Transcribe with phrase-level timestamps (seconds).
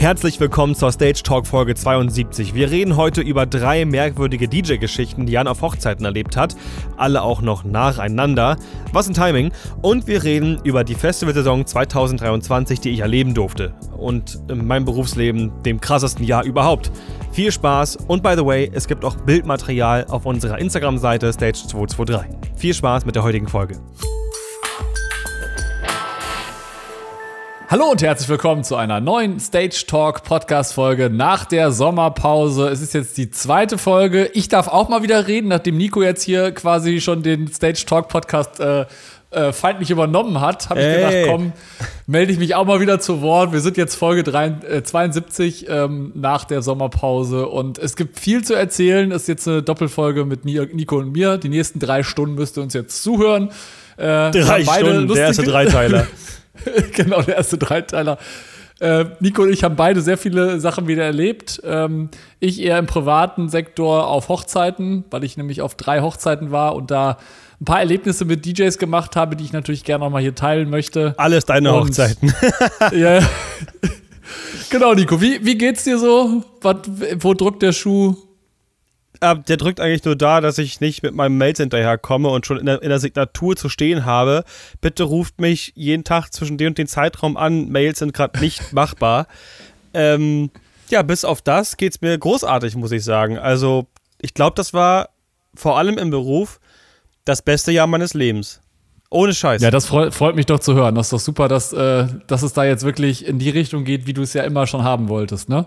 [0.00, 2.54] Herzlich willkommen zur Stage Talk Folge 72.
[2.54, 6.56] Wir reden heute über drei merkwürdige DJ-Geschichten, die Jan auf Hochzeiten erlebt hat.
[6.96, 8.56] Alle auch noch nacheinander.
[8.94, 9.52] Was ein Timing.
[9.82, 13.74] Und wir reden über die Festivalsaison 2023, die ich erleben durfte.
[13.94, 16.90] Und in meinem Berufsleben dem krassesten Jahr überhaupt.
[17.32, 22.24] Viel Spaß und by the way, es gibt auch Bildmaterial auf unserer Instagram-Seite Stage223.
[22.56, 23.76] Viel Spaß mit der heutigen Folge.
[27.70, 32.66] Hallo und herzlich willkommen zu einer neuen Stage Talk Podcast Folge nach der Sommerpause.
[32.66, 34.28] Es ist jetzt die zweite Folge.
[34.34, 38.08] Ich darf auch mal wieder reden, nachdem Nico jetzt hier quasi schon den Stage Talk
[38.08, 38.86] Podcast äh,
[39.30, 40.96] äh, feindlich übernommen hat, habe ich hey.
[40.96, 41.52] gedacht, komm,
[42.08, 43.52] melde ich mich auch mal wieder zu Wort.
[43.52, 48.42] Wir sind jetzt Folge 3, äh, 72 ähm, nach der Sommerpause und es gibt viel
[48.42, 49.12] zu erzählen.
[49.12, 51.38] Es ist jetzt eine Doppelfolge mit Nico und mir.
[51.38, 53.50] Die nächsten drei Stunden müsst ihr uns jetzt zuhören.
[53.96, 56.08] Äh, drei Stunden, der erste Dreiteiler.
[56.94, 58.18] genau, der erste Dreiteiler.
[58.80, 61.60] Äh, Nico und ich haben beide sehr viele Sachen wieder erlebt.
[61.64, 66.74] Ähm, ich eher im privaten Sektor auf Hochzeiten, weil ich nämlich auf drei Hochzeiten war
[66.74, 67.18] und da
[67.60, 70.70] ein paar Erlebnisse mit DJs gemacht habe, die ich natürlich gerne noch mal hier teilen
[70.70, 71.12] möchte.
[71.18, 72.32] Alles deine und, Hochzeiten.
[72.92, 73.20] ja.
[74.70, 75.20] genau, Nico.
[75.20, 76.42] Wie, wie geht's dir so?
[76.62, 76.76] Was,
[77.16, 78.16] wo drückt der Schuh?
[79.20, 82.58] Äh, der drückt eigentlich nur da, dass ich nicht mit meinem Mails hinterherkomme und schon
[82.58, 84.44] in der, in der, Signatur zu stehen habe.
[84.80, 87.68] Bitte ruft mich jeden Tag zwischen dem und den Zeitraum an.
[87.68, 89.26] Mails sind gerade nicht machbar.
[89.92, 90.50] Ähm,
[90.88, 93.38] ja, bis auf das geht es mir großartig, muss ich sagen.
[93.38, 93.86] Also,
[94.20, 95.10] ich glaube, das war
[95.54, 96.60] vor allem im Beruf
[97.24, 98.60] das beste Jahr meines Lebens.
[99.10, 99.60] Ohne Scheiß.
[99.60, 100.94] Ja, das freut, freut mich doch zu hören.
[100.94, 104.06] Das ist doch super, dass, äh, dass es da jetzt wirklich in die Richtung geht,
[104.06, 105.66] wie du es ja immer schon haben wolltest, ne?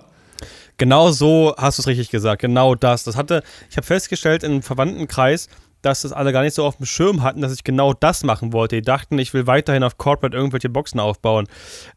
[0.77, 2.41] Genau so hast du es richtig gesagt.
[2.41, 3.03] Genau das.
[3.03, 5.47] Das hatte, ich habe festgestellt im Verwandtenkreis,
[5.81, 8.53] dass das alle gar nicht so auf dem Schirm hatten, dass ich genau das machen
[8.53, 8.77] wollte.
[8.77, 11.47] Die dachten, ich will weiterhin auf Corporate irgendwelche Boxen aufbauen.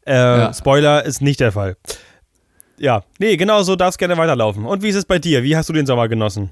[0.06, 0.52] Äh, ja.
[0.52, 1.76] Spoiler ist nicht der Fall.
[2.78, 4.66] Ja, nee, genau so darf es gerne weiterlaufen.
[4.66, 5.42] Und wie ist es bei dir?
[5.42, 6.50] Wie hast du den Sommer genossen?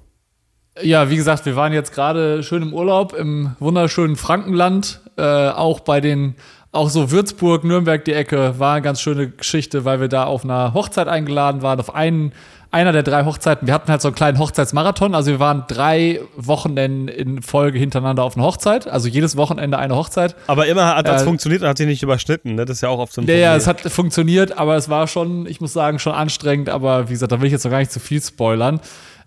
[0.81, 5.81] Ja, wie gesagt, wir waren jetzt gerade schön im Urlaub im wunderschönen Frankenland, äh, auch
[5.81, 6.35] bei den
[6.75, 10.45] auch so Würzburg, Nürnberg, die Ecke, war eine ganz schöne Geschichte, weil wir da auf
[10.45, 12.33] einer Hochzeit eingeladen waren, auf einen,
[12.71, 13.67] einer der drei Hochzeiten.
[13.67, 18.25] Wir hatten halt so einen kleinen Hochzeitsmarathon, also wir waren drei Wochenenden in Folge hintereinander
[18.25, 20.35] auf einer Hochzeit, also jedes Wochenende eine Hochzeit.
[20.47, 22.65] Aber immer hat das äh, funktioniert und hat sich nicht überschnitten, ne?
[22.65, 25.07] Das ist ja auch oft so ein Ja, ja, es hat funktioniert, aber es war
[25.07, 27.79] schon, ich muss sagen, schon anstrengend, aber wie gesagt, da will ich jetzt noch gar
[27.79, 28.81] nicht zu viel spoilern.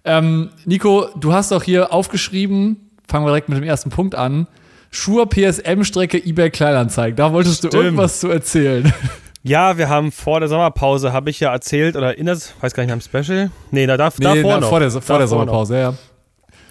[0.04, 4.48] Ähm, Nico, du hast auch hier aufgeschrieben, fangen wir direkt mit dem ersten Punkt an
[4.90, 7.16] Schuhe PSM-Strecke eBay Kleinanzeigen.
[7.16, 7.84] Da wolltest du Stimmt.
[7.84, 8.92] irgendwas zu erzählen.
[9.44, 12.92] Ja, wir haben vor der Sommerpause, habe ich ja erzählt, oder erinnert, weiß gar nicht,
[12.92, 13.50] am Special?
[13.72, 14.68] Nee, da darf, nee, davor na, noch.
[14.70, 15.80] Vor der, vor davor der Sommerpause, noch.
[15.80, 15.94] ja.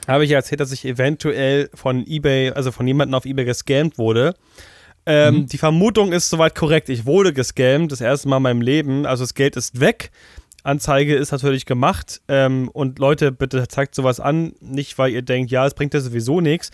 [0.07, 3.97] Habe ich ja erzählt, dass ich eventuell von eBay, also von jemandem auf eBay gescammt
[3.97, 4.35] wurde.
[5.07, 5.47] Ähm, mhm.
[5.47, 6.89] Die Vermutung ist soweit korrekt.
[6.89, 9.07] Ich wurde gescammt, das erste Mal in meinem Leben.
[9.07, 10.11] Also das Geld ist weg.
[10.63, 12.21] Anzeige ist natürlich gemacht.
[12.29, 14.53] Ähm, und Leute, bitte zeigt sowas an.
[14.61, 16.71] Nicht, weil ihr denkt, ja, es bringt ja sowieso nichts,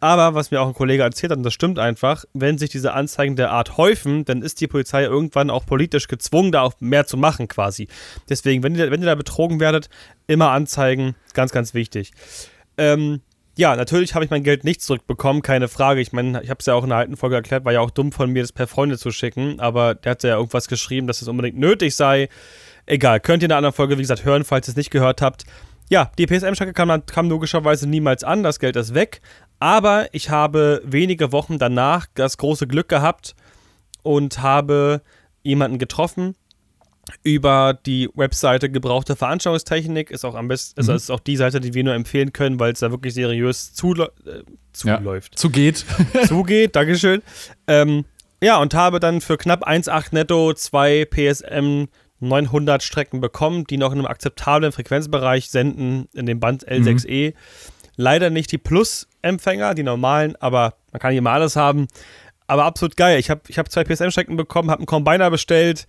[0.00, 2.92] aber was mir auch ein Kollege erzählt hat, und das stimmt einfach, wenn sich diese
[2.92, 7.06] Anzeigen der Art häufen, dann ist die Polizei irgendwann auch politisch gezwungen, da auch mehr
[7.06, 7.88] zu machen quasi.
[8.28, 9.88] Deswegen, wenn ihr, wenn ihr da betrogen werdet,
[10.26, 12.12] immer anzeigen, ganz, ganz wichtig.
[12.78, 13.20] Ähm,
[13.58, 16.00] ja, natürlich habe ich mein Geld nicht zurückbekommen, keine Frage.
[16.02, 17.90] Ich meine, ich habe es ja auch in der alten Folge erklärt, war ja auch
[17.90, 21.22] dumm von mir, das per Freunde zu schicken, aber der hat ja irgendwas geschrieben, dass
[21.22, 22.28] es unbedingt nötig sei.
[22.84, 25.22] Egal, könnt ihr in einer anderen Folge, wie gesagt, hören, falls ihr es nicht gehört
[25.22, 25.44] habt.
[25.88, 29.20] Ja, die PSM-Strecke kam, kam, logischerweise niemals an, das Geld ist weg.
[29.58, 33.34] Aber ich habe wenige Wochen danach das große Glück gehabt
[34.02, 35.02] und habe
[35.42, 36.34] jemanden getroffen
[37.22, 40.10] über die Webseite Gebrauchte Veranstaltungstechnik.
[40.10, 40.96] Ist auch am besten, also mhm.
[40.96, 44.12] ist auch die Seite, die wir nur empfehlen können, weil es da wirklich seriös zuläuft.
[44.26, 45.34] Äh, zuläuft.
[45.34, 45.84] Ja, zugeht.
[46.26, 47.22] zugeht, Dankeschön.
[47.66, 48.04] Ähm,
[48.42, 51.86] ja, und habe dann für knapp 1,8 netto zwei PSM
[52.20, 57.30] 900 Strecken bekommen, die noch in einem akzeptablen Frequenzbereich senden, in dem Band L6E.
[57.30, 57.36] Mhm.
[57.96, 58.58] Leider nicht die
[59.26, 61.88] Plus-Empfänger, die normalen, aber man kann hier mal alles haben.
[62.46, 63.18] Aber absolut geil.
[63.18, 65.86] Ich habe ich hab zwei PSM-Strecken bekommen, habe einen Combiner bestellt.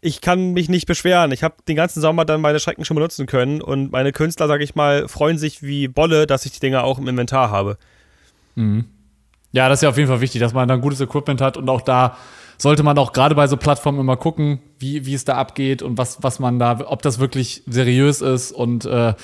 [0.00, 1.30] Ich kann mich nicht beschweren.
[1.30, 4.64] Ich habe den ganzen Sommer dann meine Strecken schon benutzen können und meine Künstler, sage
[4.64, 7.78] ich mal, freuen sich wie Bolle, dass ich die Dinger auch im Inventar habe.
[8.56, 8.86] Mhm.
[9.52, 11.68] Ja, das ist ja auf jeden Fall wichtig, dass man dann gutes Equipment hat und
[11.68, 12.16] auch da
[12.58, 15.98] sollte man auch gerade bei so Plattformen immer gucken, wie, wie es da abgeht und
[15.98, 19.14] was, was man da, ob das wirklich seriös ist und äh,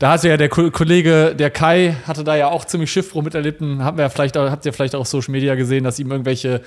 [0.00, 3.60] da hatte ja der Kollege, der Kai, hatte da ja auch ziemlich Schiffbruch miterlebt.
[3.60, 6.62] Haben wir ja vielleicht, habt ihr vielleicht auch auf Social Media gesehen, dass ihm irgendwelche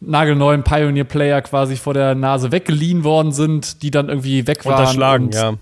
[0.00, 4.80] nagelneuen Pioneer-Player quasi vor der Nase weggeliehen worden sind, die dann irgendwie weg waren.
[4.80, 5.52] Unterschlagen, ja.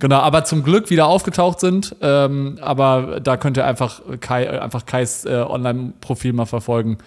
[0.00, 1.96] Genau, aber zum Glück wieder aufgetaucht sind.
[2.02, 6.98] Ähm, aber da könnt ihr einfach, Kai, einfach Kais äh, Online-Profil mal verfolgen.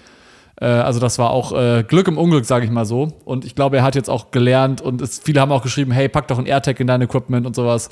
[0.60, 3.20] Äh, also das war auch äh, Glück im Unglück, sage ich mal so.
[3.24, 6.10] Und ich glaube, er hat jetzt auch gelernt und es, viele haben auch geschrieben, hey,
[6.10, 7.90] pack doch ein AirTag in dein Equipment und sowas.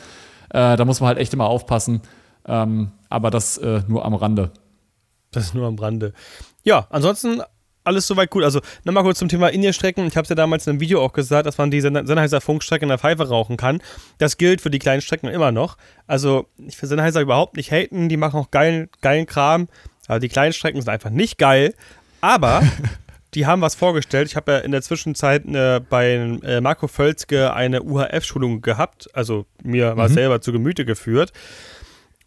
[0.50, 2.02] Äh, da muss man halt echt immer aufpassen.
[2.46, 4.52] Ähm, aber das äh, nur am Rande.
[5.32, 6.14] Das ist nur am Rande.
[6.64, 7.42] Ja, ansonsten
[7.88, 8.44] alles soweit gut.
[8.44, 10.06] Also nochmal kurz zum Thema In-Ear-Strecken.
[10.08, 12.84] Ich habe es ja damals in einem Video auch gesagt, dass man die Sennheiser Funkstrecke
[12.84, 13.82] in der Pfeife rauchen kann.
[14.18, 15.78] Das gilt für die kleinen Strecken immer noch.
[16.06, 18.10] Also ich will Sennheiser überhaupt nicht haten.
[18.10, 19.70] Die machen auch geilen, geilen Kram.
[20.08, 21.74] Aber die kleinen Strecken sind einfach nicht geil.
[22.20, 22.62] Aber
[23.38, 24.28] die haben was vorgestellt.
[24.28, 29.10] Ich habe ja in der Zwischenzeit äh, bei äh, Marco Völzke eine UHF-Schulung gehabt.
[29.14, 29.98] Also mir mhm.
[29.98, 31.32] war selber zu Gemüte geführt.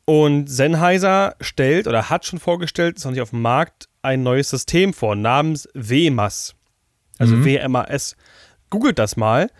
[0.05, 4.51] Und Sennheiser stellt oder hat schon vorgestellt, ist noch nicht auf dem Markt, ein neues
[4.51, 6.55] System vor, namens WMAS.
[7.19, 7.45] Also mhm.
[7.45, 8.15] WMAS.
[8.71, 9.51] Googelt das mal.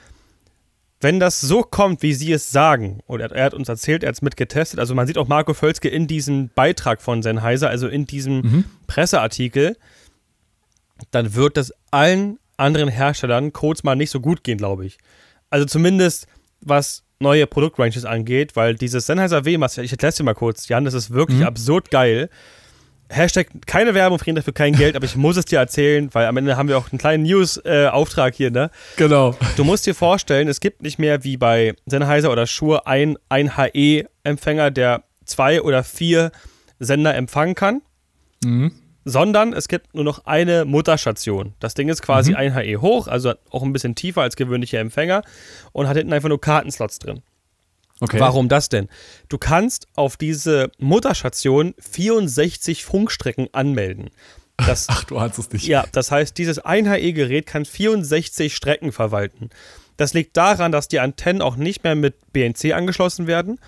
[1.01, 4.15] Wenn das so kommt, wie sie es sagen, oder er hat uns erzählt, er hat
[4.15, 8.07] es mitgetestet, also man sieht auch Marco Völzke in diesem Beitrag von Sennheiser, also in
[8.07, 8.65] diesem mhm.
[8.87, 9.77] Presseartikel,
[11.11, 14.99] dann wird das allen anderen Herstellern kurz mal nicht so gut gehen, glaube ich.
[15.49, 16.27] Also zumindest
[16.61, 20.85] was neue Produktranges angeht, weil dieses Sennheiser WMAS, ich erkläre es dir mal kurz, Jan,
[20.85, 21.47] das ist wirklich mhm.
[21.47, 22.31] absurd geil.
[23.09, 26.37] Hashtag keine Werbung, kriegen dafür kein Geld, aber ich muss es dir erzählen, weil am
[26.37, 28.71] Ende haben wir auch einen kleinen News-Auftrag äh, hier, ne?
[28.97, 29.37] Genau.
[29.57, 33.57] Du musst dir vorstellen, es gibt nicht mehr wie bei Sennheiser oder Shure ein, ein
[33.57, 36.31] HE-Empfänger, der zwei oder vier
[36.79, 37.83] Sender empfangen kann,
[38.45, 38.73] mhm.
[39.05, 41.55] Sondern es gibt nur noch eine Mutterstation.
[41.61, 42.37] Das Ding ist quasi mhm.
[42.37, 45.23] ein HE hoch, also auch ein bisschen tiefer als gewöhnliche Empfänger
[45.73, 47.23] und hat hinten einfach nur Kartenslots drin.
[48.01, 48.19] Okay.
[48.19, 48.89] Warum das denn?
[49.29, 54.11] Du kannst auf diese Mutterstation 64 Funkstrecken anmelden.
[54.57, 55.67] Das, Ach, du hast es nicht.
[55.67, 59.51] Ja, das heißt, dieses 1HE-Gerät kann 64 Strecken verwalten.
[59.99, 63.61] Das liegt daran, dass die Antennen auch nicht mehr mit BNC angeschlossen werden,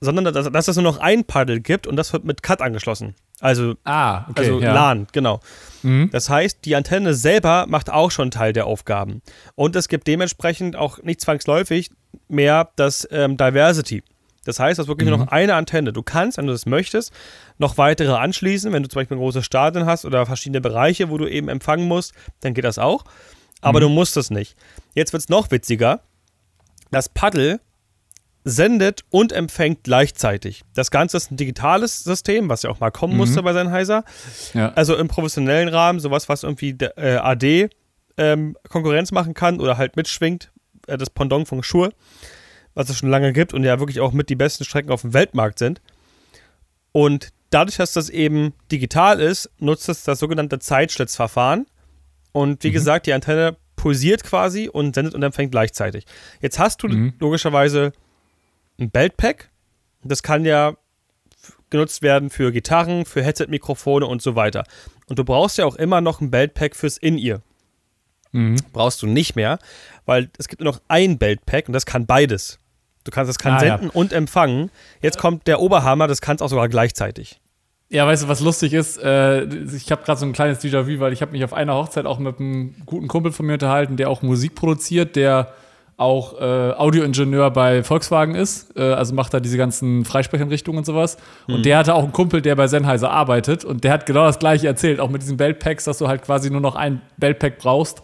[0.00, 3.16] sondern dass, dass es nur noch ein Paddel gibt und das wird mit CAT angeschlossen.
[3.40, 4.72] Also, ah, okay, also ja.
[4.72, 5.40] LAN, genau.
[5.82, 6.10] Mhm.
[6.10, 9.22] Das heißt, die Antenne selber macht auch schon Teil der Aufgaben.
[9.54, 11.90] Und es gibt dementsprechend auch nicht zwangsläufig
[12.28, 14.02] mehr das ähm, Diversity.
[14.44, 15.16] Das heißt, es ist wirklich mhm.
[15.16, 15.92] nur noch eine Antenne.
[15.92, 17.12] Du kannst, wenn du das möchtest,
[17.58, 18.72] noch weitere anschließen.
[18.72, 21.86] Wenn du zum Beispiel ein großes Stadion hast oder verschiedene Bereiche, wo du eben empfangen
[21.86, 23.04] musst, dann geht das auch.
[23.60, 23.82] Aber mhm.
[23.82, 24.56] du musst es nicht.
[24.94, 26.00] Jetzt wird es noch witziger.
[26.90, 27.60] Das Paddel
[28.48, 30.62] sendet und empfängt gleichzeitig.
[30.74, 33.20] Das Ganze ist ein digitales System, was ja auch mal kommen mhm.
[33.20, 34.04] musste bei Sennheiser.
[34.54, 34.72] Ja.
[34.74, 37.68] Also im professionellen Rahmen, sowas, was irgendwie äh, AD
[38.16, 40.50] ähm, Konkurrenz machen kann oder halt mitschwingt,
[40.86, 41.92] äh, das Pendant von Shure,
[42.74, 45.14] was es schon lange gibt und ja wirklich auch mit die besten Strecken auf dem
[45.14, 45.80] Weltmarkt sind.
[46.92, 51.66] Und dadurch, dass das eben digital ist, nutzt es das sogenannte Zeitschlitzverfahren.
[52.32, 52.72] Und wie mhm.
[52.72, 56.04] gesagt, die Antenne pulsiert quasi und sendet und empfängt gleichzeitig.
[56.40, 57.14] Jetzt hast du mhm.
[57.20, 57.92] logischerweise
[58.78, 59.50] ein Beltpack.
[60.02, 60.74] Das kann ja
[61.70, 64.64] genutzt werden für Gitarren, für Headset-Mikrofone und so weiter.
[65.06, 67.42] Und du brauchst ja auch immer noch ein Beltpack fürs In-Ear.
[68.32, 68.56] Mhm.
[68.72, 69.58] Brauchst du nicht mehr,
[70.06, 72.58] weil es gibt nur noch ein Beltpack und das kann beides.
[73.04, 73.94] Du kannst das kann ah, senden ja.
[73.94, 74.70] und empfangen.
[75.00, 77.40] Jetzt kommt der Oberhammer, das kannst auch sogar gleichzeitig.
[77.90, 78.98] Ja, weißt du, was lustig ist?
[78.98, 82.04] Äh, ich habe gerade so ein kleines Déjà-vu, weil ich habe mich auf einer Hochzeit
[82.04, 85.54] auch mit einem guten Kumpel von mir unterhalten, der auch Musik produziert, der
[85.98, 91.18] auch äh, Audioingenieur bei Volkswagen ist, äh, also macht da diese ganzen Freisprechinrichtungen und sowas.
[91.48, 91.54] Mhm.
[91.56, 94.38] Und der hatte auch einen Kumpel, der bei Sennheiser arbeitet und der hat genau das
[94.38, 98.02] gleiche erzählt, auch mit diesen Beltpacks, dass du halt quasi nur noch ein Beltpack brauchst.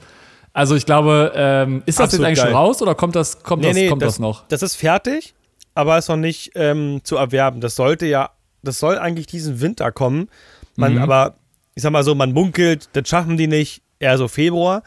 [0.52, 2.46] Also ich glaube, ähm, ist das Absolut jetzt eigentlich geil.
[2.49, 4.44] schon raus oder kommt das, kommt nee, das, nee, kommt das, das, noch?
[4.49, 5.35] Das ist fertig,
[5.76, 7.61] aber ist noch nicht ähm, zu erwerben.
[7.61, 8.30] Das sollte ja,
[8.64, 10.28] das soll eigentlich diesen Winter kommen.
[10.75, 11.02] Man, mhm.
[11.02, 11.37] aber
[11.76, 14.83] ich sag mal so, man munkelt, das schaffen die nicht, eher so Februar.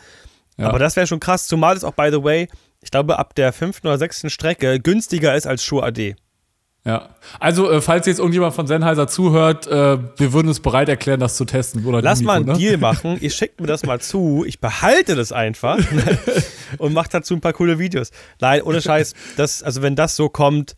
[0.58, 0.68] Ja.
[0.68, 2.50] Aber das wäre schon krass, zumal es auch, by the way,
[2.88, 6.16] ich glaube, ab der fünften oder sechsten Strecke günstiger ist als Shure AD.
[6.86, 11.20] Ja, also äh, falls jetzt irgendjemand von Sennheiser zuhört, äh, wir würden uns bereit erklären,
[11.20, 11.86] das zu testen.
[11.86, 12.54] Oder Lass mal einen ne?
[12.54, 15.80] Deal machen, ihr schickt mir das mal zu, ich behalte das einfach
[16.78, 18.12] und macht dazu ein paar coole Videos.
[18.40, 20.78] Nein, ohne Scheiß, das, also wenn das so kommt,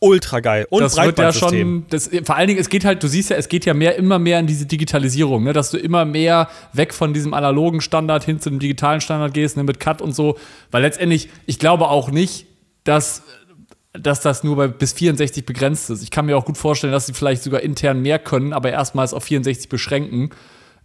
[0.00, 0.66] ultra geil.
[0.70, 3.36] Und das wird ja schon, das, vor allen Dingen, es geht halt, du siehst ja,
[3.36, 6.94] es geht ja mehr, immer mehr in diese Digitalisierung, ne, dass du immer mehr weg
[6.94, 10.38] von diesem analogen Standard hin zu dem digitalen Standard gehst, ne, mit Cut und so,
[10.70, 12.46] weil letztendlich, ich glaube auch nicht,
[12.84, 13.22] dass
[13.92, 16.02] dass das nur bei bis 64 begrenzt ist.
[16.02, 19.14] Ich kann mir auch gut vorstellen, dass sie vielleicht sogar intern mehr können, aber erstmals
[19.14, 20.30] auf 64 beschränken.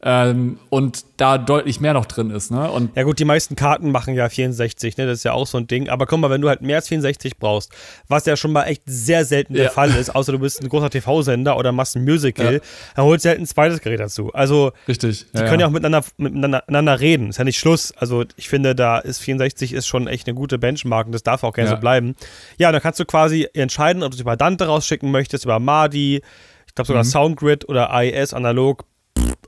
[0.06, 2.52] Ähm, und da deutlich mehr noch drin ist.
[2.52, 2.70] Ne?
[2.70, 5.06] Und ja gut, die meisten Karten machen ja 64, ne?
[5.06, 5.88] das ist ja auch so ein Ding.
[5.88, 7.72] Aber guck mal, wenn du halt mehr als 64 brauchst,
[8.10, 10.90] was ja schon mal echt sehr selten der Fall ist, außer du bist ein großer
[10.90, 12.60] TV-Sender oder machst ein Musical, ja.
[12.98, 14.34] dann holst du halt ein zweites Gerät dazu.
[14.34, 15.26] Also Richtig.
[15.32, 17.30] die ja, können ja auch miteinander, miteinander reden.
[17.30, 17.94] Ist ja nicht Schluss.
[17.94, 21.46] Also ich finde, da ist 64 ist schon echt eine gute Benchmark und das darf
[21.46, 22.16] auch gerne so bleiben.
[22.58, 26.22] Ja, dann kannst du quasi entscheiden, ob du es über Dante rausschicken möchtest, über Madi,
[26.68, 27.08] ich glaube sogar mhm.
[27.08, 28.84] Soundgrid oder AES analog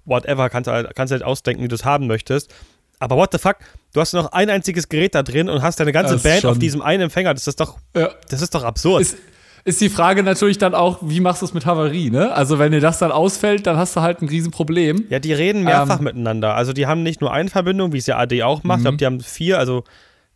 [0.05, 2.53] whatever, kannst du halt, kannst halt ausdenken, wie du es haben möchtest.
[2.99, 3.57] Aber what the fuck?
[3.93, 6.81] Du hast noch ein einziges Gerät da drin und hast deine ganze Band auf diesem
[6.81, 7.33] einen Empfänger.
[7.33, 8.09] Das ist doch, ja.
[8.29, 9.01] das ist doch absurd.
[9.01, 9.17] Ist,
[9.65, 12.31] ist die Frage natürlich dann auch, wie machst du es mit Havarie, ne?
[12.33, 15.05] Also wenn dir das dann ausfällt, dann hast du halt ein Riesenproblem.
[15.09, 16.55] Ja, die reden mehrfach ähm, miteinander.
[16.55, 18.97] Also die haben nicht nur eine Verbindung, wie es ja AD auch macht, ich glaube,
[18.97, 19.83] die haben vier, also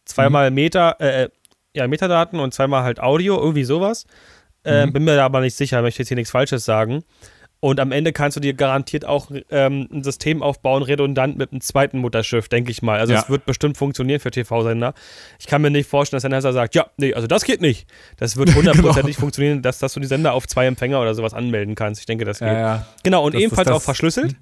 [0.06, 0.56] zweimal mhm.
[0.56, 1.30] Meter, äh, äh,
[1.76, 4.06] ja, Metadaten und zweimal halt Audio, irgendwie sowas.
[4.64, 4.94] Äh, mhm.
[4.94, 7.04] Bin mir da aber nicht sicher, möchte jetzt hier nichts Falsches sagen.
[7.62, 11.60] Und am Ende kannst du dir garantiert auch ähm, ein System aufbauen, redundant mit einem
[11.60, 13.00] zweiten Mutterschiff, denke ich mal.
[13.00, 14.94] Also es wird bestimmt funktionieren für TV-Sender.
[15.40, 17.86] Ich kann mir nicht vorstellen, dass der Netzer sagt, ja, nee, also das geht nicht.
[18.16, 19.26] Das wird hundertprozentig genau.
[19.26, 22.00] funktionieren, dass, dass du die Sender auf zwei Empfänger oder sowas anmelden kannst.
[22.00, 22.48] Ich denke, das geht.
[22.48, 22.88] Ja, ja.
[23.04, 24.38] Genau, und das, ebenfalls das, auch verschlüsselt.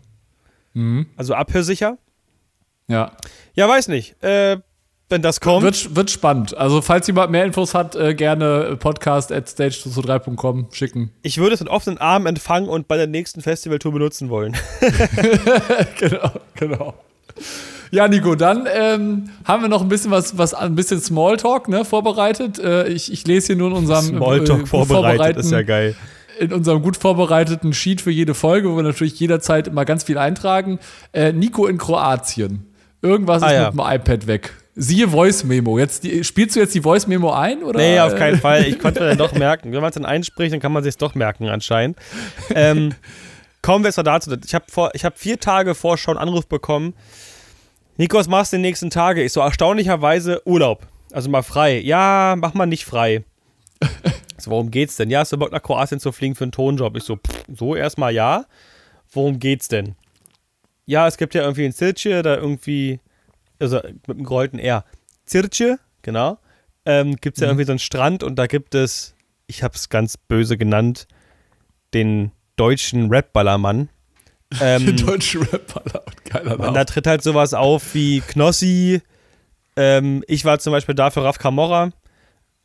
[0.73, 1.07] Mhm.
[1.15, 1.97] Also abhörsicher.
[2.87, 3.13] Ja.
[3.55, 4.21] Ja, weiß nicht.
[4.23, 4.57] Äh,
[5.09, 5.63] wenn das kommt.
[5.63, 6.55] Wird, wird spannend.
[6.57, 11.11] Also, falls jemand mehr Infos hat, äh, gerne podcast at stage223.com schicken.
[11.21, 14.55] Ich würde es mit offenen Armen empfangen und bei der nächsten Festivaltour benutzen wollen.
[15.99, 16.93] genau, genau.
[17.91, 21.85] Ja, Nico, dann ähm, haben wir noch ein bisschen was, was ein bisschen Smalltalk ne,
[21.85, 22.59] vorbereitet.
[22.59, 25.95] Äh, ich, ich lese hier nur in unserem Smalltalk äh, vorbereitet, ist ja geil.
[26.39, 30.17] In unserem gut vorbereiteten Sheet für jede Folge, wo wir natürlich jederzeit immer ganz viel
[30.17, 30.79] eintragen.
[31.13, 32.65] Äh, Nico in Kroatien.
[33.01, 33.71] Irgendwas ah, ist ja.
[33.71, 34.53] mit dem iPad weg.
[34.79, 35.79] Siehe Voice Memo.
[35.79, 37.63] Jetzt die, spielst du jetzt die Voice Memo ein?
[37.63, 37.79] Oder?
[37.79, 38.63] Nee, auf keinen Fall.
[38.67, 39.71] Ich konnte mir dann doch merken.
[39.71, 41.97] Wenn man es dann einspricht, dann kann man sich doch merken, anscheinend.
[42.53, 42.93] Ähm,
[43.63, 44.31] kommen wir jetzt mal dazu.
[44.45, 46.93] Ich habe hab vier Tage vor schon einen Anruf bekommen.
[47.97, 49.23] Nikos, machst du die nächsten Tage?
[49.23, 50.85] Ich so erstaunlicherweise Urlaub.
[51.11, 51.79] Also mal frei.
[51.79, 53.23] Ja, mach mal nicht frei.
[54.37, 55.09] so, worum geht's denn?
[55.09, 56.95] Ja, hast du Bock nach Kroatien zu fliegen für einen Tonjob?
[56.97, 58.45] Ich so, pff, so erstmal ja.
[59.11, 59.95] Worum geht's denn?
[60.85, 62.99] Ja, es gibt ja irgendwie in Silce da irgendwie
[63.59, 64.85] also mit einem gerollten R.
[65.25, 66.37] Zirce, genau,
[66.85, 67.51] ähm, gibt es ja mhm.
[67.51, 69.15] irgendwie so einen Strand und da gibt es,
[69.47, 71.07] ich habe es ganz böse genannt,
[71.93, 73.89] den deutschen Rap-Ballermann.
[74.61, 76.69] Ähm, den deutschen Rap-Ballermann, geiler Name.
[76.69, 79.01] Und da tritt halt sowas auf wie Knossi,
[79.77, 81.91] ähm, ich war zum Beispiel da für Raf Camorra.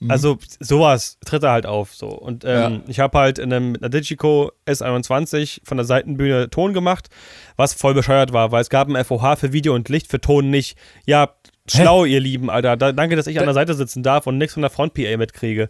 [0.02, 0.10] Mhm.
[0.10, 1.94] Also sowas tritt er halt auf.
[1.94, 2.08] So.
[2.08, 2.80] Und ähm, ja.
[2.88, 7.08] ich habe halt in einem einer Digico S21 von der Seitenbühne Ton gemacht,
[7.56, 10.50] was voll bescheuert war, weil es gab ein FOH für Video und Licht, für Ton
[10.50, 10.76] nicht.
[11.06, 11.30] Ja,
[11.70, 12.14] schlau, Hä?
[12.14, 12.76] ihr Lieben, Alter.
[12.76, 15.68] Da, danke, dass ich an der Seite sitzen darf und nichts von der Front-PA mitkriege.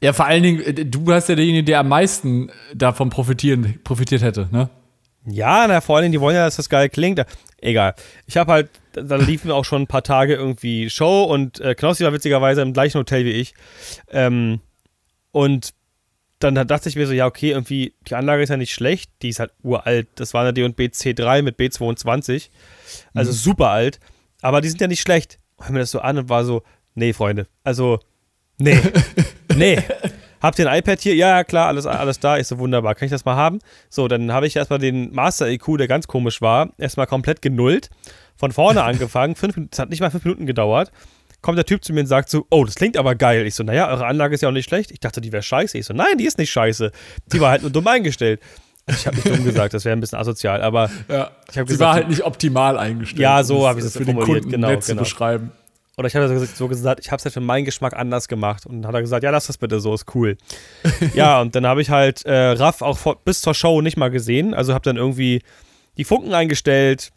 [0.00, 4.22] Ja, vor allen Dingen, äh, du hast ja derjenige, der am meisten davon profitieren, profitiert
[4.22, 4.70] hätte, ne?
[5.28, 7.20] Ja, na, vor allen Dingen, die wollen ja, dass das geil klingt.
[7.60, 7.96] Egal.
[8.26, 12.04] Ich habe halt da liefen auch schon ein paar Tage irgendwie Show und äh, Knossi
[12.04, 13.54] war witzigerweise im gleichen Hotel wie ich.
[14.10, 14.60] Ähm,
[15.32, 15.74] und
[16.38, 19.30] dann dachte ich mir so, ja, okay, irgendwie, die Anlage ist ja nicht schlecht, die
[19.30, 20.08] ist halt uralt.
[20.16, 22.50] Das war eine D&B C3 mit B22,
[23.14, 23.36] also mhm.
[23.36, 24.00] super alt,
[24.42, 25.38] aber die sind ja nicht schlecht.
[25.58, 26.62] Hör mir das so an und war so,
[26.94, 28.00] nee, Freunde, also,
[28.58, 28.78] nee,
[29.54, 29.82] nee.
[30.42, 31.14] Habt ihr ein iPad hier?
[31.14, 32.36] Ja, ja, klar, alles, alles da.
[32.36, 32.94] Ist so wunderbar.
[32.94, 33.58] Kann ich das mal haben?
[33.88, 37.88] So, dann habe ich erstmal den Master EQ, der ganz komisch war, erstmal komplett genullt
[38.36, 39.34] von vorne angefangen.
[39.34, 40.90] Fünf, es hat nicht mal fünf Minuten gedauert.
[41.42, 43.46] Kommt der Typ zu mir und sagt so, oh, das klingt aber geil.
[43.46, 44.90] Ich so, naja, eure Anlage ist ja auch nicht schlecht.
[44.90, 45.78] Ich dachte, die wäre scheiße.
[45.78, 46.90] Ich so, nein, die ist nicht scheiße.
[47.32, 48.40] Die war halt nur dumm eingestellt.
[48.88, 51.94] Ich habe nicht dumm gesagt, das wäre ein bisschen asozial, aber ja, sie gesagt, war
[51.94, 53.20] halt nicht optimal eingestellt.
[53.20, 54.80] Ja, so habe ich es so formuliert, Kunden genau, genau.
[54.80, 55.52] zu beschreiben.
[55.98, 58.66] Oder ich habe so gesagt, ich habe es halt für meinen Geschmack anders gemacht.
[58.66, 60.36] Und dann hat er gesagt, ja, lass das bitte so, ist cool.
[61.14, 64.10] ja, und dann habe ich halt äh, Raff auch vor, bis zur Show nicht mal
[64.10, 64.52] gesehen.
[64.52, 65.42] Also habe dann irgendwie
[65.96, 67.12] die Funken eingestellt,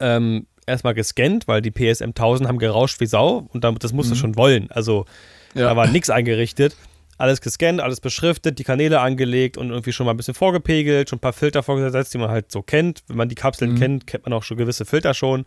[0.00, 4.14] ähm, erstmal gescannt, weil die PSM 1000 haben gerauscht wie Sau und das musst du
[4.14, 4.18] mhm.
[4.18, 4.70] schon wollen.
[4.70, 5.06] Also
[5.54, 5.68] ja.
[5.68, 6.76] da war nichts eingerichtet.
[7.16, 11.18] Alles gescannt, alles beschriftet, die Kanäle angelegt und irgendwie schon mal ein bisschen vorgepegelt, schon
[11.18, 13.04] ein paar Filter vorgesetzt, die man halt so kennt.
[13.06, 13.78] Wenn man die Kapseln mhm.
[13.78, 15.44] kennt, kennt man auch schon gewisse Filter schon,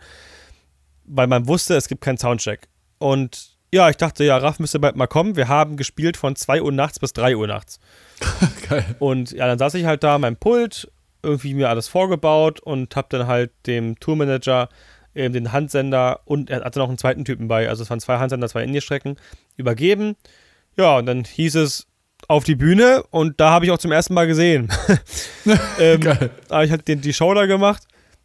[1.06, 2.68] weil man wusste, es gibt keinen Soundcheck.
[3.00, 5.36] Und ja, ich dachte, ja, Raff müsste bald mal kommen.
[5.36, 7.80] Wir haben gespielt von 2 Uhr nachts bis 3 Uhr nachts.
[8.70, 8.96] Geil.
[9.00, 10.90] Und ja, dann saß ich halt da mein Pult,
[11.28, 14.70] irgendwie mir alles vorgebaut und hab dann halt dem Tourmanager
[15.14, 18.18] eben den Handsender und er hatte noch einen zweiten Typen bei, also es waren zwei
[18.18, 19.18] Handsender, zwei Indie-Strecken,
[19.58, 20.16] übergeben.
[20.76, 21.88] Ja, und dann hieß es
[22.28, 24.72] auf die Bühne und da habe ich auch zum ersten Mal gesehen.
[25.80, 26.30] ähm, Geil.
[26.50, 27.84] Habe ich den, die Show da gemacht.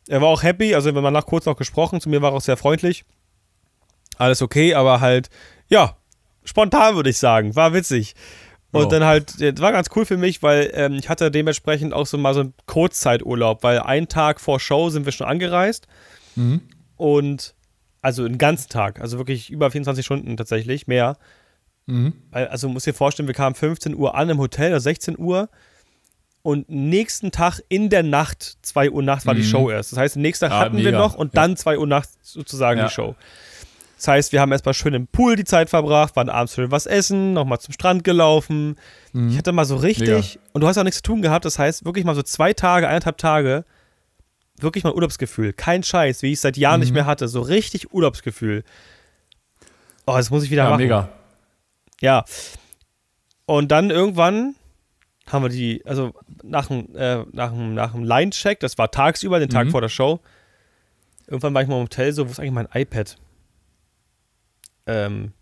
[0.08, 2.36] Er war auch happy, also wenn man nach kurz noch gesprochen, zu mir war er
[2.36, 3.04] auch sehr freundlich.
[4.18, 5.30] Alles okay, aber halt,
[5.68, 5.96] ja,
[6.44, 8.14] spontan würde ich sagen, war witzig.
[8.72, 8.88] Und oh.
[8.88, 12.16] dann halt, das war ganz cool für mich, weil ähm, ich hatte dementsprechend auch so
[12.16, 15.86] mal so einen Kurzzeiturlaub, weil einen Tag vor Show sind wir schon angereist.
[16.36, 16.62] Mhm.
[16.96, 17.54] Und
[18.00, 21.18] also einen ganzen Tag, also wirklich über 24 Stunden tatsächlich, mehr.
[21.86, 22.14] Mhm.
[22.30, 25.50] Also muss dir vorstellen, wir kamen 15 Uhr an im Hotel, also 16 Uhr.
[26.40, 29.38] Und nächsten Tag in der Nacht, 2 Uhr nachts, war mhm.
[29.38, 29.92] die Show erst.
[29.92, 30.90] Das heißt, nächsten Tag ah, hatten mega.
[30.90, 32.86] wir noch und dann 2 Uhr nachts sozusagen ja.
[32.86, 33.14] die Show.
[34.02, 36.86] Das heißt, wir haben erstmal schön im Pool die Zeit verbracht, waren abends schön was
[36.86, 38.74] essen, nochmal zum Strand gelaufen.
[39.12, 39.28] Mhm.
[39.28, 40.46] Ich hatte mal so richtig, mega.
[40.54, 42.88] und du hast auch nichts zu tun gehabt, das heißt, wirklich mal so zwei Tage,
[42.88, 43.64] eineinhalb Tage
[44.58, 45.52] wirklich mal Urlaubsgefühl.
[45.52, 46.84] Kein Scheiß, wie ich es seit Jahren Mhm.
[46.86, 47.28] nicht mehr hatte.
[47.28, 48.64] So richtig Urlaubsgefühl.
[50.04, 50.82] Oh, das muss ich wieder Ja, machen.
[50.82, 51.08] mega.
[52.00, 52.24] Ja.
[53.46, 54.56] Und dann irgendwann
[55.28, 59.38] haben wir die, also nach dem, äh, nach dem, nach dem Line-Check, das war tagsüber,
[59.38, 59.70] den Tag Mhm.
[59.70, 60.18] vor der Show.
[61.28, 63.16] Irgendwann war ich mal im Hotel, so, wo ist eigentlich mein iPad?
[64.86, 65.32] Ähm,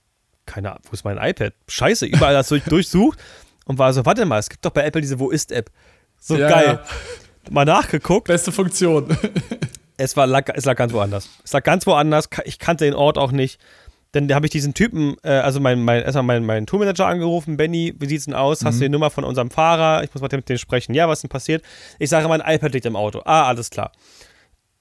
[0.46, 1.52] keine Ahnung, wo ist mein iPad?
[1.68, 3.18] Scheiße, überall das durch, durchsucht
[3.66, 5.70] und war so, warte mal, es gibt doch bei Apple diese Wo ist-App.
[6.18, 6.80] So Ja, geil.
[6.82, 7.50] ja.
[7.50, 9.16] Mal nachgeguckt, Beste Funktion.
[9.96, 11.30] es, war, lag, es lag ganz woanders.
[11.44, 13.60] Es lag ganz woanders, ich kannte den Ort auch nicht.
[14.12, 17.94] Dann habe ich diesen Typen, äh, also mein, mein, erstmal meinen mein Tourmanager angerufen, Benny,
[17.98, 18.64] wie sieht's denn aus?
[18.64, 20.02] Hast du die Nummer von unserem Fahrer?
[20.02, 20.94] Ich muss mal mit dem sprechen.
[20.94, 21.62] Ja, was ist denn passiert?
[22.00, 23.22] Ich sage, mein iPad liegt im Auto.
[23.24, 23.92] Ah, alles klar.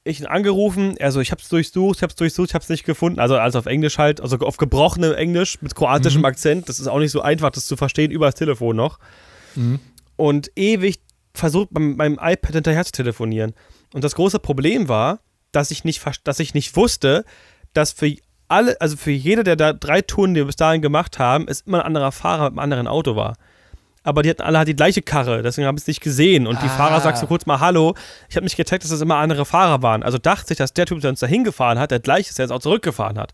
[0.09, 3.19] Ich ihn angerufen, er so, ich hab's durchsucht, ich hab's durchsucht, ich hab's nicht gefunden.
[3.19, 6.67] Also alles auf Englisch halt, also auf gebrochenem Englisch mit kroatischem Akzent.
[6.67, 8.97] Das ist auch nicht so einfach, das zu verstehen, über das Telefon noch.
[10.15, 10.99] Und ewig
[11.33, 13.53] versucht, beim, beim iPad hinterher zu telefonieren.
[13.93, 15.19] Und das große Problem war,
[15.51, 17.23] dass ich nicht, dass ich nicht wusste,
[17.73, 18.15] dass für
[18.47, 21.61] alle, also für jede der da drei Touren, die wir bis dahin gemacht haben, es
[21.61, 23.35] immer ein anderer Fahrer mit einem anderen Auto war.
[24.09, 26.47] Aber die hatten alle halt die gleiche Karre, deswegen habe ich es nicht gesehen.
[26.47, 26.69] Und die Ah.
[26.77, 27.93] Fahrer sagst so kurz mal Hallo.
[28.29, 30.03] Ich habe nicht gecheckt, dass es immer andere Fahrer waren.
[30.03, 32.45] Also dachte ich, dass der Typ, der uns da hingefahren hat, der gleiche ist, der
[32.45, 33.33] jetzt auch zurückgefahren hat.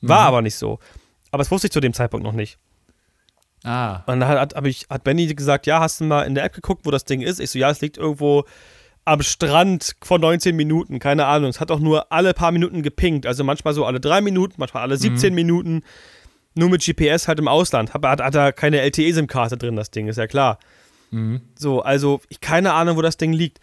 [0.00, 0.78] War aber nicht so.
[1.30, 2.58] Aber das wusste ich zu dem Zeitpunkt noch nicht.
[3.64, 4.02] ah.
[4.06, 6.54] Und dann hat, hab ich, hat Benny gesagt, ja, hast du mal in der App
[6.54, 7.40] geguckt, wo das Ding ist?
[7.40, 8.44] Ich so, ja, es liegt irgendwo
[9.04, 11.50] am Strand vor 19 Minuten, keine Ahnung.
[11.50, 13.26] Es hat auch nur alle paar Minuten gepinkt.
[13.26, 15.82] Also manchmal so alle drei Minuten, manchmal alle 17 Minuten.
[16.54, 17.94] Nur mit GPS halt im Ausland.
[17.94, 20.58] Hat, hat, hat er keine LTE-SIM-Karte drin, das Ding, ist ja klar.
[21.56, 23.58] So, also ich keine Ahnung, wo das Ding liegt.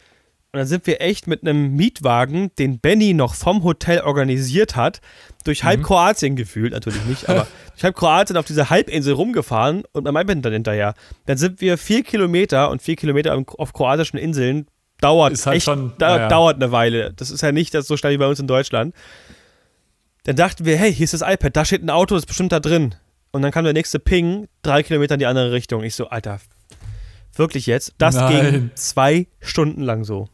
[0.52, 5.00] Und dann sind wir echt mit einem Mietwagen, den Benny noch vom Hotel organisiert hat,
[5.46, 10.04] durch halb Kroatien gefühlt, natürlich nicht, aber durch halb Kroatien auf diese Halbinsel rumgefahren und
[10.06, 10.94] mein iPad dann hinterher.
[11.28, 14.68] Dann sind wir vier Kilometer und vier Kilometer auf kroatischen Inseln
[15.02, 16.28] dauert Ist halt echt, schon- da, naja.
[16.30, 17.14] dauert eine Weile.
[17.16, 18.94] Das ist ja nicht das so schnell wie bei uns in Deutschland.
[20.26, 22.52] Dann dachten wir, hey, hier ist das iPad, da steht ein Auto, das ist bestimmt
[22.52, 22.96] da drin.
[23.32, 25.84] Und dann kam der nächste Ping, drei Kilometer in die andere Richtung.
[25.84, 26.40] Ich so, Alter,
[27.36, 27.94] wirklich jetzt?
[27.98, 28.52] Das Nein.
[28.52, 30.28] ging zwei Stunden lang so.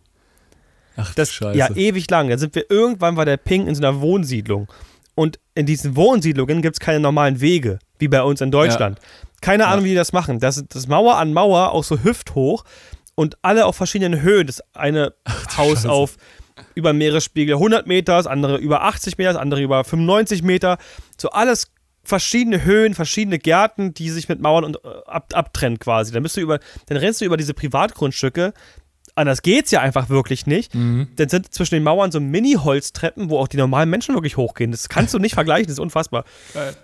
[0.97, 1.57] Ach, Das, Scheiße.
[1.57, 2.29] ja, ewig lang.
[2.29, 4.71] Dann sind wir, irgendwann war der Ping in so einer Wohnsiedlung.
[5.13, 8.99] Und in diesen Wohnsiedlungen gibt es keine normalen Wege, wie bei uns in Deutschland.
[9.41, 10.39] Keine Ahnung, wie die das machen.
[10.39, 12.63] Das ist das Mauer an Mauer, auch so hüfthoch
[13.15, 14.47] und alle auf verschiedenen Höhen.
[14.47, 15.13] Das eine
[15.57, 15.91] Haus Scheiße.
[15.91, 16.17] auf
[16.73, 20.77] über Meeresspiegel 100 Meter, das andere über 80 Meter, das andere über 95 Meter.
[21.17, 21.71] So alles
[22.03, 26.13] verschiedene Höhen, verschiedene Gärten, die sich mit Mauern und, äh, ab, abtrennen quasi.
[26.13, 28.53] Dann bist du über, dann rennst du über diese Privatgrundstücke.
[29.15, 30.73] Anders geht's ja einfach wirklich nicht.
[31.15, 34.71] Dann sind zwischen den Mauern so Mini-Holztreppen, wo auch die normalen Menschen wirklich hochgehen.
[34.71, 36.25] Das kannst du nicht vergleichen, das ist unfassbar.
[36.53, 36.75] Geil.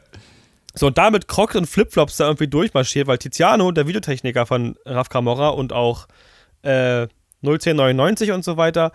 [0.74, 5.10] So, und damit Crocs und Flipflops da irgendwie durchmarschiert, weil Tiziano, der Videotechniker von Raf
[5.10, 6.08] Camorra und auch
[6.62, 7.08] äh,
[7.44, 8.94] 01099 und so weiter,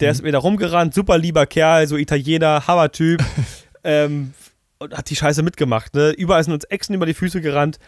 [0.00, 3.22] der ist mir da rumgerannt, super lieber Kerl, so Italiener, Hammertyp,
[3.84, 4.34] ähm,
[4.78, 6.10] und hat die Scheiße mitgemacht, ne?
[6.10, 7.78] Überall sind uns Echsen über die Füße gerannt.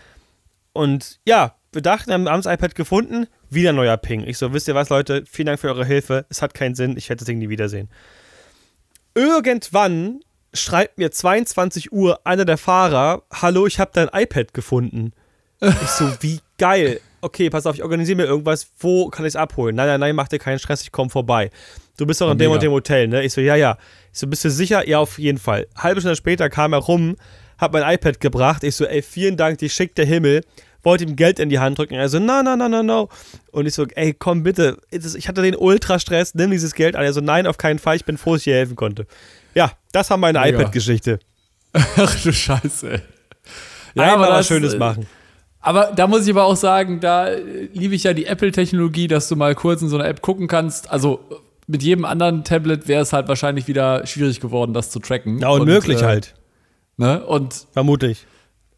[0.73, 4.25] Und ja, wir dachten, haben haben das iPad gefunden, wieder neuer Ping.
[4.27, 6.97] Ich so, wisst ihr was, Leute, vielen Dank für eure Hilfe, es hat keinen Sinn,
[6.97, 7.89] ich werde das Ding nie wiedersehen.
[9.15, 10.21] Irgendwann
[10.55, 15.13] schreibt mir 22 Uhr einer der Fahrer, hallo, ich habe dein iPad gefunden.
[15.61, 17.01] Ich so, wie geil.
[17.27, 18.69] Okay, pass auf, ich organisiere mir irgendwas.
[18.79, 19.75] Wo kann ich es abholen?
[19.75, 21.51] Nein, nein, nein, mach dir keinen Stress, ich komme vorbei.
[21.97, 23.25] Du bist doch in dem und dem Hotel, ne?
[23.25, 23.79] Ich so, ja, ja.
[24.13, 24.87] Ich so, bist du sicher?
[24.89, 25.67] Ja, auf jeden Fall.
[25.77, 27.17] Halbe Stunde später kam er rum,
[27.59, 28.63] hat mein iPad gebracht.
[28.65, 30.43] Ich so, ey, vielen Dank, die schickt der Himmel.
[30.83, 31.95] Wollte ihm Geld in die Hand drücken.
[31.95, 33.09] Er so, no, no, no, no, no.
[33.51, 34.77] Und ich so, ey, komm bitte.
[34.91, 37.03] Ich hatte den Ultrastress, nimm dieses Geld an.
[37.05, 39.07] Er so, nein, auf keinen Fall, ich bin froh, dass ich dir helfen konnte.
[39.55, 41.19] Ja, das war meine iPad-Geschichte.
[41.73, 42.91] Ach du Scheiße.
[42.93, 43.01] ey.
[43.97, 45.07] Einmal was das- Schönes äh, machen.
[45.67, 49.35] Aber da muss ich aber auch sagen, da liebe ich ja die Apple-Technologie, dass du
[49.35, 50.89] mal kurz in so einer App gucken kannst.
[50.93, 51.19] Also
[51.67, 55.41] mit jedem anderen Tablet wäre es halt wahrscheinlich wieder schwierig geworden, das zu tracken.
[55.41, 56.35] Ja, unmöglich äh, halt.
[56.99, 57.27] Ne?
[57.27, 58.27] Und Vermutlich.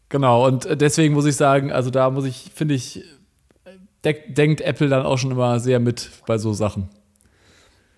[0.09, 3.03] genau, und deswegen muss ich sagen, also da muss ich, finde ich,
[4.03, 6.89] deck, denkt Apple dann auch schon immer sehr mit bei so Sachen.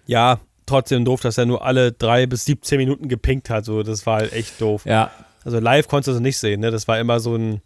[0.06, 3.63] Ja, trotzdem doof, dass er nur alle drei bis 17 Minuten gepinkt hat.
[3.63, 4.86] So, das war halt echt doof.
[4.86, 5.12] Ja,
[5.45, 6.71] Also live konntest du das nicht sehen, ne?
[6.71, 7.62] Das war immer so ein.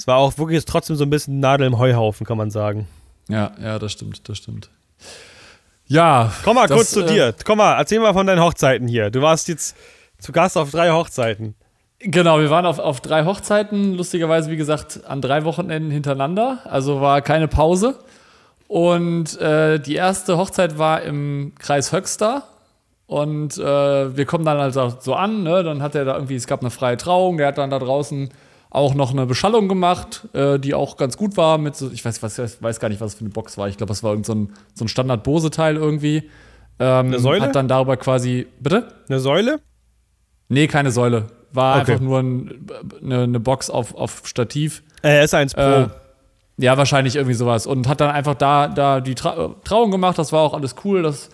[0.00, 2.88] Es war auch wirklich trotzdem so ein bisschen Nadel im Heuhaufen, kann man sagen.
[3.28, 4.70] ja, ja, das stimmt, das stimmt.
[5.88, 6.32] Ja.
[6.42, 7.34] Komm mal das, kurz zu äh, dir.
[7.44, 9.10] Komm mal, erzähl mal von deinen Hochzeiten hier.
[9.10, 9.76] Du warst jetzt
[10.18, 11.54] zu Gast auf drei Hochzeiten.
[11.98, 16.60] Genau, wir waren auf, auf drei Hochzeiten, lustigerweise, wie gesagt, an drei Wochenenden hintereinander.
[16.64, 17.98] Also war keine Pause.
[18.68, 22.44] Und äh, die erste Hochzeit war im Kreis Höxter.
[23.06, 25.62] Und äh, wir kommen dann also so an, ne?
[25.62, 28.30] dann hat er da irgendwie, es gab eine freie Trauung, der hat dann da draußen
[28.70, 32.22] auch noch eine Beschallung gemacht, äh, die auch ganz gut war mit so, ich weiß,
[32.22, 33.68] was, weiß gar nicht, was für eine Box war.
[33.68, 36.30] Ich glaube, das war irgend so ein, so ein Standard-Bose-Teil irgendwie.
[36.78, 37.42] Ähm, Eine Säule?
[37.42, 38.88] Hat dann darüber quasi, bitte?
[39.08, 39.60] Eine Säule?
[40.48, 41.26] Nee, keine Säule.
[41.52, 41.92] War Okay.
[41.92, 42.66] einfach nur ein,
[43.02, 44.82] eine, eine Box auf, auf Stativ.
[45.02, 45.60] Äh, S1 Pro.
[45.60, 45.88] Äh,
[46.58, 47.66] ja, wahrscheinlich irgendwie sowas.
[47.66, 50.16] Und hat dann einfach da, da die Tra Trauung gemacht.
[50.18, 51.02] Das war auch alles cool.
[51.02, 51.28] Das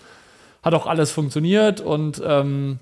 [0.63, 1.81] hat auch alles funktioniert.
[1.81, 2.79] Und ähm,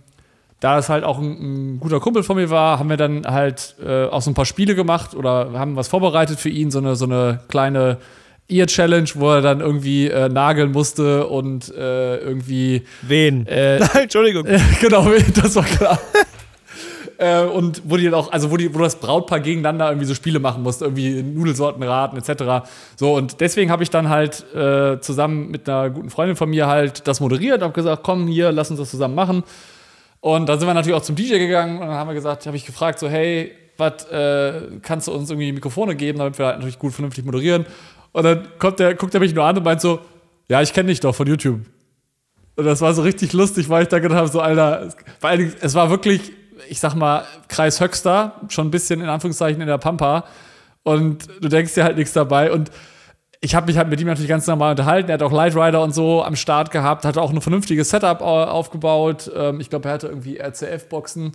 [0.65, 3.75] da es halt auch ein, ein guter Kumpel von mir war, haben wir dann halt
[3.85, 6.71] äh, auch so ein paar Spiele gemacht oder haben was vorbereitet für ihn.
[6.71, 7.99] So eine, so eine kleine
[8.49, 13.45] Ear-Challenge, wo er dann irgendwie äh, nageln musste und äh, irgendwie Wen?
[13.45, 14.47] äh, Nein, Entschuldigung.
[14.81, 15.99] genau, das war klar.
[17.19, 20.15] äh, und wo die dann auch, also wo, die, wo das Brautpaar gegeneinander irgendwie so
[20.15, 22.67] Spiele machen musste, irgendwie Nudelsorten raten, etc.
[22.95, 26.65] So, und deswegen habe ich dann halt äh, zusammen mit einer guten Freundin von mir
[26.65, 29.43] halt das moderiert, habe gesagt, komm hier, lass uns das zusammen machen.
[30.25, 32.57] Und dann sind wir natürlich auch zum DJ gegangen und dann haben wir gesagt, habe
[32.57, 36.55] ich gefragt, so, hey, was äh, kannst du uns irgendwie Mikrofone geben, damit wir halt
[36.55, 37.67] natürlich gut vernünftig moderieren.
[38.11, 39.99] Und dann kommt der, guckt er mich nur an und meint so,
[40.49, 41.59] ja, ich kenne dich doch von YouTube.
[42.55, 45.41] Und das war so richtig lustig, weil ich da gedacht habe, so, Alter, vor allen
[45.41, 46.31] Dingen, es war wirklich,
[46.69, 50.25] ich sag mal, Kreis Höxter, schon ein bisschen in Anführungszeichen in der Pampa.
[50.81, 52.51] Und du denkst dir halt nichts dabei.
[52.51, 52.71] Und
[53.45, 55.09] ich habe mich halt mit ihm natürlich ganz normal unterhalten.
[55.09, 58.21] Er hat auch Light Rider und so am Start gehabt, hatte auch ein vernünftiges Setup
[58.21, 59.31] au- aufgebaut.
[59.35, 61.33] Ähm, ich glaube, er hatte irgendwie RCF-Boxen,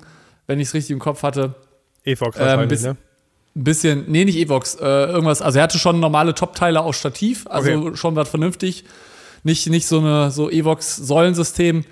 [0.48, 1.54] wenn ich es richtig im Kopf hatte.
[2.04, 2.96] Evox Ähm, wahrscheinlich, ne?
[3.56, 5.40] Ein bisschen, nee, nicht Evox, äh, irgendwas.
[5.42, 7.96] Also er hatte schon normale Top-Teile aus Stativ, also Okay.
[7.96, 8.84] schon was vernünftig.
[9.42, 11.84] Nicht, nicht so eine so Evox-Säulensystem.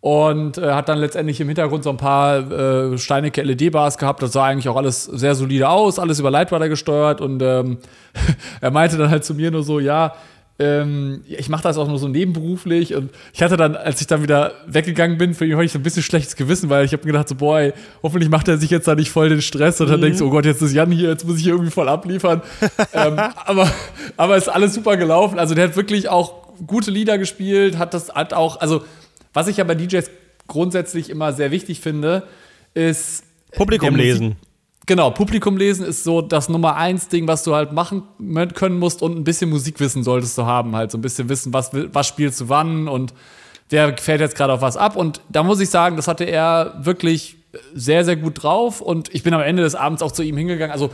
[0.00, 4.22] Und äh, hat dann letztendlich im Hintergrund so ein paar äh, Steinecke LED-Bars gehabt.
[4.22, 7.20] Das sah eigentlich auch alles sehr solide aus, alles über Lightrider gesteuert.
[7.20, 7.78] Und ähm,
[8.62, 10.14] er meinte dann halt zu mir nur so, ja,
[10.60, 12.94] ähm, ich mache das auch nur so nebenberuflich.
[12.94, 15.78] Und ich hatte dann, als ich dann wieder weggegangen bin, für ihn hatte ich so
[15.78, 18.58] ein bisschen schlechtes Gewissen, weil ich habe mir gedacht, so, boah, ey, hoffentlich macht er
[18.58, 19.80] sich jetzt da nicht voll den Stress.
[19.80, 21.70] Und dann denkst du, oh Gott, jetzt ist Jan hier, jetzt muss ich hier irgendwie
[21.70, 22.42] voll abliefern.
[22.92, 23.70] ähm, aber,
[24.16, 25.38] aber ist alles super gelaufen.
[25.38, 28.82] Also der hat wirklich auch gute Lieder gespielt, hat das hat auch, also
[29.32, 30.10] was ich ja bei DJs
[30.46, 32.24] grundsätzlich immer sehr wichtig finde,
[32.74, 34.36] ist Publikum der Musik- lesen.
[34.86, 38.02] Genau, Publikum lesen ist so das Nummer eins Ding, was du halt machen
[38.54, 41.70] können musst und ein bisschen Musikwissen solltest du haben, halt so ein bisschen wissen, was,
[41.72, 43.14] was spielst du wann und
[43.68, 44.96] wer fährt jetzt gerade auf was ab.
[44.96, 47.36] Und da muss ich sagen, das hatte er wirklich
[47.72, 50.72] sehr, sehr gut drauf und ich bin am Ende des Abends auch zu ihm hingegangen.
[50.72, 50.90] Also,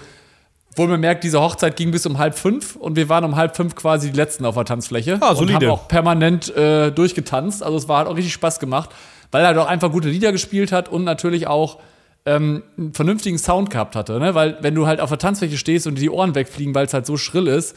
[0.76, 3.74] wohl bemerkt, diese Hochzeit ging bis um halb fünf und wir waren um halb fünf
[3.74, 5.18] quasi die Letzten auf der Tanzfläche.
[5.20, 5.54] Ah, Und solide.
[5.54, 7.62] haben auch permanent äh, durchgetanzt.
[7.62, 8.90] Also, es war halt auch richtig Spaß gemacht,
[9.30, 11.78] weil er doch einfach gute Lieder gespielt hat und natürlich auch
[12.26, 14.18] ähm, einen vernünftigen Sound gehabt hatte.
[14.18, 14.34] Ne?
[14.34, 16.92] Weil, wenn du halt auf der Tanzfläche stehst und dir die Ohren wegfliegen, weil es
[16.94, 17.76] halt so schrill ist,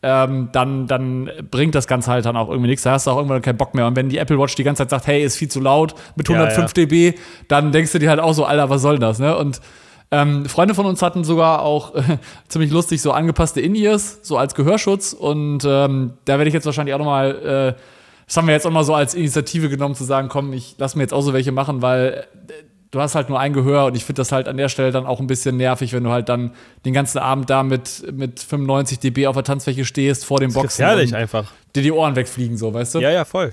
[0.00, 2.84] ähm, dann, dann bringt das Ganze halt dann auch irgendwie nichts.
[2.84, 3.86] Da hast du auch irgendwann keinen Bock mehr.
[3.86, 6.28] Und wenn die Apple Watch die ganze Zeit sagt, hey, ist viel zu laut mit
[6.28, 7.14] Ja, 105 dB,
[7.48, 9.18] dann denkst du dir halt auch so, Alter, was soll denn das?
[9.18, 9.36] Ne?
[9.36, 9.60] Und
[10.10, 12.18] ähm, Freunde von uns hatten sogar auch äh,
[12.48, 15.12] ziemlich lustig so angepasste In-Ears, so als Gehörschutz.
[15.12, 17.80] Und ähm, da werde ich jetzt wahrscheinlich auch noch mal, äh,
[18.26, 20.94] das haben wir jetzt auch mal so als Initiative genommen, zu sagen, komm, ich lass
[20.94, 22.52] mir jetzt auch so welche machen, weil äh,
[22.90, 25.04] du hast halt nur ein Gehör und ich finde das halt an der Stelle dann
[25.04, 26.52] auch ein bisschen nervig, wenn du halt dann
[26.86, 30.84] den ganzen Abend da mit, mit 95 dB auf der Tanzfläche stehst, vor dem Boxen
[30.84, 31.52] gefährlich und einfach.
[31.76, 33.00] dir die Ohren wegfliegen, so, weißt du?
[33.00, 33.52] Ja, ja, voll.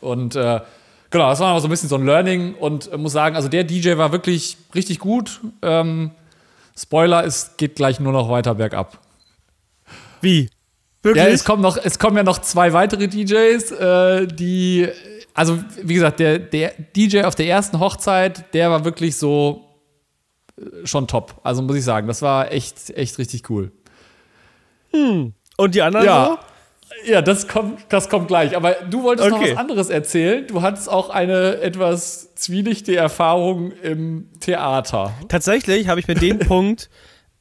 [0.00, 0.60] Und äh,
[1.10, 3.48] genau, das war noch so ein bisschen so ein Learning und äh, muss sagen, also
[3.48, 5.40] der DJ war wirklich richtig gut.
[5.62, 6.12] Ähm,
[6.76, 8.98] Spoiler, es geht gleich nur noch weiter bergab.
[10.20, 10.48] Wie?
[11.02, 11.24] Wirklich?
[11.24, 14.88] Ja, es kommen, noch, es kommen ja noch zwei weitere DJs, äh, die,
[15.34, 19.64] also wie gesagt, der, der DJ auf der ersten Hochzeit, der war wirklich so
[20.56, 21.40] äh, schon top.
[21.42, 23.72] Also muss ich sagen, das war echt, echt richtig cool.
[25.56, 26.38] Und die anderen Ja.
[27.06, 28.56] Ja, das kommt, das kommt gleich.
[28.56, 29.52] Aber du wolltest noch Okay.
[29.52, 30.46] was anderes erzählen.
[30.46, 35.12] Du hattest auch eine etwas zwielichte Erfahrung im Theater.
[35.28, 36.88] Tatsächlich habe ich mir den Punkt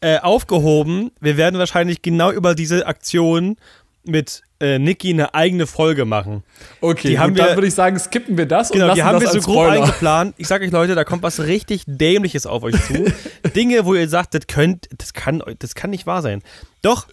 [0.01, 1.11] äh, aufgehoben.
[1.19, 3.57] Wir werden wahrscheinlich genau über diese Aktion
[4.03, 6.43] mit äh, Niki eine eigene Folge machen.
[6.81, 8.95] Okay, Die haben gut, dann wir- würde ich sagen, skippen wir das und Genau, lassen
[8.97, 9.83] die haben das wir so grob Spoiler.
[9.83, 10.33] eingeplant.
[10.37, 13.05] Ich sag euch, Leute, da kommt was richtig Dämliches auf euch zu.
[13.55, 16.41] Dinge, wo ihr sagt, das könnt, das kann, das kann nicht wahr sein.
[16.81, 17.07] Doch,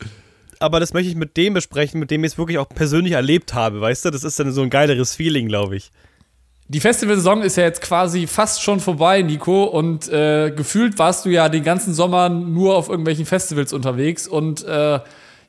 [0.60, 3.54] aber das möchte ich mit dem besprechen, mit dem ich es wirklich auch persönlich erlebt
[3.54, 4.10] habe, weißt du?
[4.10, 5.90] Das ist dann so ein geileres Feeling, glaube ich.
[6.68, 9.64] Die Festivalsaison ist ja jetzt quasi fast schon vorbei, Nico.
[9.64, 14.26] Und äh, gefühlt warst du ja den ganzen Sommer nur auf irgendwelchen Festivals unterwegs.
[14.26, 15.00] Und äh,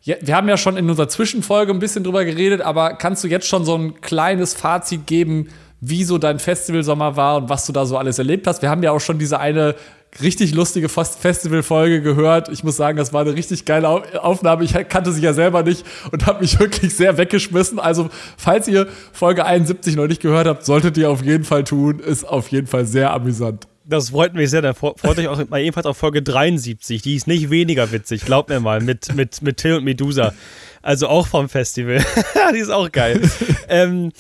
[0.04, 3.48] wir haben ja schon in unserer Zwischenfolge ein bisschen drüber geredet, aber kannst du jetzt
[3.48, 5.48] schon so ein kleines Fazit geben,
[5.82, 8.62] wie so dein Festivalsommer war und was du da so alles erlebt hast?
[8.62, 9.76] Wir haben ja auch schon diese eine
[10.22, 12.50] richtig lustige Fest- Festivalfolge gehört.
[12.50, 14.64] Ich muss sagen, das war eine richtig geile Au- Aufnahme.
[14.64, 17.80] Ich kannte sie ja selber nicht und habe mich wirklich sehr weggeschmissen.
[17.80, 22.00] Also, falls ihr Folge 71 noch nicht gehört habt, solltet ihr auf jeden Fall tun.
[22.00, 23.68] Ist auf jeden Fall sehr amüsant.
[23.88, 24.62] Das freut mich sehr.
[24.64, 27.02] Da fre- freut euch auch mal ebenfalls auf Folge 73.
[27.04, 30.34] Die ist nicht weniger witzig, glaubt mir mal, mit, mit, mit Till und Medusa.
[30.82, 32.04] Also auch vom Festival.
[32.54, 33.22] die ist auch geil.
[33.70, 34.12] ähm,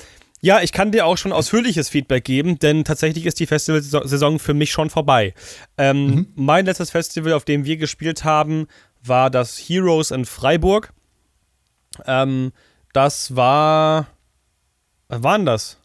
[0.45, 4.53] Ja, ich kann dir auch schon ausführliches Feedback geben, denn tatsächlich ist die Festivalsaison für
[4.53, 5.33] mich schon vorbei.
[5.75, 6.27] Ähm, mhm.
[6.35, 8.67] Mein letztes Festival, auf dem wir gespielt haben,
[9.01, 10.93] war das Heroes in Freiburg.
[12.05, 12.51] Ähm,
[12.93, 14.05] das war.
[15.09, 15.79] Denn das?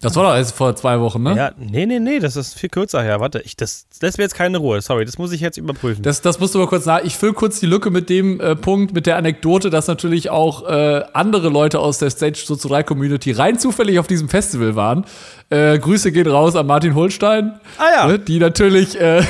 [0.00, 1.34] Das war doch erst vor zwei Wochen, ne?
[1.36, 3.18] Ja, nee, nee, nee, das ist viel kürzer her.
[3.18, 4.80] Warte, ich, das lässt mir jetzt keine Ruhe.
[4.80, 6.04] Sorry, das muss ich jetzt überprüfen.
[6.04, 7.02] Das, das musst du mal kurz nach.
[7.02, 10.68] Ich fülle kurz die Lücke mit dem äh, Punkt, mit der Anekdote, dass natürlich auch
[10.68, 15.04] äh, andere Leute aus der Stage so 3 Community rein zufällig auf diesem Festival waren.
[15.50, 17.58] Äh, Grüße gehen raus an Martin Holstein.
[17.78, 18.06] Ah ja.
[18.06, 19.24] Ne, die natürlich äh,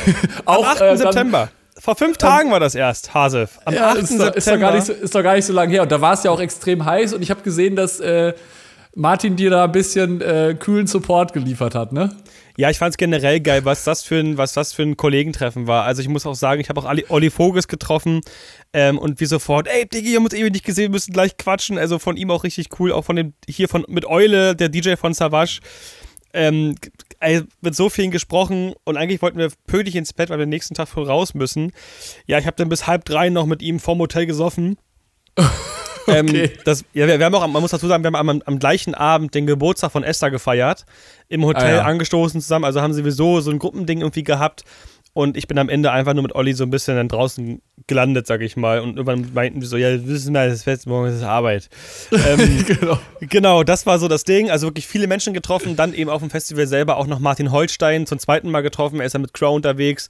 [0.44, 0.66] auch.
[0.66, 0.80] Am 8.
[0.82, 1.48] Äh, September.
[1.78, 3.58] Vor fünf Tagen war das erst, Hasef.
[3.64, 3.98] Am ja, 8.
[4.00, 4.36] Ist, September.
[4.36, 5.82] Ist doch, gar nicht so, ist doch gar nicht so lange her.
[5.84, 8.34] Und da war es ja auch extrem heiß und ich habe gesehen, dass äh,
[8.98, 12.10] Martin dir da ein bisschen äh, kühlen Support geliefert hat, ne?
[12.56, 15.68] Ja, ich fand es generell geil, was das für ein, was das für ein Kollegentreffen
[15.68, 15.84] war.
[15.84, 18.22] Also ich muss auch sagen, ich habe auch Olli Voges getroffen
[18.72, 21.36] ähm, und wie sofort, ey, Diggi, wir haben uns ewig nicht gesehen, wir müssen gleich
[21.36, 21.78] quatschen.
[21.78, 24.96] Also von ihm auch richtig cool, auch von dem, hier von mit Eule, der DJ
[24.96, 25.60] von Savage.
[26.32, 26.74] Ähm,
[27.60, 30.74] mit so vielen gesprochen und eigentlich wollten wir pünktlich ins Bett, weil wir den nächsten
[30.74, 31.70] Tag früh raus müssen.
[32.26, 34.76] Ja, ich habe dann bis halb drei noch mit ihm vorm Hotel gesoffen.
[36.18, 36.44] Ähm, okay.
[36.44, 38.58] Ähm, das, ja, wir, wir, haben auch, man muss dazu sagen, wir haben am, am,
[38.58, 40.86] gleichen Abend den Geburtstag von Esther gefeiert,
[41.28, 41.82] im Hotel ah, ja.
[41.82, 44.64] angestoßen zusammen, also haben sie sowieso so ein Gruppending irgendwie gehabt
[45.18, 48.28] und ich bin am Ende einfach nur mit Olli so ein bisschen dann draußen gelandet,
[48.28, 48.78] sag ich mal.
[48.78, 51.68] Und irgendwann meinten wir so, ja, wissen wir, das Fest, morgen ist Arbeit.
[52.12, 52.98] ähm, genau.
[53.20, 54.48] genau, das war so das Ding.
[54.48, 55.74] Also wirklich viele Menschen getroffen.
[55.74, 59.00] Dann eben auf dem Festival selber auch noch Martin Holstein zum zweiten Mal getroffen.
[59.00, 60.08] Er ist ja mit Crow unterwegs.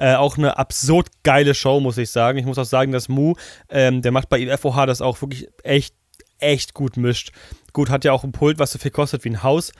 [0.00, 2.38] Äh, auch eine absurd geile Show, muss ich sagen.
[2.38, 3.34] Ich muss auch sagen, dass Mu,
[3.68, 5.94] ähm, der macht bei ihm FOH das auch wirklich echt,
[6.38, 7.32] echt gut mischt.
[7.74, 9.72] Gut, hat ja auch ein Pult, was so viel kostet wie ein Haus.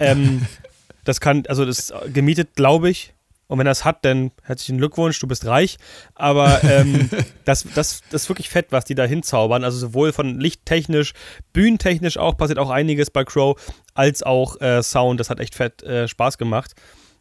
[0.00, 0.46] Ähm,
[1.04, 3.12] das kann, also das ist gemietet, glaube ich.
[3.48, 5.76] Und wenn er es hat, dann herzlichen Glückwunsch, du bist reich.
[6.14, 7.10] Aber ähm,
[7.44, 9.62] das, das, das ist wirklich fett, was die da hinzaubern.
[9.62, 11.12] Also sowohl von lichttechnisch,
[11.52, 13.60] bühnentechnisch auch, passiert auch einiges bei Crow,
[13.92, 15.20] als auch äh, Sound.
[15.20, 16.72] Das hat echt fett äh, Spaß gemacht.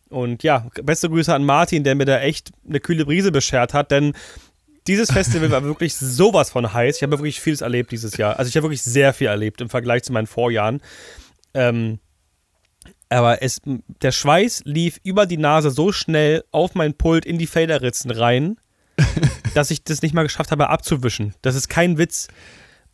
[0.10, 3.92] Und ja, beste Grüße an Martin, der mir da echt eine kühle Brise beschert hat,
[3.92, 4.14] denn
[4.88, 6.98] dieses Festival war wirklich sowas von heiß.
[6.98, 8.38] Ich habe wirklich vieles erlebt dieses Jahr.
[8.38, 10.80] Also ich habe wirklich sehr viel erlebt im Vergleich zu meinen Vorjahren.
[11.56, 12.00] Ähm,
[13.10, 13.62] aber es,
[14.02, 18.58] der Schweiß lief über die Nase so schnell auf mein Pult in die Faderritzen rein,
[19.56, 21.34] dass ich das nicht mal geschafft habe abzuwischen.
[21.42, 22.28] Das ist kein Witz.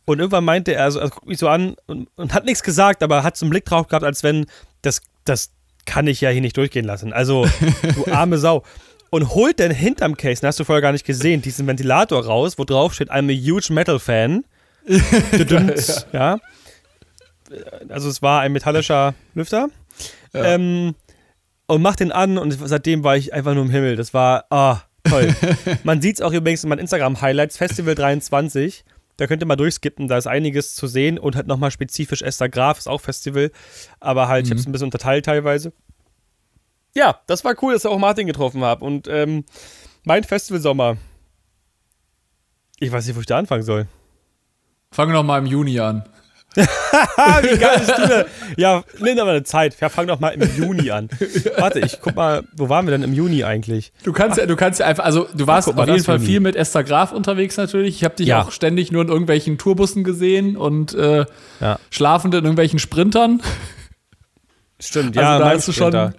[0.04, 3.02] Und irgendwann meinte er, also, also guckt mich so an und, und hat nichts gesagt,
[3.02, 4.46] aber hat so einen Blick drauf gehabt, als wenn,
[4.80, 5.52] das, das
[5.86, 7.12] kann ich ja hier nicht durchgehen lassen.
[7.12, 7.46] Also,
[7.94, 8.62] du arme Sau.
[9.10, 12.56] Und holt dann hinterm Case, den hast du vorher gar nicht gesehen, diesen Ventilator raus,
[12.56, 14.44] wo drauf steht, I'm a huge Metal Fan.
[16.12, 16.38] ja.
[17.90, 19.68] Also es war ein metallischer Lüfter.
[20.32, 20.54] Ja.
[20.54, 20.94] Ähm,
[21.66, 23.96] und mach den an und seitdem war ich einfach nur im Himmel.
[23.96, 25.34] Das war, ah, toll.
[25.84, 28.84] Man sieht es auch übrigens in meinen Instagram-Highlights, Festival 23.
[29.16, 32.48] Da könnt ihr mal durchskippen, da ist einiges zu sehen und halt nochmal spezifisch Esther
[32.48, 33.50] Graf, ist auch Festival,
[34.00, 34.46] aber halt, mhm.
[34.46, 35.72] ich habe es ein bisschen unterteilt teilweise.
[36.94, 39.44] Ja, das war cool, dass ich auch Martin getroffen habe und ähm,
[40.04, 40.96] mein Festivalsommer.
[42.78, 43.86] Ich weiß nicht, wo ich da anfangen soll.
[44.90, 46.04] Fangen wir noch mal im Juni an.
[46.56, 48.26] Wie geil bist du?
[48.56, 49.76] Ja, nimm doch mal eine Zeit.
[49.80, 51.08] Ja, fang doch mal im Juni an.
[51.56, 53.92] Warte, ich guck mal, wo waren wir denn im Juni eigentlich?
[54.02, 56.26] Du kannst ja, du kannst ja einfach, also du warst mal, auf jeden Fall Juni.
[56.26, 57.96] viel mit Esther Graf unterwegs natürlich.
[57.96, 58.42] Ich habe dich ja.
[58.42, 61.24] auch ständig nur in irgendwelchen Tourbussen gesehen und äh,
[61.60, 61.78] ja.
[61.90, 63.40] schlafend in irgendwelchen Sprintern.
[64.78, 66.12] Stimmt, also ja, da hast du schon.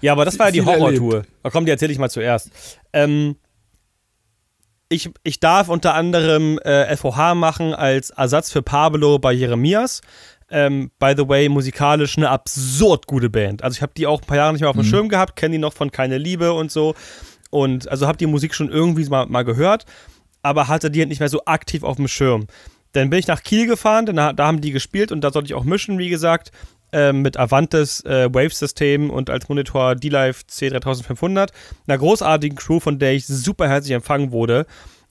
[0.00, 1.22] Ja, aber das war ja die Horrortour.
[1.42, 2.50] Da komm, die erzähle ich mal zuerst.
[2.92, 3.36] Ähm,
[4.88, 10.00] ich, ich darf unter anderem äh, FOH machen als Ersatz für Pablo bei Jeremias.
[10.48, 13.64] Ähm, by the way, musikalisch eine absurd gute Band.
[13.64, 14.90] Also ich habe die auch ein paar Jahre nicht mehr auf dem mhm.
[14.90, 16.94] Schirm gehabt, kenne die noch von Keine Liebe und so.
[17.50, 19.86] Und also habe die Musik schon irgendwie mal, mal gehört,
[20.42, 22.46] aber hatte die halt nicht mehr so aktiv auf dem Schirm.
[22.92, 25.46] Dann bin ich nach Kiel gefahren, denn da, da haben die gespielt und da sollte
[25.46, 26.52] ich auch mischen, wie gesagt,
[26.96, 31.50] äh, mit Avantes äh, Wave-System und als Monitor D-Live C3500.
[31.86, 34.64] Einer großartigen Crew, von der ich super herzlich empfangen wurde.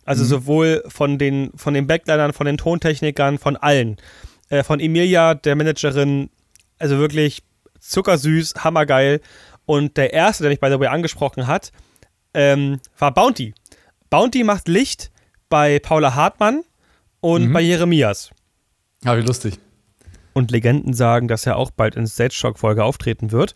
[0.04, 0.30] Also mhm.
[0.30, 3.98] sowohl von den, von den Backlinern, von den Tontechnikern, von allen.
[4.50, 6.32] Äh, von Emilia, der Managerin,
[6.80, 7.44] also wirklich
[7.80, 9.22] zuckersüß, hammergeil.
[9.68, 11.72] Und der erste, der mich by the way angesprochen hat,
[12.34, 13.54] ähm, war Bounty.
[14.10, 15.12] Bounty macht Licht
[15.50, 16.64] bei Paula Hartmann
[17.20, 17.54] und mhm.
[17.54, 18.32] bei Jeremias.
[19.04, 19.60] Ja, wie lustig.
[20.36, 23.56] Und Legenden sagen, dass er auch bald in Stage Shock Folge auftreten wird.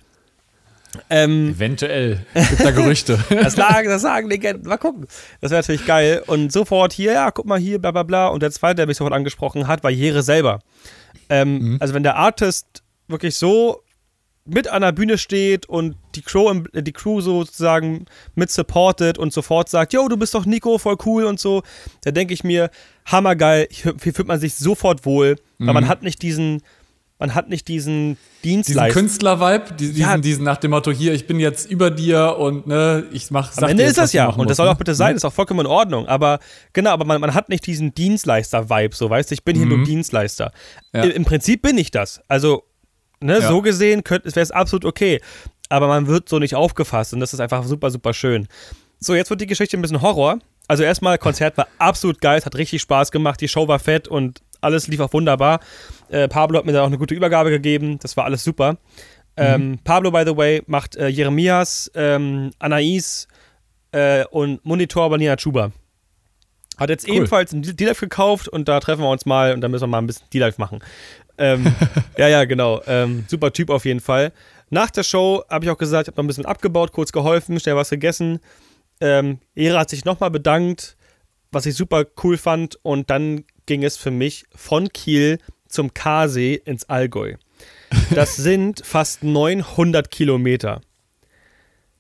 [1.10, 2.26] Ähm, Eventuell.
[2.34, 3.20] Gibt da Gerüchte.
[3.30, 4.68] das, sagen, das sagen Legenden.
[4.68, 5.06] Mal gucken.
[5.42, 6.24] Das wäre natürlich geil.
[6.26, 8.28] Und sofort hier, ja, guck mal hier, bla bla bla.
[8.30, 10.62] Und der zweite, der mich sofort angesprochen hat, war Jere selber.
[11.30, 11.78] Ähm, mhm.
[11.80, 13.84] Also, wenn der Artist wirklich so
[14.46, 18.06] mit an der Bühne steht und die Crew, die Crew sozusagen
[18.36, 21.64] mit supportet und sofort sagt, yo, du bist doch Nico, voll cool und so,
[22.04, 22.70] da denke ich mir,
[23.06, 25.68] hammergeil, hier fühlt man sich sofort wohl, mhm.
[25.68, 26.62] weil man hat nicht diesen,
[27.20, 28.86] man hat nicht diesen Dienstleister.
[28.86, 30.18] Diesen Künstler-Vibe, diesen, ja.
[30.18, 33.70] diesen nach dem Motto, hier, ich bin jetzt über dir und ne, ich mach Am
[33.70, 35.18] Ende ist das ja, und das soll auch bitte sein, ne?
[35.18, 36.08] ist auch vollkommen in Ordnung.
[36.08, 36.40] Aber
[36.72, 39.78] genau, aber man, man hat nicht diesen Dienstleister-Vibe, so weißt du, ich bin hier mhm.
[39.78, 40.52] nur Dienstleister.
[40.94, 41.04] Ja.
[41.04, 42.22] Im, Im, Prinzip bin ich das.
[42.30, 42.64] Also,
[43.22, 43.48] ne, ja.
[43.48, 45.20] so gesehen wäre es absolut okay.
[45.70, 48.48] Aber man wird so nicht aufgefasst und das ist einfach super, super schön.
[49.00, 50.40] So, jetzt wird die Geschichte ein bisschen Horror.
[50.68, 54.08] Also erstmal, Konzert war absolut geil, es hat richtig Spaß gemacht, die Show war fett
[54.08, 55.60] und alles lief auch wunderbar.
[56.10, 57.98] Äh, Pablo hat mir dann auch eine gute Übergabe gegeben.
[58.00, 58.78] Das war alles super.
[59.38, 59.80] Ähm, mhm.
[59.84, 63.28] Pablo, by the way, macht äh, Jeremias, ähm, Anais
[63.92, 65.72] äh, und Monitor bei Nina Chuba.
[66.78, 67.16] Hat jetzt cool.
[67.16, 70.00] ebenfalls ein D-Live gekauft und da treffen wir uns mal und da müssen wir mal
[70.00, 70.80] ein bisschen D-Live machen.
[71.38, 71.74] Ähm,
[72.18, 72.82] ja, ja, genau.
[72.86, 74.32] Ähm, super Typ auf jeden Fall.
[74.70, 77.60] Nach der Show habe ich auch gesagt, ich habe noch ein bisschen abgebaut, kurz geholfen,
[77.60, 78.40] schnell was gegessen.
[79.02, 80.96] Ähm, Era hat sich nochmal bedankt,
[81.52, 86.56] was ich super cool fand und dann ging es für mich von Kiel zum Karsee
[86.66, 87.36] ins Allgäu.
[88.14, 90.82] Das sind fast 900 Kilometer.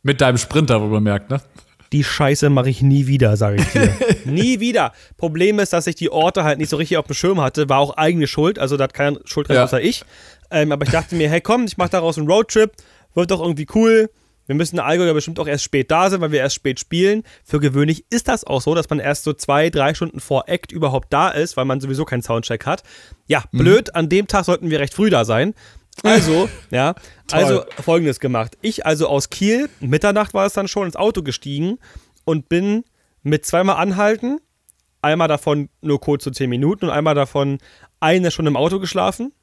[0.01, 1.41] Mit deinem Sprinter, wo man merkt, ne?
[1.91, 3.93] Die Scheiße mache ich nie wieder, sage ich dir.
[4.25, 4.93] nie wieder.
[5.17, 7.69] Problem ist, dass ich die Orte halt nicht so richtig auf dem Schirm hatte.
[7.69, 9.63] War auch eigene Schuld, also da hat keiner Schuld dran ja.
[9.63, 10.03] außer ich.
[10.51, 12.71] Ähm, aber ich dachte mir, hey komm, ich mache daraus einen Roadtrip.
[13.15, 14.09] Wird doch irgendwie cool.
[14.49, 16.79] Wir müssen in Allgäu ja bestimmt auch erst spät da sein, weil wir erst spät
[16.79, 17.21] spielen.
[17.43, 20.71] Für gewöhnlich ist das auch so, dass man erst so zwei, drei Stunden vor Act
[20.71, 22.81] überhaupt da ist, weil man sowieso keinen Soundcheck hat.
[23.27, 23.59] Ja, mhm.
[23.59, 25.53] blöd, an dem Tag sollten wir recht früh da sein.
[26.03, 26.95] Also, ja,
[27.31, 28.57] also folgendes gemacht.
[28.61, 31.77] Ich also aus Kiel, Mitternacht war es dann schon, ins Auto gestiegen
[32.25, 32.83] und bin
[33.23, 34.39] mit zweimal anhalten,
[35.01, 37.59] einmal davon nur kurz so zehn Minuten und einmal davon
[37.99, 39.33] eine Stunde im Auto geschlafen.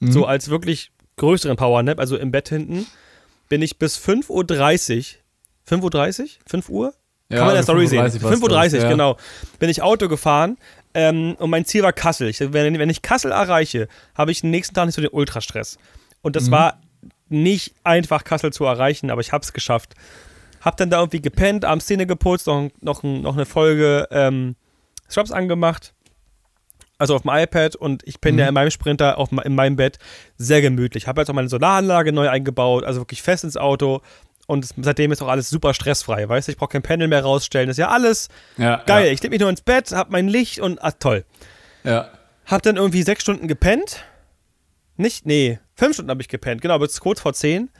[0.00, 0.12] Mhm.
[0.12, 2.86] So als wirklich größeren Powernap, also im Bett hinten
[3.48, 4.44] bin ich bis 5.30 Uhr,
[5.78, 6.28] 5.30 Uhr?
[6.46, 6.94] 5 Uhr?
[7.28, 8.04] Ja, Kann man in der Story sehen.
[8.04, 8.88] 5.30 Uhr, ja.
[8.88, 9.16] genau.
[9.58, 10.56] Bin ich Auto gefahren
[10.94, 12.28] ähm, und mein Ziel war Kassel.
[12.28, 15.78] Ich, wenn, wenn, ich Kassel erreiche, habe ich den nächsten Tag nicht so den Ultrastress.
[16.22, 16.52] Und das mhm.
[16.52, 16.80] war
[17.28, 19.94] nicht einfach, Kassel zu erreichen, aber ich habe es geschafft.
[20.60, 24.56] Hab dann da irgendwie gepennt, abends Szene geputzt, noch, noch, noch eine Folge ähm,
[25.08, 25.94] Shops angemacht
[27.00, 28.40] also auf dem iPad und ich bin mhm.
[28.40, 29.98] ja in meinem Sprinter auf, in meinem Bett
[30.36, 31.08] sehr gemütlich.
[31.08, 34.02] Habe jetzt auch meine Solaranlage neu eingebaut, also wirklich fest ins Auto.
[34.50, 36.52] Und seitdem ist auch alles super stressfrei, weißt du?
[36.52, 37.68] Ich brauche kein Panel mehr rausstellen.
[37.68, 39.06] Das ist ja alles ja, geil.
[39.06, 39.12] Ja.
[39.12, 41.24] Ich lege mich nur ins Bett, habe mein Licht und ah, toll.
[41.84, 42.10] Ja.
[42.46, 44.02] Hab dann irgendwie sechs Stunden gepennt.
[44.96, 45.24] Nicht?
[45.24, 46.62] Nee, fünf Stunden habe ich gepennt.
[46.62, 47.70] Genau, bis kurz vor zehn.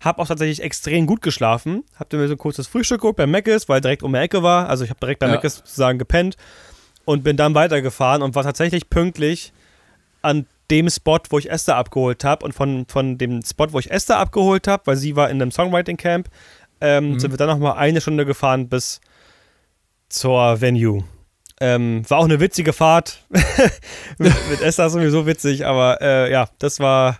[0.00, 1.84] Hab auch tatsächlich extrem gut geschlafen.
[1.98, 4.42] Hab dann mir so ein kurzes Frühstück geholt bei Mc's, weil direkt um die Ecke
[4.42, 4.68] war.
[4.68, 5.34] Also ich habe direkt bei ja.
[5.34, 6.36] Mc's sozusagen gepennt
[7.06, 9.54] und bin dann weitergefahren und war tatsächlich pünktlich
[10.20, 12.44] an dem Spot, wo ich Esther abgeholt habe.
[12.44, 15.50] Und von, von dem Spot, wo ich Esther abgeholt habe, weil sie war in einem
[15.50, 16.28] Songwriting-Camp,
[16.80, 17.20] ähm, mhm.
[17.20, 19.00] sind wir dann nochmal eine Stunde gefahren bis
[20.08, 21.04] zur Venue.
[21.60, 23.24] Ähm, war auch eine witzige Fahrt.
[24.18, 27.18] mit, mit Esther sowieso witzig, aber äh, ja, das war.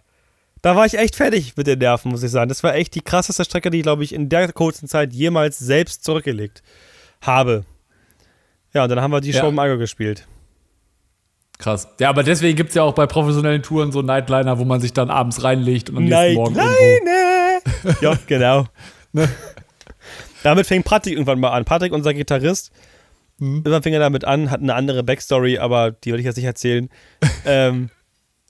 [0.61, 2.49] Da war ich echt fertig mit den Nerven, muss ich sagen.
[2.49, 5.59] Das war echt die krasseste Strecke, die ich, glaube ich, in der kurzen Zeit jemals
[5.59, 6.65] selbst zurückgelegt
[7.21, 7.65] habe.
[8.75, 9.41] Ja, und dann haben wir die ja.
[9.41, 10.27] Show im Allgäu gespielt.
[11.59, 11.89] Krass.
[11.99, 14.93] Ja, aber deswegen gibt es ja auch bei professionellen Touren so Nightliner, wo man sich
[14.93, 18.01] dann abends reinlegt und am nächsten Morgen irgendwo.
[18.01, 18.67] ja, genau.
[19.13, 19.29] ne?
[20.45, 21.65] Damit fing Patrick irgendwann mal an.
[21.65, 22.71] Patrick, unser Gitarrist,
[23.39, 23.57] mhm.
[23.57, 26.47] irgendwann fing er damit an, hat eine andere Backstory, aber die will ich jetzt nicht
[26.47, 26.89] erzählen.
[27.45, 27.91] ähm,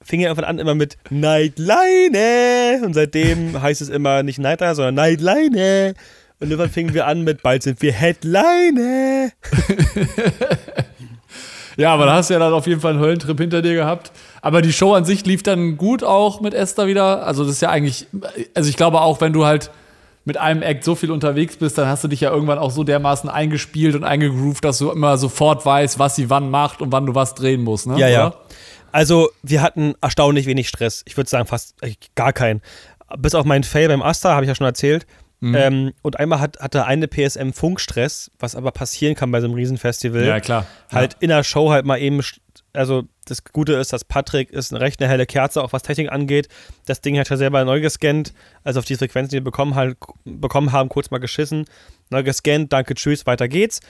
[0.02, 2.82] fing er irgendwann an immer mit Nightline.
[2.84, 5.94] Und seitdem heißt es immer nicht Nightliner, sondern Nightline.
[6.40, 9.32] Und irgendwann fingen wir an mit, bald sind wir Headline.
[11.78, 14.10] Ja, aber da hast du ja dann auf jeden Fall einen Höllentrip hinter dir gehabt.
[14.42, 17.24] Aber die Show an sich lief dann gut auch mit Esther wieder.
[17.24, 18.06] Also das ist ja eigentlich,
[18.54, 19.70] also ich glaube auch, wenn du halt
[20.24, 22.82] mit einem Act so viel unterwegs bist, dann hast du dich ja irgendwann auch so
[22.84, 27.06] dermaßen eingespielt und eingegroovt, dass du immer sofort weißt, was sie wann macht und wann
[27.06, 27.98] du was drehen musst, ne?
[27.98, 28.12] Ja, Oder?
[28.12, 28.34] ja.
[28.90, 31.02] Also, wir hatten erstaunlich wenig Stress.
[31.06, 32.60] Ich würde sagen, fast äh, gar keinen.
[33.16, 35.06] Bis auf meinen Fail beim Asta, habe ich ja schon erzählt.
[35.40, 35.54] Mhm.
[35.54, 39.54] Ähm, und einmal hat, hatte eine PSM Funkstress, was aber passieren kann bei so einem
[39.54, 40.24] Riesenfestival.
[40.24, 40.66] Ja, klar.
[40.90, 41.18] Halt ja.
[41.20, 42.20] in der Show halt mal eben,
[42.72, 46.10] also das Gute ist, dass Patrick ist eine recht eine helle Kerze, auch was Technik
[46.10, 46.48] angeht.
[46.86, 48.32] Das Ding hat er selber neu gescannt,
[48.64, 51.66] also auf die Frequenzen, die wir bekommen, halt, bekommen haben, kurz mal geschissen.
[52.10, 53.80] Neu gescannt, danke, tschüss, weiter geht's.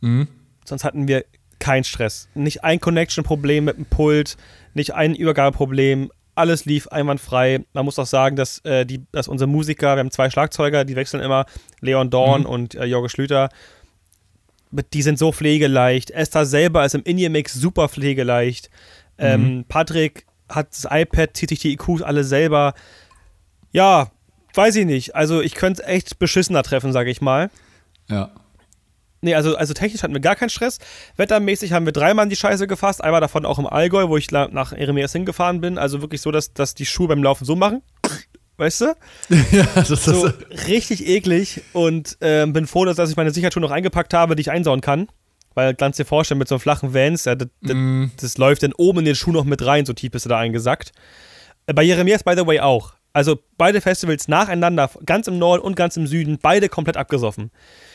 [0.00, 0.28] Mhm.
[0.66, 1.24] Sonst hatten wir
[1.58, 2.28] keinen Stress.
[2.34, 4.36] Nicht ein Connection-Problem mit dem Pult,
[4.74, 6.10] nicht ein Übergabeproblem,
[6.40, 7.64] alles lief einwandfrei.
[7.72, 10.96] Man muss auch sagen, dass, äh, die, dass unsere Musiker, wir haben zwei Schlagzeuger, die
[10.96, 11.46] wechseln immer,
[11.80, 12.46] Leon Dorn mhm.
[12.46, 13.48] und äh, Jorge Schlüter,
[14.92, 16.10] die sind so pflegeleicht.
[16.10, 18.70] Esther selber ist im In-Ear-Mix super pflegeleicht.
[19.18, 19.64] Ähm, mhm.
[19.64, 22.74] Patrick hat das iPad, zieht sich die IQs alle selber.
[23.72, 24.10] Ja,
[24.54, 25.14] weiß ich nicht.
[25.14, 27.50] Also ich könnte es echt beschissener treffen, sage ich mal.
[28.08, 28.30] Ja.
[29.22, 30.78] Nee, also, also technisch hatten wir gar keinen Stress.
[31.16, 33.04] Wettermäßig haben wir dreimal in die Scheiße gefasst.
[33.04, 35.76] Einmal davon auch im Allgäu, wo ich nach Eremias hingefahren bin.
[35.78, 37.82] Also wirklich so, dass, dass die Schuhe beim Laufen so machen.
[38.56, 38.94] Weißt du?
[39.52, 40.30] ja, das ist so
[40.68, 41.62] richtig eklig.
[41.72, 44.80] Und äh, bin froh, dass, dass ich meine Sicherheitsschuhe noch eingepackt habe, die ich einsauen
[44.80, 45.08] kann.
[45.54, 48.12] Weil, kannst dir vorstellen, mit so einem flachen Vans, ja, das, das, mm.
[48.20, 50.38] das, läuft dann oben in den Schuh noch mit rein, so tief bist du da
[50.38, 50.92] eingesackt.
[51.66, 52.92] Äh, bei Jeremias, by the way, auch.
[53.12, 57.50] Also beide Festivals nacheinander, ganz im Norden und ganz im Süden, beide komplett abgesoffen.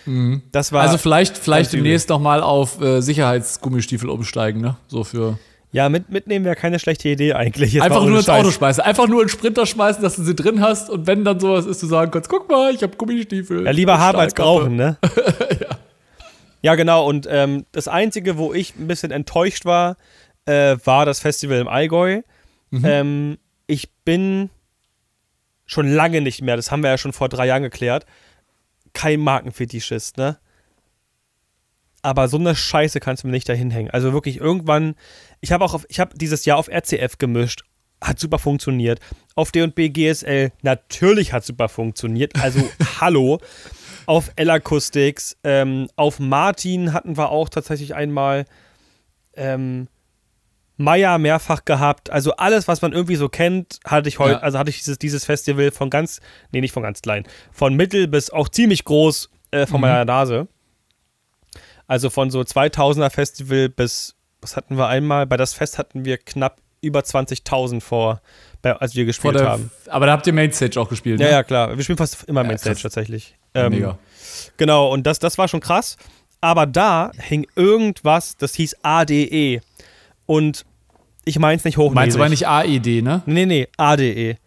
[0.06, 0.42] Mhm.
[0.52, 4.76] Das war also vielleicht, vielleicht demnächst nochmal auf äh, Sicherheitsgummistiefel umsteigen, ne?
[4.88, 5.40] So für.
[5.72, 7.74] Ja, mit, mitnehmen wäre keine schlechte Idee eigentlich.
[7.74, 8.42] Jetzt Einfach nur ins Scheiß.
[8.42, 8.84] Auto schmeißen.
[8.84, 11.82] Einfach nur einen Sprinter schmeißen, dass du sie drin hast und wenn dann sowas ist,
[11.82, 13.66] du sagen kannst, guck mal, ich habe Gummistiefel.
[13.66, 14.98] Ja, lieber haben als brauchen, ne?
[15.60, 15.78] ja.
[16.62, 16.76] ja.
[16.76, 17.06] genau.
[17.06, 19.98] Und ähm, das Einzige, wo ich ein bisschen enttäuscht war,
[20.46, 22.22] äh, war das Festival im Allgäu.
[22.70, 22.86] Mhm.
[22.86, 23.38] Ähm,
[23.68, 24.50] ich bin
[25.66, 28.06] schon lange nicht mehr, das haben wir ja schon vor drei Jahren geklärt,
[28.94, 30.38] kein Markenfetischist, ne?
[32.02, 33.90] Aber so eine Scheiße kannst du mir nicht dahin hängen.
[33.90, 34.94] Also wirklich irgendwann,
[35.42, 37.64] ich habe auch auf, ich habe dieses Jahr auf RCF gemischt,
[38.00, 39.00] hat super funktioniert.
[39.34, 42.40] Auf D&B GSL natürlich hat super funktioniert.
[42.40, 42.60] Also
[43.02, 43.40] hallo.
[44.06, 48.46] Auf L-Acoustics, ähm, auf Martin hatten wir auch tatsächlich einmal.
[49.36, 49.88] Ähm,
[50.78, 52.10] Meier mehrfach gehabt.
[52.10, 54.40] Also alles, was man irgendwie so kennt, hatte ich heute, ja.
[54.40, 56.20] also hatte ich dieses, dieses Festival von ganz,
[56.52, 59.82] nee, nicht von ganz klein, von mittel bis auch ziemlich groß äh, von mhm.
[59.82, 60.48] meiner Nase.
[61.88, 65.26] Also von so 2000er Festival bis, was hatten wir einmal?
[65.28, 68.22] Bei das Fest hatten wir knapp über 20.000 vor,
[68.62, 69.72] als wir gespielt der, haben.
[69.88, 71.26] Aber da habt ihr Mainstage auch gespielt, ne?
[71.26, 71.76] Ja, ja, klar.
[71.76, 72.84] Wir spielen fast immer ja, Mainstage krass.
[72.84, 73.36] tatsächlich.
[73.54, 73.98] Ähm, Mega.
[74.58, 75.98] Genau, und das, das war schon krass.
[76.42, 79.62] Aber da hing irgendwas, das hieß ADE.
[80.26, 80.66] Und
[81.26, 81.96] ich meins nicht hochnäsig.
[81.96, 83.24] Meinst du aber nicht AED, ne?
[83.26, 84.38] Nee, nee, ADE.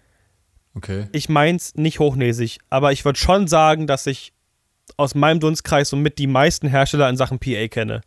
[0.75, 1.07] Okay.
[1.13, 4.33] Ich meins nicht hochnäsig, aber ich würde schon sagen, dass ich
[4.97, 8.01] aus meinem Dunstkreis somit die meisten Hersteller in Sachen PA kenne.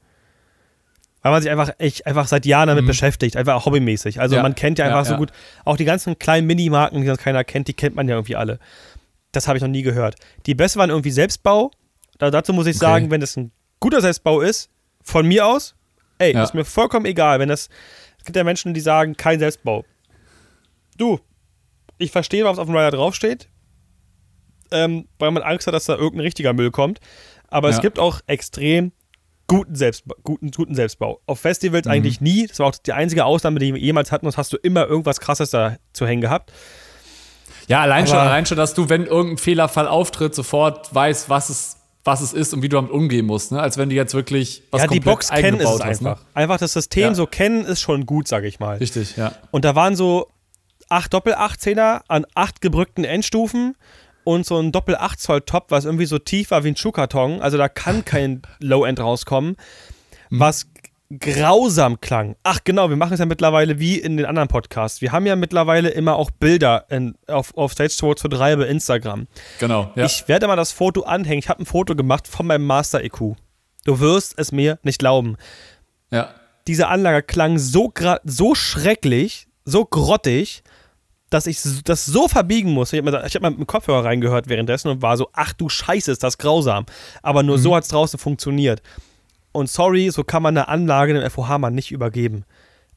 [1.22, 2.88] Weil man sich einfach, echt, einfach seit Jahren damit mhm.
[2.88, 4.20] beschäftigt, einfach hobbymäßig.
[4.20, 4.42] Also ja.
[4.42, 5.32] man kennt ja einfach ja, so gut,
[5.66, 8.58] auch die ganzen kleinen Minimarken, die sonst keiner kennt, die kennt man ja irgendwie alle.
[9.32, 10.16] Das habe ich noch nie gehört.
[10.46, 11.72] Die besten waren irgendwie Selbstbau.
[12.18, 12.86] Da, dazu muss ich okay.
[12.86, 14.70] sagen, wenn das ein guter Selbstbau ist,
[15.04, 15.76] von mir aus,
[16.22, 16.44] ey, ja.
[16.44, 17.40] ist mir vollkommen egal.
[17.40, 17.70] Wenn das,
[18.18, 19.86] es gibt ja Menschen, die sagen, kein Selbstbau.
[20.98, 21.20] Du,
[21.98, 23.50] ich verstehe, was auf dem Rider draufsteht,
[24.72, 27.00] ähm, weil man Angst hat, dass da irgendein richtiger Müll kommt.
[27.48, 27.76] Aber ja.
[27.76, 28.92] es gibt auch extrem
[29.48, 31.20] guten, Selbstba guten, guten Selbstbau.
[31.26, 31.92] Auf Festivals mhm.
[31.92, 32.48] eigentlich nie.
[32.48, 34.26] Das war auch die einzige Ausnahme, die wir jemals hatten.
[34.26, 36.54] Und hast du immer irgendwas Krasses da zu hängen gehabt.
[37.68, 41.81] Ja, allein schon, allein schon, dass du, wenn irgendein Fehlerfall auftritt, sofort weißt, was es
[42.04, 43.60] was es ist und wie du damit umgehen musst, ne?
[43.60, 46.20] Als wenn du jetzt wirklich was Ja, die Box kennen ist hast, einfach.
[46.20, 46.26] Ne?
[46.34, 47.16] Einfach das System ja.
[47.16, 48.78] so kennen ist schon gut, sag ich mal.
[48.78, 49.34] Richtig, ja.
[49.52, 50.28] Und da waren so
[50.90, 53.76] acht Doppel-8-Zehner an acht gebrückten Endstufen
[54.24, 57.42] und so ein Doppel-8 Zoll Top, was irgendwie so tief war wie ein Schuhkarton.
[57.42, 59.58] Also da kann kein Low-End rauskommen.
[60.30, 60.40] Mhm.
[60.40, 60.68] Was
[61.20, 62.36] grausam klang.
[62.44, 65.02] Ach genau, wir machen es ja mittlerweile wie in den anderen Podcasts.
[65.02, 69.28] Wir haben ja mittlerweile immer auch Bilder in, auf, auf Stage 223 bei Instagram.
[69.60, 69.92] Genau.
[69.96, 70.06] Ja.
[70.06, 71.40] Ich werde mal das Foto anhängen.
[71.40, 73.36] Ich habe ein Foto gemacht von meinem Master EQ.
[73.84, 75.38] Du wirst es mir nicht glauben.
[76.12, 76.34] Ja.
[76.68, 77.92] Diese Anlage klang so,
[78.24, 80.64] so schrecklich, so grottig,
[81.30, 82.94] dass ich das so verbiegen muss.
[82.94, 85.70] Ich habe mal, hab mal mit dem Kopfhörer reingehört währenddessen und war so, ach du
[85.70, 86.86] Scheiße, ist das grausam.
[87.24, 87.62] Aber nur mhm.
[87.62, 88.82] so hat es draußen funktioniert.
[89.52, 92.46] Und sorry, so kann man eine Anlage dem FOH-Mann nicht übergeben.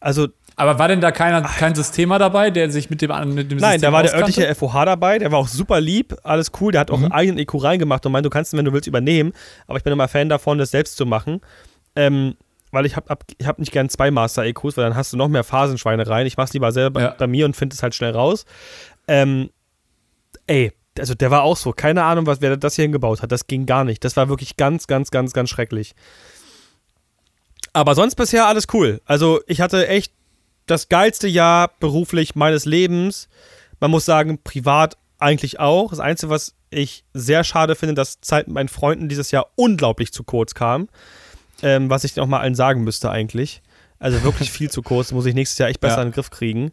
[0.01, 0.29] Also.
[0.57, 3.81] Aber war denn da keiner, kein Systemer dabei, der sich mit dem, mit dem Nein,
[3.81, 6.93] da war der örtliche FOH dabei, der war auch super lieb, alles cool, der hat
[6.93, 7.07] auch mhm.
[7.07, 9.33] einen eigenen EQ reingemacht und meint, du kannst ihn, wenn du willst, übernehmen.
[9.67, 11.41] Aber ich bin immer Fan davon, das selbst zu machen.
[11.97, 12.35] Ähm,
[12.71, 15.45] weil ich habe ich hab nicht gern zwei Master-EQs, weil dann hast du noch mehr
[15.45, 16.27] Phasenschweine rein.
[16.27, 17.15] Ich mach's lieber selber ja.
[17.17, 18.45] bei mir und finde es halt schnell raus.
[19.07, 19.51] Ähm,
[20.47, 21.73] ey, also der war auch so.
[21.73, 23.33] Keine Ahnung, was wer das hier hingebaut hat.
[23.33, 24.05] Das ging gar nicht.
[24.05, 25.95] Das war wirklich ganz, ganz, ganz, ganz schrecklich.
[27.75, 29.03] Aber sonst bisher alles cool.
[29.05, 30.13] Also ich hatte echt
[30.65, 33.29] das geilste Jahr beruflich meines Lebens.
[33.81, 35.91] Man muss sagen, privat eigentlich auch.
[35.91, 40.13] Das Einzige, was ich sehr schade finde, dass Zeit mit meinen Freunden dieses Jahr unglaublich
[40.13, 40.89] zu kurz kam.
[41.63, 43.61] Ähm, was ich nochmal allen sagen müsste eigentlich.
[43.99, 45.13] Also wirklich viel zu kurz.
[45.13, 46.03] Muss ich nächstes Jahr echt besser ja.
[46.03, 46.73] in den Griff kriegen.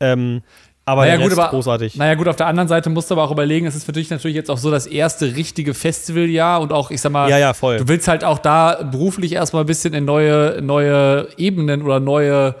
[0.00, 0.42] Ähm,
[0.84, 1.96] aber naja, gut, aber, großartig.
[1.96, 4.10] Naja, gut, auf der anderen Seite musst du aber auch überlegen, es ist für dich
[4.10, 7.54] natürlich jetzt auch so das erste richtige Festivaljahr und auch, ich sag mal, ja, ja,
[7.54, 7.78] voll.
[7.78, 12.56] du willst halt auch da beruflich erstmal ein bisschen in neue, neue Ebenen oder neue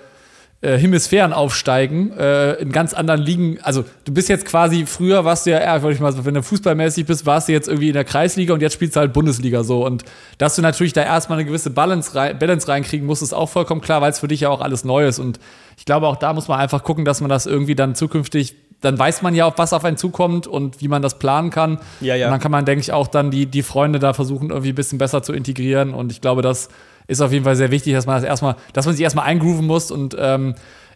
[0.62, 3.58] äh, Hemisphären aufsteigen, äh, in ganz anderen Ligen.
[3.62, 7.04] Also du bist jetzt quasi, früher warst du ja, ja ich mal, wenn du fußballmäßig
[7.04, 9.84] bist, warst du jetzt irgendwie in der Kreisliga und jetzt spielst du halt Bundesliga so.
[9.84, 10.04] Und
[10.38, 13.80] dass du natürlich da erstmal eine gewisse Balance, rein, Balance reinkriegen musst, ist auch vollkommen
[13.80, 15.18] klar, weil es für dich ja auch alles neu ist.
[15.18, 15.40] Und
[15.76, 18.98] ich glaube, auch da muss man einfach gucken, dass man das irgendwie dann zukünftig dann
[18.98, 21.78] weiß man ja, auf was auf einen zukommt und wie man das planen kann.
[22.00, 22.26] Ja, ja.
[22.26, 24.74] Und dann kann man, denke ich, auch dann die, die Freunde da versuchen, irgendwie ein
[24.74, 25.94] bisschen besser zu integrieren.
[25.94, 26.68] Und ich glaube, das
[27.06, 29.66] ist auf jeden Fall sehr wichtig, dass man das erstmal, dass man sich erstmal eingrooven
[29.66, 29.90] muss.
[29.90, 30.54] Und ähm,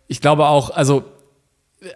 [0.08, 1.04] ich glaube auch, also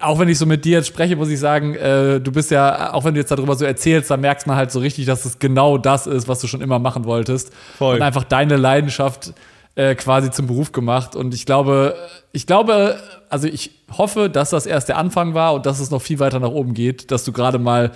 [0.01, 2.93] auch wenn ich so mit dir jetzt spreche, muss ich sagen, äh, du bist ja,
[2.93, 5.39] auch wenn du jetzt darüber so erzählst, dann merkst man halt so richtig, dass es
[5.39, 7.53] genau das ist, was du schon immer machen wolltest.
[7.79, 7.97] Voll.
[7.97, 9.33] Und einfach deine Leidenschaft
[9.75, 11.17] äh, quasi zum Beruf gemacht.
[11.17, 11.95] Und ich glaube,
[12.33, 12.97] ich glaube,
[13.31, 16.41] also ich hoffe, dass das erst der Anfang war und dass es noch viel weiter
[16.41, 17.93] nach oben geht, dass du gerade mal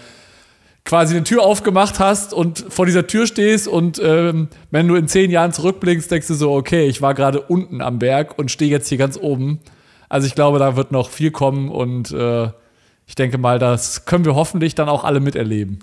[0.84, 5.08] quasi eine Tür aufgemacht hast und vor dieser Tür stehst und ähm, wenn du in
[5.08, 8.70] zehn Jahren zurückblickst, denkst du so, okay, ich war gerade unten am Berg und stehe
[8.70, 9.60] jetzt hier ganz oben.
[10.10, 12.48] Also ich glaube, da wird noch viel kommen und äh,
[13.06, 15.78] ich denke mal, das können wir hoffentlich dann auch alle miterleben.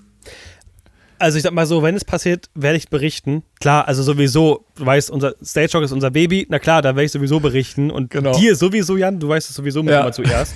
[1.17, 3.43] Also ich sag mal so, wenn es passiert, werde ich berichten.
[3.59, 6.47] Klar, also sowieso, du weißt, unser Stage Talk ist unser Baby.
[6.49, 7.91] Na klar, da werde ich sowieso berichten.
[7.91, 8.35] Und Genau.
[8.37, 10.01] dir sowieso, Jan, du weißt es sowieso Ja.
[10.01, 10.55] immer zuerst.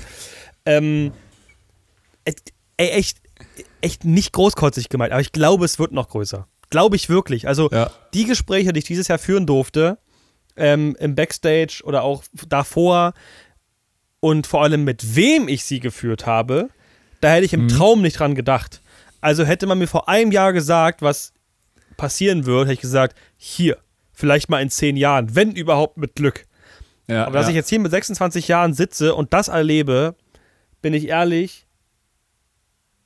[0.65, 1.11] ähm,
[2.77, 3.17] ey, echt,
[3.81, 6.47] echt nicht großkotzig gemeint, aber ich glaube, es wird noch größer.
[6.69, 7.47] Glaube ich wirklich.
[7.47, 7.91] Also Ja.
[8.13, 9.97] die Gespräche, die ich dieses Jahr führen durfte,
[10.57, 13.13] ähm, im Backstage oder auch davor
[14.19, 16.69] und vor allem mit wem ich sie geführt habe,
[17.21, 18.81] da hätte ich im Traum nicht dran gedacht.
[19.21, 21.33] Also hätte man mir vor einem Jahr gesagt, was
[21.97, 23.77] passieren wird, hätte ich gesagt, hier,
[24.13, 26.45] vielleicht mal in zehn Jahren, wenn überhaupt mit Glück.
[27.07, 27.49] Ja, Aber dass ja.
[27.51, 30.15] ich jetzt hier mit 26 Jahren sitze und das erlebe,
[30.81, 31.64] bin ich ehrlich,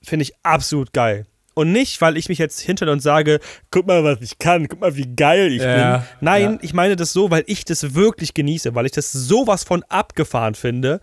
[0.04, 1.26] finde ich absolut geil.
[1.56, 3.40] Und nicht, weil ich mich jetzt hinter und sage,
[3.70, 6.08] guck mal, was ich kann, guck mal, wie geil ich Ja, bin.
[6.22, 6.60] Nein, ja.
[6.62, 10.56] ich meine das so, weil ich das wirklich genieße, weil ich das sowas von abgefahren
[10.56, 11.02] finde,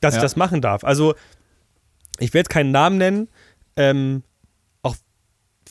[0.00, 0.22] dass ich Ja.
[0.22, 0.82] das machen darf.
[0.82, 1.14] Also,
[2.18, 3.28] ich will jetzt keinen Namen nennen,
[3.76, 4.24] ähm,
[4.82, 4.96] auch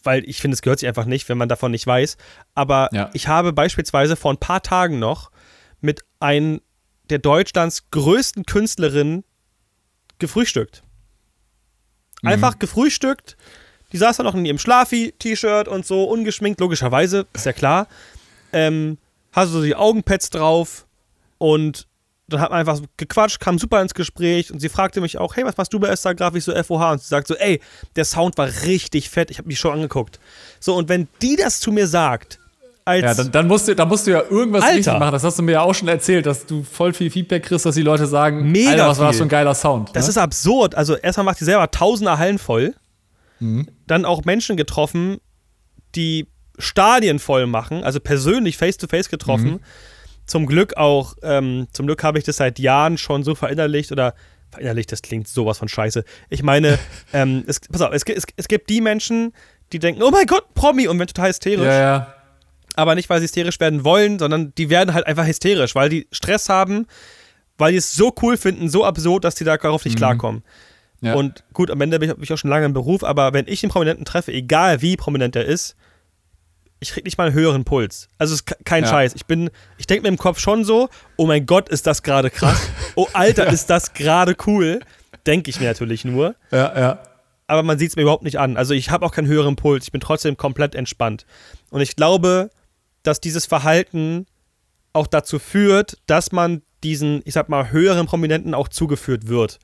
[0.04, 2.16] weil ich finde, es gehört sich einfach nicht, wenn man davon nicht weiß.
[2.56, 5.30] Aber ich habe beispielsweise vor ein paar Tagen noch
[5.82, 6.62] mit einem
[7.10, 9.26] der Deutschlands größten Künstlerinnen
[10.20, 10.84] gefrühstückt.
[12.24, 13.38] Einfach gefrühstückt.
[13.92, 17.88] Die saß dann noch in ihrem Schlafi-T-Shirt und so, ungeschminkt, logischerweise, ist ja klar.
[18.54, 18.98] Ähm,
[19.34, 20.86] hatte so die Augenpads drauf
[21.38, 21.88] und
[22.28, 25.44] dann hat man einfach gequatscht, kam super ins Gespräch und sie fragte mich auch, hey,
[25.44, 26.36] was machst du bei Esther Graf?
[26.36, 27.60] Ich so FOH und sie sagt so, ey,
[27.96, 30.20] der Sound war richtig fett, ich habe mich schon angeguckt.
[30.60, 32.40] So, und wenn die das zu mir sagt,
[32.86, 34.76] als Ja, dann, dann, musst du, dann musst du ja irgendwas Alter.
[34.76, 35.12] richtig machen.
[35.12, 37.76] Das hast du mir ja auch schon erzählt, dass du voll viel Feedback kriegst, dass
[37.76, 39.90] die Leute sagen, Mega Alter, was war das für ein geiler Sound.
[39.94, 40.10] Das ne?
[40.10, 40.76] ist absurd.
[40.76, 42.76] Also erstmal macht die selber tausender Hallen voll.
[43.88, 45.18] Dann auch Menschen getroffen,
[45.96, 46.28] die
[46.60, 49.62] Stadien voll machen, also persönlich face-to-face getroffen.
[50.28, 54.14] Zum Glück auch, ähm, zum Glück habe ich das seit Jahren schon so verinnerlicht oder
[54.52, 56.04] verinnerlicht, das klingt sowas von scheiße.
[56.30, 56.78] Ich meine,
[57.14, 59.34] ähm, es, pass auf, es, es, es gibt die Menschen,
[59.74, 62.16] die denken, oh mein Gott, Promi und werden total hysterisch ja, ja.
[62.76, 66.08] Aber nicht, weil sie hysterisch werden wollen, sondern die werden halt einfach hysterisch, weil die
[66.12, 66.88] Stress haben,
[67.58, 70.44] weil die es so cool finden, so absurd, dass die da darauf nicht klarkommen.
[71.02, 71.16] Ja.
[71.16, 73.48] Und gut, am Ende bin ich, bin ich auch schon lange im Beruf, aber wenn
[73.48, 75.76] ich einen Prominenten treffe, egal wie prominent er ist,
[76.80, 78.08] ich krieg nicht mal einen höheren Puls.
[78.18, 78.90] Also es ist ke- kein Ja.
[78.90, 79.14] Scheiß.
[79.16, 82.30] Ich bin, ich denke mir im Kopf schon so, oh mein Gott, ist das gerade
[82.30, 82.60] krass.
[82.96, 84.80] Oh Alter, ist das gerade cool.
[85.26, 87.00] Denke ich mir natürlich nur ja, ja.
[87.48, 88.58] aber man sieht es mir überhaupt nicht an.
[88.58, 91.26] Also ich habe auch keinen höheren Puls, ich bin trotzdem komplett entspannt.
[91.70, 92.50] Und ich glaube,
[93.04, 94.26] dass dieses Verhalten
[94.94, 99.60] auch dazu führt, dass man diesen, ich sag mal, höheren Prominenten auch zugeführt wird.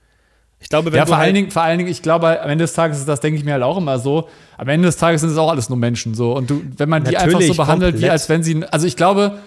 [0.60, 2.74] Ich glaube, wenn Ja, vor allen, Dingen, vor allen Dingen, ich glaube, am Ende des
[2.74, 4.28] Tages ist das, denke ich mir halt auch immer so.
[4.58, 6.36] Am Ende des Tages sind es auch alles nur Menschen so.
[6.36, 8.12] Und du, wenn man die einfach so behandelt, wie komplett.
[8.12, 8.64] als wenn sie.
[8.66, 9.40] Also ich glaube,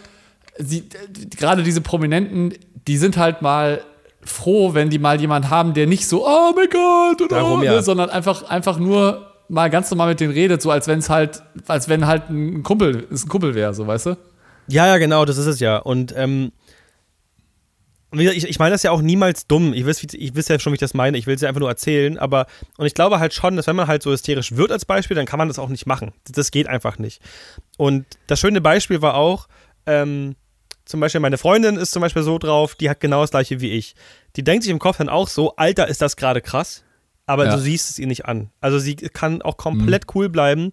[0.57, 0.88] sie,
[1.36, 2.55] gerade diese Prominenten,
[2.86, 3.82] die sind halt mal
[4.22, 7.62] froh, wenn die mal jemanden haben, der nicht so, oh mein Gott, oder, Darum, oh,
[7.62, 7.72] ja.
[7.72, 11.11] ne, sondern einfach, einfach nur mal ganz normal mit denen redet, so als wenn es
[11.11, 14.16] halt, als wenn halt ein Kumpel, es ein Kumpel wäre, so, weißt du?
[14.68, 15.78] Ja, ja, genau, das ist es ja.
[15.78, 16.53] Und ähm,
[18.12, 19.72] ich, ich meine das ja auch niemals dumm.
[19.72, 21.18] Ich weiß, ich weiß ja schon, wie ich das meine.
[21.18, 22.18] Ich will es ja einfach nur erzählen.
[22.18, 22.46] Aber,
[22.76, 25.26] und ich glaube halt schon, dass wenn man halt so hysterisch wird als Beispiel, dann
[25.26, 26.12] kann man das auch nicht machen.
[26.28, 27.20] Das geht einfach nicht.
[27.76, 29.48] Und das schöne Beispiel war auch,
[29.86, 30.36] ähm,
[30.84, 33.70] zum Beispiel meine Freundin ist zum Beispiel so drauf, die hat genau das gleiche wie
[33.70, 33.94] ich.
[34.36, 36.82] Die denkt sich im Kopf dann auch so, Alter, ist das gerade krass.
[37.31, 37.53] Aber Ja.
[37.55, 38.51] du siehst es ihr nicht an.
[38.61, 40.72] Also sie kann auch komplett cool bleiben,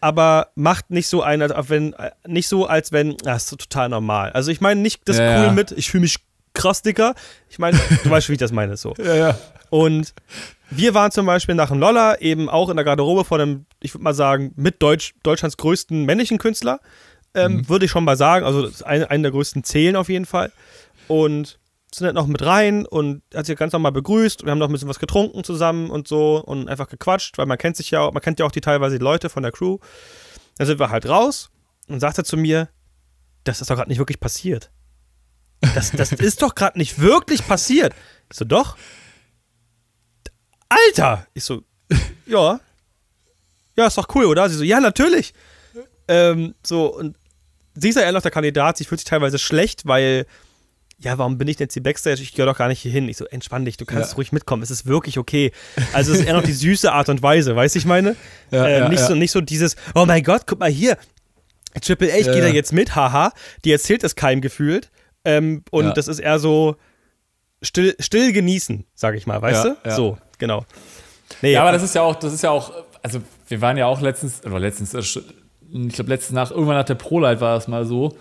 [0.00, 3.56] aber macht nicht so ein, als wenn, äh, nicht so, als wenn, das ist so
[3.56, 4.32] total normal.
[4.32, 6.16] Also ich meine nicht das Ja, cool mit, ich fühle mich
[6.54, 7.14] krass dicker.
[7.50, 8.94] Ich meine, du weißt, wie ich das meine, so.
[9.04, 9.38] Ja, ja.
[9.68, 10.14] Und
[10.70, 13.92] wir waren zum Beispiel nach dem Lolla eben auch in der Garderobe von einem, ich
[13.94, 16.80] würde mal sagen, mit Deutsch, Deutschlands größten männlichen Künstler.
[17.34, 18.44] Ähm, Würde ich schon mal sagen.
[18.46, 20.50] Also das ist eine, eine der größten Zählen auf jeden Fall.
[21.08, 21.59] Und
[21.94, 24.44] sind dann noch mit rein und hat sich ganz normal begrüßt.
[24.44, 27.58] Wir haben noch ein bisschen was getrunken zusammen und so und einfach gequatscht, weil man
[27.58, 29.78] kennt sich ja, auch- man kennt ja auch die teilweise die Leute von der Crew.
[30.58, 31.50] Dann sind wir halt raus
[31.88, 32.68] und sagte zu mir,
[33.44, 34.70] das ist doch gerade nicht wirklich passiert.
[35.74, 37.92] Das, das ist doch gerade nicht wirklich passiert.
[38.30, 38.76] Ich so, doch.
[40.68, 41.26] Alter!
[41.34, 41.62] Ich so,
[42.26, 42.60] ja.
[43.76, 44.48] Ja, ist doch cool, oder?
[44.48, 45.32] Sie so, ja, natürlich.
[46.08, 47.16] Ähm, so, und
[47.74, 50.26] sie ist ja eher noch der Kandidat, sie fühlt sich teilweise schlecht, weil,
[51.02, 52.20] ja, warum bin ich denn jetzt die Backstage?
[52.22, 53.08] Ich gehe doch gar nicht hier hin.
[53.08, 54.16] Ich so, entspann dich, du kannst Ja.
[54.16, 55.50] ruhig mitkommen, es ist wirklich okay.
[55.94, 58.16] Also, es ist eher noch die süße Art und Weise, weißt du, ich meine?
[58.50, 59.00] Ja, äh, ja, nicht.
[59.02, 60.96] So, nicht so dieses, oh mein Gott, guck mal hier,
[61.80, 63.32] Triple H geht da jetzt mit, haha.
[63.64, 64.90] Die erzählt es keinem gefühlt.
[65.24, 66.76] Ähm, und das ist eher so
[67.62, 69.76] still, still genießen, sag ich mal, weißt du?
[69.84, 69.90] ja.
[69.94, 70.64] So, genau.
[71.42, 72.72] Nee, Ja, aber das ist ja auch, das ist ja auch,
[73.02, 76.84] also wir waren ja auch letztens, oder letztens, äh, ich glaube letztens nach, irgendwann nach
[76.84, 78.16] der ProLight war das mal so.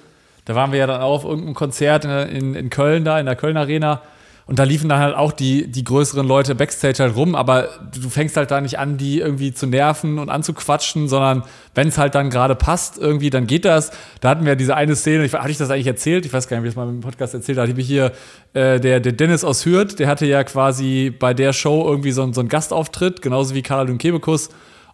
[0.50, 3.56] Da waren wir ja dann auf irgendeinem Konzert in, in, Köln da, in der Köln
[3.56, 4.02] Arena.
[4.48, 7.70] Und da liefen dann halt auch die, die größeren Leute Backstage halt rum, aber
[8.02, 11.44] du fängst halt da nicht an, die irgendwie zu nerven und anzuquatschen, sondern
[11.76, 13.92] wenn es halt dann gerade passt, irgendwie, dann geht das.
[14.22, 16.26] Da hatten wir diese eine Szene, ich, hatte ich das eigentlich erzählt?
[16.26, 17.70] Ich weiß gar nicht, wie ich es mal im Podcast erzählt habe.
[17.80, 18.12] Ich hier,
[18.56, 22.24] äh, der, der Dennis aus Hürth, der hatte ja quasi bei der Show irgendwie so,
[22.24, 24.50] einen- so einen Gastauftritt, genauso wie Karl Kebekus.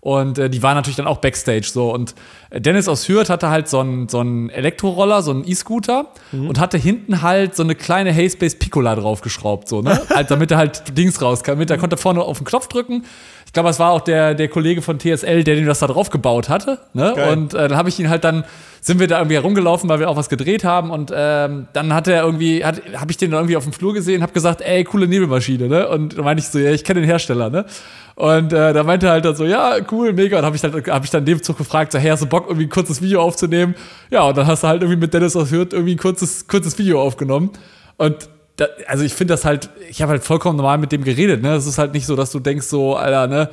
[0.06, 1.92] Und äh, die waren natürlich dann auch Backstage so.
[1.92, 2.14] Und
[2.52, 6.60] äh, Dennis aus Hürth hatte halt so einen, so einen Elektroroller, so einen E-Scooter und
[6.60, 10.00] hatte hinten halt so eine kleine Hayspace Piccola draufgeschraubt, so, ne?
[10.14, 11.54] halt, damit er halt Dings rauskam.
[11.54, 13.04] Damit er konnte vorne auf den Knopf drücken.
[13.48, 16.12] Ich glaube, es war auch der, der Kollege von TSL, der den das da drauf
[16.12, 16.82] gebaut hatte.
[16.94, 17.14] Ne?
[17.16, 17.34] Geil.
[17.36, 18.44] Und äh, dann habe ich ihn halt dann,
[18.86, 20.92] sind wir da irgendwie herumgelaufen, weil wir auch was gedreht haben.
[20.92, 24.22] Und ähm, dann hat er irgendwie, hat, habe ich den irgendwie auf dem Flur gesehen,
[24.22, 25.90] habe gesagt, ey, coole Nebelmaschine, ne?
[25.90, 27.66] Und dann meinte ich so, ja, ich kenne den Hersteller, ne?
[28.14, 30.38] Und äh, da meinte er halt dann so, ja, cool, mega.
[30.38, 32.46] Und habe ich, dann- hab ich dann dem Zug gefragt, so, hey, hast du Bock,
[32.46, 33.74] irgendwie ein kurzes Video aufzunehmen?
[34.12, 36.78] Ja, und dann hast du halt irgendwie mit Dennis aus Hürth irgendwie ein kurzes, kurzes
[36.78, 37.50] Video aufgenommen.
[37.98, 41.42] Und da, also ich finde das halt, ich habe halt vollkommen normal mit dem geredet,
[41.42, 41.56] ne?
[41.56, 43.50] Es ist halt nicht so, dass du denkst so, Alter, ne,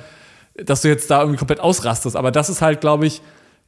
[0.62, 2.16] dass du jetzt da irgendwie komplett ausrastest.
[2.16, 3.22] Aber das ist halt, glaube ich,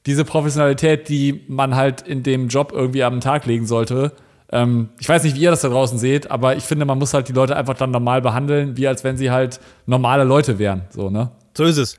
[0.07, 4.13] diese Professionalität, die man halt in dem Job irgendwie am Tag legen sollte.
[4.53, 7.15] Ähm, ich weiß nicht, wie ihr das da draußen seht, aber ich finde, man muss
[7.15, 10.83] halt die Leute einfach dann normal behandeln, wie als wenn sie halt normale Leute wären.
[10.91, 11.31] So, ne?
[11.57, 11.99] So ist es.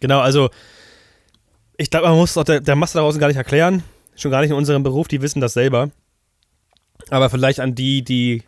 [0.00, 0.50] Genau, also
[1.76, 3.82] ich glaube, man muss auch der, der Masse da draußen gar nicht erklären.
[4.16, 5.90] Schon gar nicht in unserem Beruf, die wissen das selber.
[7.10, 8.42] Aber vielleicht an die, die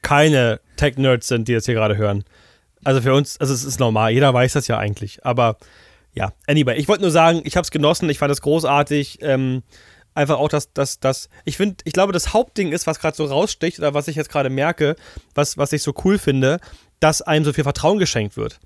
[0.00, 2.24] keine Tech-Nerds sind, die das hier gerade hören.
[2.84, 5.24] Also für uns, also es ist normal, jeder weiß das ja eigentlich.
[5.26, 5.58] Aber
[6.18, 9.18] ja, anyway, ich wollte nur sagen, ich habe es genossen, ich fand es großartig.
[9.22, 9.62] Ähm,
[10.14, 13.24] einfach auch, dass das, das, ich finde, ich glaube, das Hauptding ist, was gerade so
[13.26, 14.96] raussticht oder was ich jetzt gerade merke,
[15.34, 16.58] was, was ich so cool finde,
[16.98, 18.58] dass einem so viel Vertrauen geschenkt wird.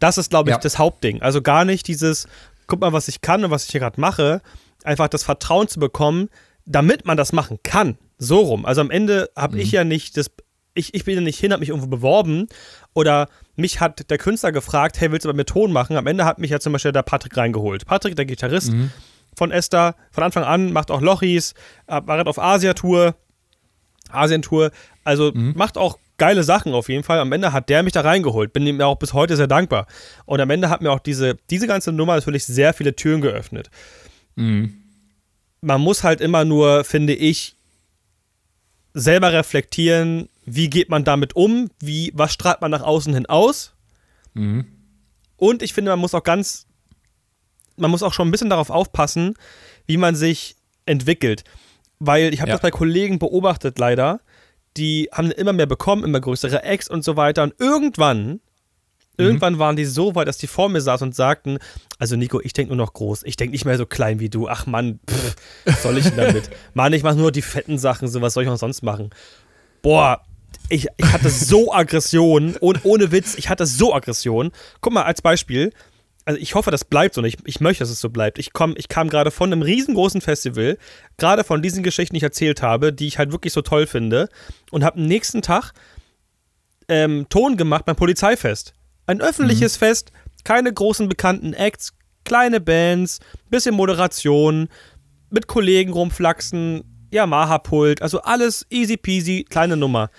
[0.00, 0.60] Das ist, glaube ich, Ja.
[0.60, 1.22] das Hauptding.
[1.22, 2.26] Also gar nicht dieses,
[2.66, 4.42] guck mal, was ich kann und was ich hier gerade mache,
[4.84, 6.28] einfach das Vertrauen zu bekommen,
[6.66, 7.96] damit man das machen kann.
[8.18, 8.66] So rum.
[8.66, 10.30] Also am Ende habe ich ja nicht das,
[10.74, 12.48] ich, ich bin ja nicht hin, habe mich irgendwo beworben
[12.92, 13.28] oder
[13.58, 15.96] mich hat der Künstler gefragt, hey, willst du bei mir Ton machen?
[15.96, 17.86] Am Ende hat mich ja zum Beispiel der Patrick reingeholt.
[17.86, 18.72] Patrick, der Gitarrist
[19.36, 21.52] von Esther, von Anfang an, macht auch Lochis,
[21.86, 23.14] äh, war gerade auf Asia-Tour,
[24.10, 24.70] Asien-Tour,
[25.04, 27.18] also macht auch geile Sachen auf jeden Fall.
[27.20, 28.52] Am Ende hat der mich da reingeholt.
[28.52, 29.86] Bin ihm auch bis heute sehr dankbar.
[30.24, 33.70] Und am Ende hat mir auch diese, diese ganze Nummer natürlich sehr viele Türen geöffnet.
[35.60, 37.56] Man muss halt immer nur, finde ich,
[38.94, 43.74] selber reflektieren, wie geht man damit um, wie, was strahlt man nach außen hin aus.
[45.36, 46.66] Und ich finde, man muss auch ganz,
[47.76, 49.34] man muss auch schon ein bisschen darauf aufpassen,
[49.86, 51.44] wie man sich entwickelt.
[51.98, 52.54] Weil ich habe Ja.
[52.54, 54.20] das bei Kollegen beobachtet leider,
[54.76, 57.42] die haben immer mehr bekommen, immer größere Ex und so weiter.
[57.42, 58.40] Und irgendwann,
[59.16, 61.58] irgendwann waren die so weit, dass die vor mir saßen und sagten,
[61.98, 63.24] also Nico, ich denke nur noch groß.
[63.24, 64.48] Ich denke nicht mehr so klein wie du.
[64.48, 65.34] Ach Mann, pff,
[65.64, 66.48] was soll ich denn damit?
[66.74, 69.10] Mann, ich mache nur die fetten Sachen, so was soll ich auch sonst machen?
[69.82, 70.24] Boah,
[70.68, 74.50] ich, ich hatte so Aggression, ohne, ohne Witz, ich hatte so Aggression.
[74.80, 75.72] Guck mal, als Beispiel,
[76.24, 78.38] also ich hoffe, das bleibt so und ich, ich möchte, dass es so bleibt.
[78.38, 80.76] Ich, komm, ich kam gerade von einem riesengroßen Festival,
[81.16, 84.28] gerade von diesen Geschichten, die ich erzählt habe, die ich halt wirklich so toll finde,
[84.70, 85.72] und habe am nächsten Tag
[86.88, 88.74] ähm, Ton gemacht beim Polizeifest.
[89.06, 90.12] Ein öffentliches Fest,
[90.44, 91.94] keine großen bekannten Acts,
[92.24, 94.68] kleine Bands, bisschen Moderation,
[95.30, 100.10] mit Kollegen rumflaxen, Yamaha-Pult, also alles easy peasy, kleine Nummer.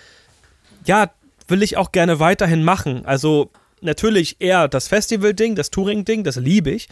[0.85, 1.11] Ja,
[1.47, 3.05] will ich auch gerne weiterhin machen.
[3.05, 3.49] Also
[3.81, 6.89] natürlich eher das Festival-Ding, das Touring-Ding, das liebe ich.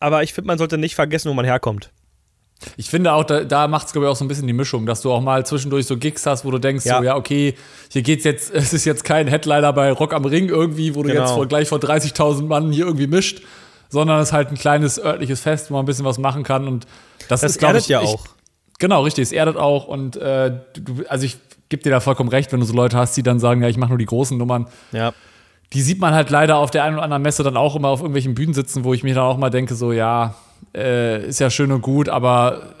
[0.00, 1.90] Aber ich finde, man sollte nicht vergessen, wo man herkommt.
[2.76, 4.86] Ich finde auch, da, da macht es, glaube ich, auch so ein bisschen die Mischung,
[4.86, 6.98] dass du auch mal zwischendurch so Gigs hast, wo du denkst, Ja.
[6.98, 7.54] so, ja, okay,
[7.90, 11.08] hier geht's jetzt, es ist jetzt kein Headliner bei Rock am Ring irgendwie, wo du
[11.08, 11.22] Genau.
[11.22, 13.42] jetzt vor, gleich vor 30.000 Mann hier irgendwie mischt,
[13.88, 16.66] sondern es ist halt ein kleines örtliches Fest, wo man ein bisschen was machen kann
[16.68, 16.86] und
[17.28, 18.26] das, Das ist, glaube erdet ich, ja auch.
[18.78, 21.36] Genau, richtig, es erdet auch und äh, du, also ich
[21.68, 23.76] gebe dir da vollkommen recht, wenn du so Leute hast, die dann sagen, ja, ich
[23.76, 24.66] mache nur die großen Nummern.
[24.92, 25.12] Ja.
[25.72, 28.00] Die sieht man halt leider auf der einen oder anderen Messe dann auch immer auf
[28.00, 30.34] irgendwelchen Bühnen sitzen, wo ich mir dann auch mal denke, so, ja,
[30.74, 32.74] äh, ist ja schön und gut, aber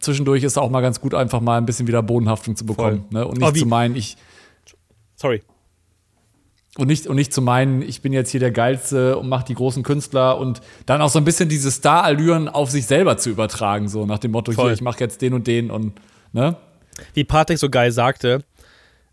[0.00, 3.04] zwischendurch ist auch mal ganz gut, einfach mal ein bisschen wieder Bodenhaftung zu bekommen.
[3.10, 3.26] Ne?
[3.26, 4.16] Und nicht wie- zu meinen, ich.
[5.16, 5.42] Sorry.
[6.78, 9.54] und nicht, und nicht zu meinen, ich bin jetzt hier der Geilste und mache die
[9.54, 13.88] großen Künstler und dann auch so ein bisschen diese Star-Allüren auf sich selber zu übertragen,
[13.88, 14.66] so nach dem Motto, Voll.
[14.66, 15.94] hier, ich mache jetzt den und den und,
[16.32, 16.56] ne?
[17.14, 18.44] Wie Patrick so geil sagte,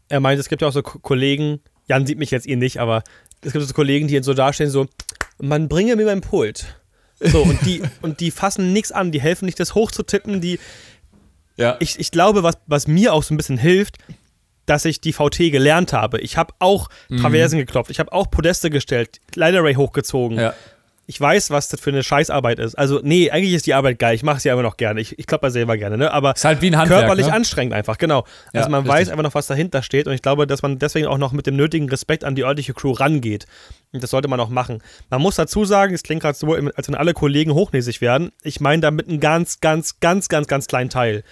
[0.10, 3.04] er meinte, es gibt ja auch so Kollegen, Jan sieht mich jetzt eh nicht, aber
[3.42, 4.88] es gibt so Kollegen, die so dastehen, so,
[5.40, 6.76] man bringe mir mein Pult.
[7.20, 10.60] So, und die, und die fassen nichts an, die helfen nicht, das hochzutippen, die.
[11.58, 11.78] Ja.
[11.80, 13.98] Ich, ich glaube, was, was mir auch so ein bisschen hilft,
[14.66, 16.20] dass ich die VT gelernt habe.
[16.20, 17.18] Ich habe auch mhm.
[17.18, 17.66] Traversen mhm.
[17.66, 20.40] geklopft, ich habe auch Podeste gestellt, Line Array hochgezogen.
[20.40, 20.54] Ja.
[21.08, 22.76] Ich weiß, was das für eine Scheißarbeit ist.
[22.76, 24.16] Also, nee, eigentlich ist die Arbeit geil.
[24.16, 25.00] Ich mache sie aber noch gerne.
[25.00, 26.12] Ich, ich klopfe selber gerne, ne?
[26.12, 27.34] Aber ist halt wie ein Handwerk, körperlich ne?
[27.34, 28.26] anstrengend einfach, genau.
[28.54, 28.94] Ja, also man richtig.
[28.94, 30.08] weiß einfach noch, was dahinter steht.
[30.08, 32.74] Und ich glaube, dass man deswegen auch noch mit dem nötigen Respekt an die örtliche
[32.74, 33.46] Crew rangeht.
[33.94, 34.82] Und das sollte man auch machen.
[35.12, 38.32] Man muss dazu sagen, es klingt gerade so, als wenn alle Kollegen hochnäsig werden.
[38.42, 41.24] Ich meine damit einen ganz, ganz, ganz, ganz, ganz kleinen Teil.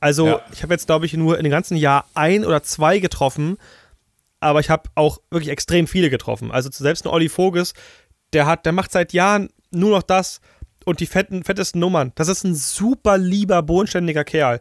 [0.00, 0.40] Also, ja.
[0.52, 3.58] ich habe jetzt, glaube ich, nur in dem ganzen Jahr ein oder zwei getroffen,
[4.40, 6.50] aber ich habe auch wirklich extrem viele getroffen.
[6.50, 7.74] Also selbst ein Olli Voges,
[8.32, 10.40] der hat, der macht seit Jahren nur noch das
[10.84, 12.12] und die fetten, fettesten Nummern.
[12.14, 14.60] Das ist ein super lieber, bodenständiger Kerl.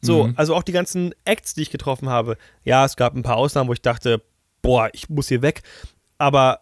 [0.00, 0.34] So, mhm.
[0.36, 2.36] also auch die ganzen Acts, die ich getroffen habe.
[2.64, 4.22] Ja, es gab ein paar Ausnahmen, wo ich dachte,
[4.62, 5.62] boah, ich muss hier weg.
[6.18, 6.60] Aber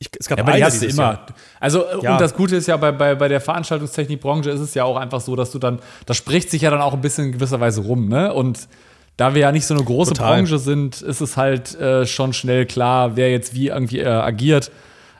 [0.00, 1.02] ich, es gab ja, aber die hast du immer.
[1.02, 1.26] Jahr.
[1.60, 2.12] Also, ja.
[2.12, 5.20] und das Gute ist ja, bei, bei, bei der Veranstaltungstechnikbranche ist es ja auch einfach
[5.20, 7.82] so, dass du dann, das spricht sich ja dann auch ein bisschen in gewisser Weise
[7.82, 8.32] rum, ne?
[8.32, 8.68] Und
[9.16, 10.36] da wir ja nicht so eine große Total.
[10.36, 14.70] Branche sind, ist es halt äh, schon schnell klar, wer jetzt wie irgendwie äh, agiert.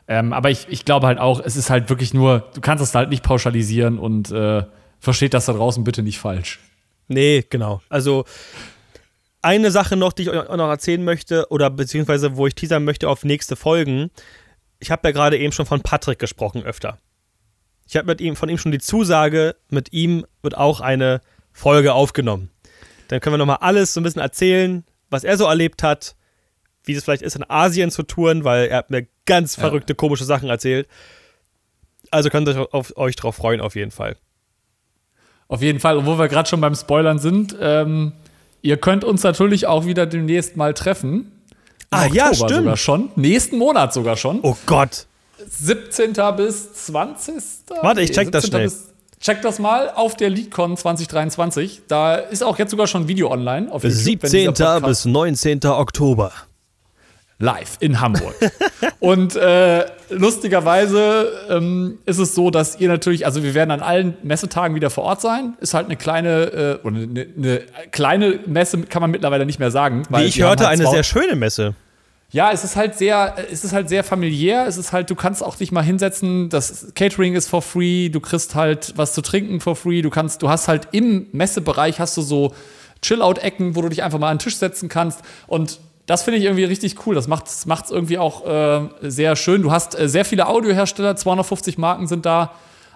[0.09, 2.95] Ähm, aber ich, ich glaube halt auch, es ist halt wirklich nur, du kannst es
[2.95, 4.63] halt nicht pauschalisieren und äh,
[4.99, 6.59] versteht das da draußen bitte nicht falsch.
[7.07, 7.81] Nee, genau.
[7.89, 8.25] Also
[9.43, 13.07] eine Sache noch, die ich euch noch erzählen möchte, oder beziehungsweise wo ich teasern möchte
[13.07, 14.09] auf nächste Folgen,
[14.79, 16.97] ich habe ja gerade eben schon von Patrick gesprochen öfter.
[17.87, 21.21] Ich habe mit ihm von ihm schon die Zusage, mit ihm wird auch eine
[21.53, 22.49] Folge aufgenommen.
[23.09, 26.15] Dann können wir nochmal alles so ein bisschen erzählen, was er so erlebt hat,
[26.89, 29.61] wie es vielleicht ist, in Asien zu touren, weil er hat mir ganz ja.
[29.61, 30.87] verrückte, komische Sachen erzählt.
[32.09, 34.15] Also könnt ihr euch, euch drauf freuen, auf jeden Fall.
[35.47, 35.97] Auf jeden Fall.
[35.97, 38.13] Und wo wir gerade schon beim Spoilern sind, ähm,
[38.63, 41.31] ihr könnt uns natürlich auch wieder demnächst mal treffen.
[41.91, 42.49] Ah, Oktober ja, stimmt.
[42.49, 43.11] Sogar schon.
[43.15, 44.39] Nächsten Monat sogar schon.
[44.41, 45.05] Oh Gott.
[45.47, 46.13] 17.
[46.35, 47.35] bis 20.
[47.81, 48.71] Warte, ich check das schnell.
[49.19, 51.83] Check das mal auf der LeadCon 2023.
[51.87, 53.71] Da ist auch jetzt sogar schon ein Video online.
[53.71, 54.53] Auf YouTube, 17.
[54.81, 55.65] bis 19.
[55.65, 56.31] Oktober
[57.39, 58.35] live in Hamburg.
[58.99, 64.17] und äh, lustigerweise ähm, ist es so, dass ihr natürlich, also wir werden an allen
[64.23, 65.53] Messetagen wieder vor Ort sein.
[65.61, 67.61] Ist halt eine kleine, äh, oder eine, eine,
[67.91, 70.03] kleine Messe kann man mittlerweile nicht mehr sagen.
[70.09, 71.73] Wie ich hörte, halt eine sehr schöne Messe.
[72.31, 74.67] Ja, es ist halt sehr, es ist halt sehr familiär.
[74.67, 76.49] Es ist halt, du kannst auch dich mal hinsetzen.
[76.49, 78.09] Das Catering ist for free.
[78.09, 80.03] Du kriegst halt was zu trinken for free.
[80.03, 82.53] Du kannst, du hast halt im Messebereich hast du so
[83.01, 85.21] Chill-out-Ecken, wo du dich einfach mal an den Tisch setzen kannst.
[85.47, 85.79] Und
[86.09, 87.13] das finde ich irgendwie richtig cool.
[87.13, 89.61] Das macht es irgendwie auch äh, sehr schön.
[89.61, 92.51] Du hast äh, sehr viele Audiohersteller, 250 Marken sind da.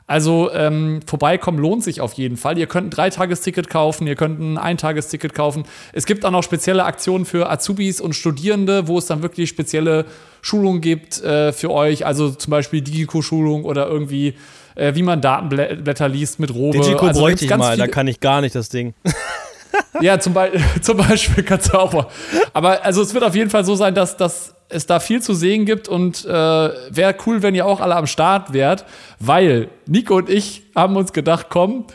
[0.08, 2.58] Also ähm, vorbeikommen lohnt sich auf jeden Fall.
[2.58, 5.64] Ihr könnt ein Dreitagesticket kaufen, ihr könnt ein Eintagesticket kaufen.
[5.94, 10.06] Es gibt auch noch spezielle Aktionen für Azubis und Studierende, wo es dann wirklich spezielle
[10.42, 12.08] Schulungen gibt äh, für euch.
[12.08, 14.34] Also zum Beispiel Digico-Schulung oder irgendwie,
[14.74, 16.80] äh, wie man Datenblätter liest mit Robe.
[16.80, 18.96] Digico also, bräuchte ich mal, da kann ich gar nicht das Ding.
[20.02, 20.52] ja, zum, Be
[20.82, 22.08] zum Beispiel kannst du auch.
[22.54, 25.34] Aber also es wird auf jeden Fall so sein, dass, dass es da viel zu
[25.34, 28.86] sehen gibt und äh, wäre cool, wenn ihr auch alle am Start wärt,
[29.20, 31.86] weil Nico und ich haben uns gedacht, komm,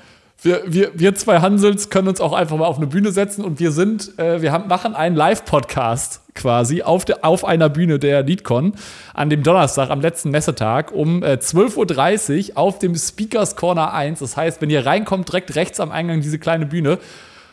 [0.40, 3.58] wir, wir, wir zwei Hansels können uns auch einfach mal auf eine Bühne setzen und
[3.58, 8.22] wir sind, äh, wir haben, machen einen Live-Podcast quasi auf, de, auf einer Bühne der
[8.22, 8.74] LeadCon
[9.14, 14.20] an dem Donnerstag, am letzten Messetag um äh, 12.30 Uhr auf dem Speakers Corner 1.
[14.20, 16.98] Das heißt, wenn ihr reinkommt, direkt rechts am Eingang diese kleine Bühne,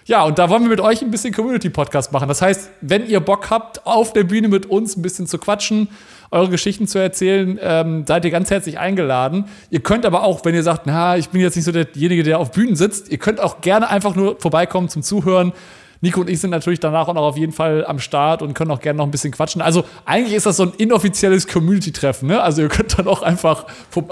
[0.07, 2.27] ja, und da wollen wir mit euch ein bisschen Community-Podcast machen.
[2.27, 5.89] Das heißt, wenn ihr Bock habt, auf der Bühne mit uns ein bisschen zu quatschen,
[6.29, 9.45] eure Geschichten zu erzählen, ähm, seid ihr ganz herzlich eingeladen.
[9.71, 12.37] Ihr könnt aber auch, wenn ihr sagt, na, ich bin jetzt nicht so derjenige, der
[12.37, 15.53] auf Bühnen sitzt, ihr könnt auch gerne einfach nur vorbeikommen zum Zuhören.
[16.01, 18.69] Nico und ich sind natürlich danach auch noch auf jeden Fall am Start und können
[18.69, 19.63] auch gerne noch ein bisschen quatschen.
[19.63, 22.43] Also eigentlich ist das so ein inoffizielles Community-Treffen, ne?
[22.43, 23.65] Also ihr könnt dann auch einfach,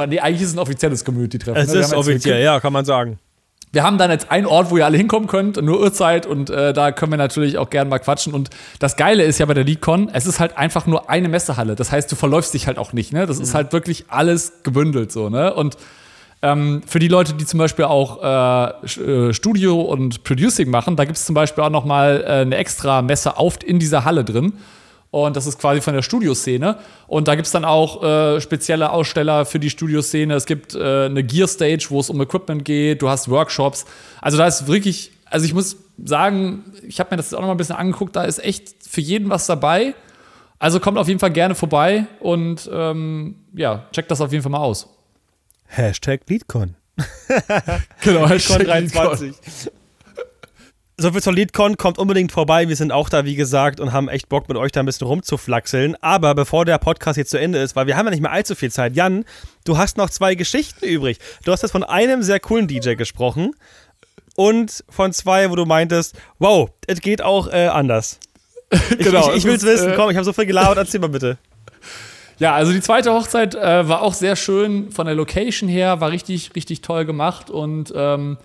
[0.08, 1.62] nee, eigentlich ist es ein offizielles Community-Treffen.
[1.62, 1.82] Es ne?
[1.82, 3.20] ist offiziell, ja, kann man sagen
[3.74, 6.74] wir haben dann jetzt einen Ort, wo ihr alle hinkommen könnt, nur Uhrzeit und äh,
[6.74, 8.32] da können wir natürlich auch gerne mal quatschen.
[8.32, 11.76] Und das Geile ist ja bei der LeadCon, es ist halt einfach nur eine Messehalle.
[11.76, 13.26] Das heißt, du verläufst dich halt auch nicht, ne?
[13.26, 13.44] Das mhm.
[13.44, 15.52] ist halt wirklich alles gebündelt so, ne?
[15.56, 15.78] Und
[16.44, 21.06] ähm, für die Leute, die zum Beispiel auch äh, äh Studio und Producing machen, da
[21.06, 24.24] gibt es zum Beispiel auch noch mal äh, eine extra Messe auf in dieser Halle
[24.24, 24.54] drin.
[25.14, 26.80] Und das ist quasi von der Studioszene.
[27.06, 30.34] Und da gibt es dann auch äh, spezielle Aussteller für die Studioszene.
[30.34, 33.04] Es gibt äh, eine Gear Stage, wo es um Equipment geht.
[33.04, 33.86] Du hast Workshops.
[34.22, 37.54] Also da ist wirklich, also ich muss sagen, ich habe mir das auch noch mal
[37.54, 38.16] ein bisschen angeguckt.
[38.16, 39.94] Da ist echt für jeden was dabei.
[40.58, 44.52] Also kommt auf jeden Fall gerne vorbei und ähm, ja, checkt das auf jeden Fall
[44.52, 44.90] mal aus.
[45.68, 46.74] Hashtag LeadCon.
[48.02, 49.36] genau, LeadCon 23.
[50.96, 52.70] So viel zur LeadCon, kommt unbedingt vorbei.
[52.70, 55.08] Wir sind auch da, wie gesagt, und haben echt Bock, mit euch da ein bisschen
[55.08, 55.96] rumzuflaxeln.
[56.02, 58.54] Aber bevor der Podcast jetzt zu Ende ist, weil wir haben ja nicht mehr allzu
[58.54, 58.96] viel Zeit.
[58.96, 59.26] Jan,
[59.66, 61.18] du hast noch zwei Geschichten übrig.
[61.46, 63.56] Du hast jetzt von einem sehr coolen DJ gesprochen
[64.36, 68.20] und von zwei, wo du meintest, wow, es geht auch äh, anders.
[69.00, 69.22] genau.
[69.22, 69.94] Ich, ich, ich will es wissen.
[69.94, 70.78] Äh, Komm, ich habe so viel gelabert.
[70.78, 71.40] Erzähl mal bitte.
[72.38, 76.12] Ja, also die zweite Hochzeit äh, war auch sehr schön von der Location her, war
[76.12, 78.38] richtig, richtig toll gemacht und ähm,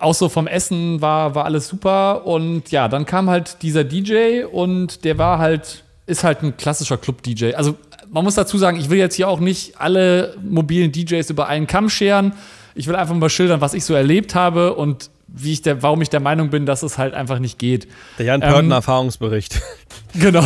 [0.00, 2.26] auch so vom Essen war, war alles super.
[2.26, 6.98] Und ja, dann kam halt dieser DJ und der war halt, ist halt ein klassischer
[6.98, 7.54] Club-DJ.
[7.54, 7.76] Also
[8.10, 11.66] man muss dazu sagen, ich will jetzt hier auch nicht alle mobilen DJs über einen
[11.66, 12.32] Kamm scheren.
[12.74, 16.00] Ich will einfach mal schildern, was ich so erlebt habe und wie ich der, warum
[16.00, 17.86] ich der Meinung bin, dass es halt einfach nicht geht.
[18.18, 19.60] Der Jan Pörten ähm, Erfahrungsbericht.
[20.14, 20.42] Genau.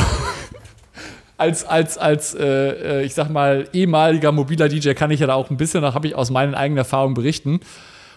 [1.39, 5.35] als, als, als äh, äh, ich sag mal, ehemaliger mobiler DJ kann ich ja da
[5.35, 7.61] auch ein bisschen, da habe ich aus meinen eigenen Erfahrungen berichten.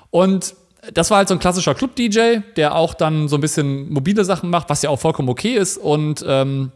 [0.09, 0.55] Und
[0.93, 4.49] das war halt so ein klassischer Club-DJ, der auch dann so ein bisschen mobile Sachen
[4.49, 5.77] macht, was ja auch vollkommen okay ist.
[5.77, 6.71] Und ähm,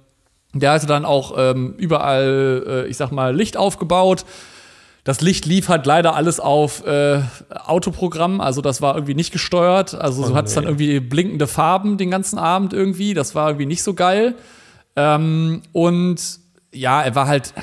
[0.53, 4.25] der hatte dann auch ähm, überall, äh, ich sag mal, Licht aufgebaut.
[5.03, 9.95] Das Licht lief halt leider alles auf äh, Autoprogramm, also das war irgendwie nicht gesteuert.
[9.95, 13.13] Also so oh, hat es dann irgendwie blinkende Farben den ganzen Abend irgendwie.
[13.13, 14.35] Das war irgendwie nicht so geil.
[14.95, 16.39] Ähm, und
[16.71, 17.53] ja, er war halt.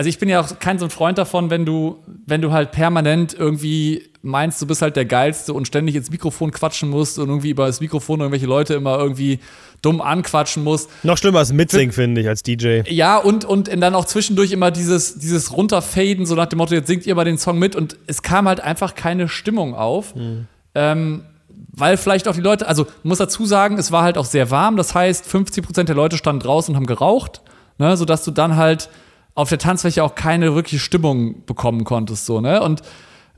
[0.00, 2.72] Also ich bin ja auch kein so ein Freund davon, wenn du, wenn du halt
[2.72, 7.28] permanent irgendwie meinst, du bist halt der Geilste und ständig ins Mikrofon quatschen musst und
[7.28, 9.40] irgendwie über das Mikrofon irgendwelche Leute immer irgendwie
[9.82, 10.88] dumm anquatschen musst.
[11.02, 12.80] Noch schlimmer als Mitsingen, finde ich, als DJ.
[12.88, 16.86] Ja, und, und dann auch zwischendurch immer dieses, dieses Runterfaden, so nach dem Motto, jetzt
[16.86, 20.14] singt ihr mal den Song mit und es kam halt einfach keine Stimmung auf.
[20.14, 20.46] Mhm.
[20.74, 21.24] Ähm,
[21.72, 24.78] weil vielleicht auch die Leute, also muss dazu sagen, es war halt auch sehr warm,
[24.78, 27.42] das heißt, 50% der Leute standen draußen und haben geraucht,
[27.76, 28.88] ne, sodass du dann halt
[29.34, 32.62] auf der Tanzfläche auch keine wirkliche Stimmung bekommen konntest, so, ne?
[32.62, 32.82] Und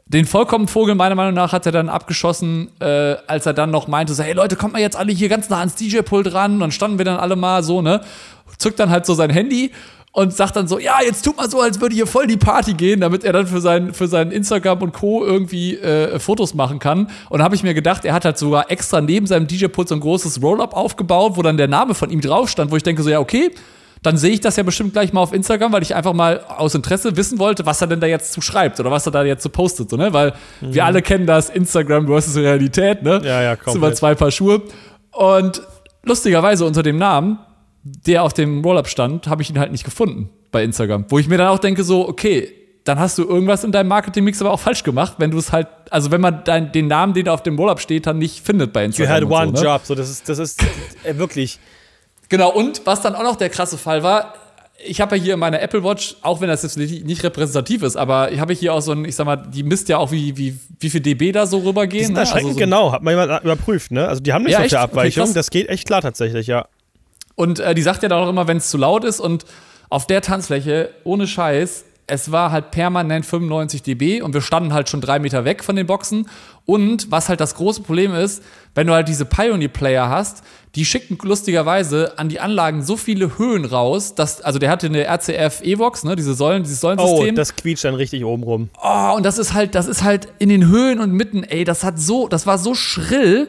[0.07, 3.89] den vollkommen Vogel, meiner Meinung nach, hat er dann abgeschossen, äh, als er dann noch
[3.89, 6.55] meinte, so, hey Leute, kommt mal jetzt alle hier ganz nah ans DJ-Pult ran.
[6.55, 8.03] Und dann standen wir dann alle mal so, ne?
[8.59, 9.71] Zückt dann halt so sein Handy
[10.13, 12.75] und sagt dann so, ja, jetzt tut mal so, als würde hier voll die Party
[12.75, 15.25] gehen, damit er dann für sein, für sein Instagram und Co.
[15.25, 17.09] irgendwie äh, Fotos machen kann.
[17.31, 19.95] Und da habe ich mir gedacht, er hat halt sogar extra neben seinem DJ-Pult so
[19.95, 23.03] ein großes Roll-Up aufgebaut, wo dann der Name von ihm drauf stand, wo ich denke
[23.03, 23.51] so, ja, okay,
[24.03, 26.75] dann sehe ich das ja bestimmt gleich mal auf Instagram, weil ich einfach mal aus
[26.75, 29.43] Interesse wissen wollte, was er denn da jetzt zu schreibt oder was er da jetzt
[29.43, 30.13] zu so postet, so, ne?
[30.13, 30.75] Weil mhm.
[30.75, 33.21] wir alle kennen das Instagram versus Realität, ne?
[33.25, 33.65] Ja, ja, komm.
[33.65, 34.63] Das sind immer zwei Paar Schuhe.
[35.13, 35.63] Und
[36.03, 37.39] lustigerweise unter dem Namen,
[37.85, 41.07] der auf dem Rollup stand, habe ich ihn halt nicht gefunden bei Instagram.
[41.09, 42.53] Wo ich mir dann auch denke, so, okay,
[42.85, 45.69] dann hast du irgendwas in deinem Marketingmix aber auch falsch gemacht, wenn du es halt,
[45.91, 48.73] also wenn man dein, den Namen, den da auf dem Rollup steht, dann nicht findet
[48.73, 49.23] bei Instagram.
[49.23, 49.69] You had one so, ne?
[49.69, 50.63] job, so das ist, das ist
[51.05, 51.61] äh, wirklich.
[52.33, 54.33] Genau, und was dann auch noch der krasse Fall war,
[54.83, 57.95] ich habe ja hier in meiner Apple Watch, auch wenn das jetzt nicht repräsentativ ist,
[57.95, 60.35] aber ich habe hier auch so ein, ich sag mal, die misst ja auch, wie,
[60.39, 61.99] wie, wie viel dB da so rübergehen.
[62.01, 62.21] Die sind ne?
[62.21, 64.09] erschreckend also so genau, hat man jemand überprüft, ne?
[64.09, 66.65] Also die haben nicht ja, so viel Abweichung, okay, das geht echt klar tatsächlich, ja.
[67.35, 69.45] Und äh, die sagt ja dann auch immer, wenn es zu laut ist und
[69.91, 74.89] auf der Tanzfläche, ohne Scheiß, es war halt permanent 95 dB und wir standen halt
[74.89, 76.29] schon drei Meter weg von den Boxen.
[76.65, 78.43] Und was halt das große Problem ist,
[78.75, 80.43] wenn du halt diese Pioneer-Player hast,
[80.75, 85.05] die schicken lustigerweise an die Anlagen so viele Höhen raus, dass, also der hatte eine
[85.05, 87.35] RCF Evox, ne, diese Säulen, dieses Säulensystem.
[87.35, 88.71] Oh, das quietscht dann richtig oben rum.
[88.83, 91.85] Oh, und das ist halt, das ist halt in den Höhen und mitten, ey, das
[91.85, 93.49] hat so, das war so schrill,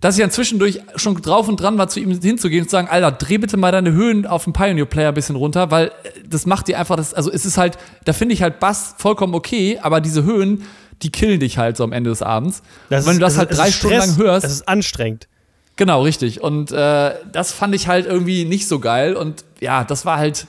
[0.00, 2.88] dass ich dann zwischendurch schon drauf und dran war, zu ihm hinzugehen und zu sagen,
[2.88, 5.90] Alter, dreh bitte mal deine Höhen auf dem Pioneer-Player ein bisschen runter, weil äh,
[6.28, 9.34] das macht dir einfach das, also es ist halt, da finde ich halt Bass vollkommen
[9.34, 10.64] okay, aber diese Höhen,
[11.02, 12.62] die killen dich halt so am Ende des Abends.
[12.90, 14.44] Das und wenn du das, halt drei Stunden lang hörst.
[14.44, 15.28] Das ist anstrengend.
[15.76, 16.42] Genau, richtig.
[16.42, 19.14] Und äh, das fand ich halt irgendwie nicht so geil.
[19.14, 20.48] Und ja, das war halt,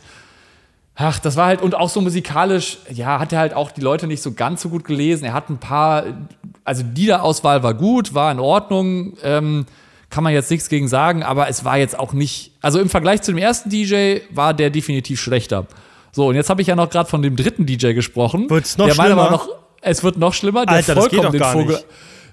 [1.01, 4.05] Ach, das war halt, und auch so musikalisch, ja, hat er halt auch die Leute
[4.05, 5.23] nicht so ganz so gut gelesen.
[5.23, 6.03] Er hat ein paar,
[6.65, 9.65] also die Liederauswahl war gut, war in Ordnung, ähm,
[10.09, 13.21] kann man jetzt nichts gegen sagen, aber es war jetzt auch nicht, also im Vergleich
[13.21, 15.67] zu dem ersten DJ war der definitiv schlechter.
[16.11, 18.49] So, und jetzt habe ich ja noch gerade von dem dritten DJ gesprochen.
[18.49, 19.31] Wird's noch der schlimmer?
[19.31, 19.47] Noch,
[19.79, 21.75] es wird noch schlimmer, der Alter, vollkommen den Vogel.
[21.75, 21.85] Nicht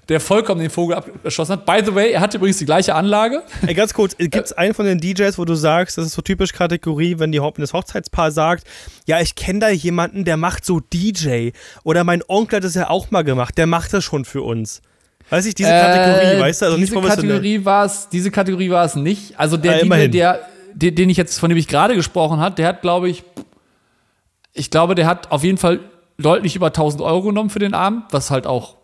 [0.09, 1.65] der vollkommen den Vogel abgeschossen hat.
[1.65, 3.43] By the way, er hat übrigens die gleiche Anlage.
[3.65, 6.21] Ey, ganz kurz, gibt es einen von den DJs, wo du sagst, das ist so
[6.21, 8.65] typisch Kategorie, wenn, die, das Hochzeitspaar sagt,
[9.05, 11.49] ja, ich kenne da jemanden, der macht so DJ.
[11.83, 14.81] Oder mein Onkel hat das ja auch mal gemacht, der macht das schon für uns.
[15.29, 16.65] Weiß ich, diese Kategorie, äh, weißt du?
[16.67, 19.37] Also diese, Kategorie war's, diese Kategorie war es nicht.
[19.37, 22.55] Also der ja, DJ, der, der, den ich jetzt, von dem ich gerade gesprochen habe,
[22.55, 23.23] der hat, glaube ich,
[24.53, 25.81] ich glaube, der hat auf jeden Fall
[26.17, 28.76] deutlich über 1000 Euro genommen für den Abend, was halt auch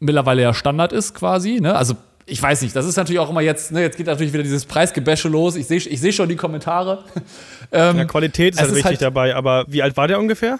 [0.00, 1.60] mittlerweile ja Standard ist quasi.
[1.60, 1.74] Ne?
[1.74, 1.94] Also
[2.26, 4.64] ich weiß nicht, das ist natürlich auch immer jetzt, ne, jetzt geht natürlich wieder dieses
[4.64, 5.56] Preisgebäsche los.
[5.56, 7.04] Ich sehe ich seh schon die Kommentare.
[7.72, 10.58] ähm, ja, Qualität ist halt wichtig halt, dabei, aber wie alt war der ungefähr?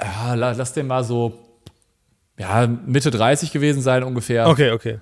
[0.00, 1.38] Ja, lass den mal so
[2.38, 4.46] ja, Mitte 30 gewesen sein ungefähr.
[4.48, 4.98] Okay, okay.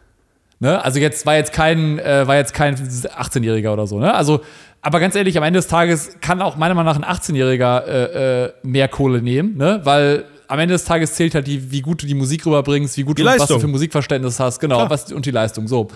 [0.58, 0.82] Ne?
[0.82, 4.14] Also jetzt war jetzt kein, äh, war jetzt kein 18-Jähriger oder so, ne?
[4.14, 4.40] Also,
[4.80, 8.44] aber ganz ehrlich, am Ende des Tages kann auch meiner Meinung nach ein 18-Jähriger äh,
[8.44, 9.80] äh, mehr Kohle nehmen, ne?
[9.84, 13.02] Weil am Ende des Tages zählt halt die, wie gut du die Musik rüberbringst, wie
[13.02, 13.42] gut die du Leistung.
[13.42, 15.68] was du für Musikverständnis hast, genau, was, und die Leistung.
[15.68, 15.88] So.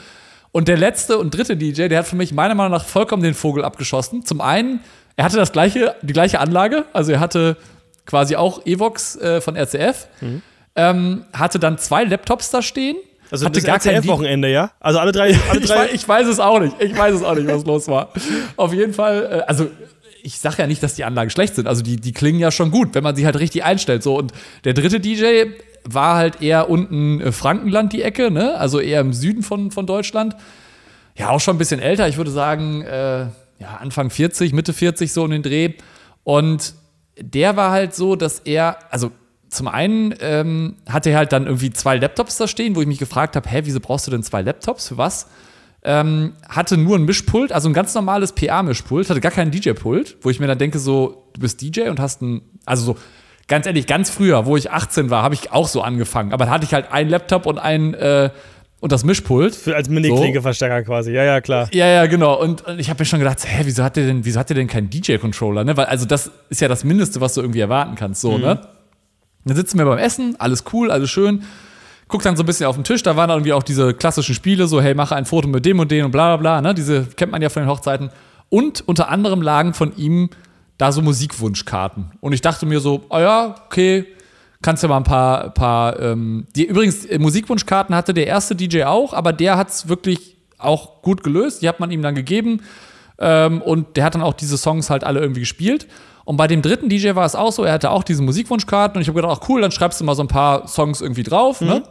[0.52, 3.34] Und der letzte und dritte DJ, der hat für mich meiner Meinung nach vollkommen den
[3.34, 4.24] Vogel abgeschossen.
[4.24, 4.80] Zum einen,
[5.16, 7.56] er hatte das gleiche, die gleiche Anlage, also er hatte
[8.06, 10.42] quasi auch Evox äh, von RCF, mhm.
[10.74, 12.96] ähm, hatte dann zwei Laptops da stehen.
[13.30, 14.72] Also hatte das RCF-Wochenende, ja?
[14.80, 15.38] Also alle drei.
[15.50, 16.74] Alle drei ich, weiß, ich, weiß, es auch nicht.
[16.80, 18.12] Ich weiß es auch nicht, was los war.
[18.56, 19.68] Auf jeden Fall, äh, also
[20.22, 21.66] ich sage ja nicht, dass die Anlagen schlecht sind.
[21.66, 24.02] Also die, die klingen ja schon gut, wenn man sie halt richtig einstellt.
[24.02, 24.18] So.
[24.18, 24.32] Und
[24.64, 25.44] der dritte DJ
[25.84, 28.56] war halt eher unten äh, Frankenland die Ecke, ne?
[28.56, 30.36] Also eher im Süden von, von Deutschland.
[31.16, 32.08] Ja, auch schon ein bisschen älter.
[32.08, 33.26] Ich würde sagen, äh,
[33.58, 35.74] ja, Anfang 40, Mitte 40 so in den Dreh.
[36.24, 36.74] Und
[37.18, 39.10] der war halt so, dass er, also
[39.48, 42.98] zum einen ähm, hatte er halt dann irgendwie zwei Laptops da stehen, wo ich mich
[42.98, 44.88] gefragt habe, hä, wieso brauchst du denn zwei Laptops?
[44.88, 45.26] Für was?
[45.82, 50.30] Ähm, hatte nur ein Mischpult, also ein ganz normales PA-Mischpult, hatte gar keinen DJ-Pult, wo
[50.30, 52.98] ich mir dann denke, so, du bist DJ und hast ein, also so,
[53.48, 56.32] ganz ehrlich, ganz früher, wo ich 18 war, habe ich auch so angefangen.
[56.32, 58.30] Aber da hatte ich halt einen Laptop und ein, äh,
[58.80, 59.54] und das Mischpult.
[59.54, 60.84] Für, als Mini-Klingeverstärker so.
[60.84, 61.68] quasi, ja, ja, klar.
[61.72, 62.38] Ja, ja, genau.
[62.40, 64.56] Und, und ich habe mir schon gedacht, hä, wieso hat der denn, wieso hat der
[64.56, 65.76] denn keinen DJ-Controller, ne?
[65.76, 68.42] Weil, also das ist ja das Mindeste, was du irgendwie erwarten kannst, so, mhm.
[68.42, 68.60] ne?
[69.46, 71.42] Dann sitzen wir beim Essen, alles cool, alles schön
[72.10, 74.34] guck dann so ein bisschen auf den Tisch, da waren dann irgendwie auch diese klassischen
[74.34, 76.74] Spiele, so, hey, mache ein Foto mit dem und dem und bla bla bla, ne?
[76.74, 78.10] Diese kennt man ja von den Hochzeiten.
[78.48, 80.30] Und unter anderem lagen von ihm
[80.76, 82.12] da so Musikwunschkarten.
[82.20, 84.06] Und ich dachte mir so, oh ja, okay,
[84.62, 88.84] kannst du mal ein paar, paar ähm, die, übrigens, äh, Musikwunschkarten hatte der erste DJ
[88.84, 91.62] auch, aber der hat es wirklich auch gut gelöst.
[91.62, 92.62] Die hat man ihm dann gegeben.
[93.18, 95.86] Ähm, und der hat dann auch diese Songs halt alle irgendwie gespielt.
[96.24, 99.02] Und bei dem dritten DJ war es auch so, er hatte auch diese Musikwunschkarten und
[99.02, 101.60] ich habe gedacht, ach cool, dann schreibst du mal so ein paar Songs irgendwie drauf,
[101.60, 101.66] ne?
[101.66, 101.72] mhm.
[101.74, 101.82] ne?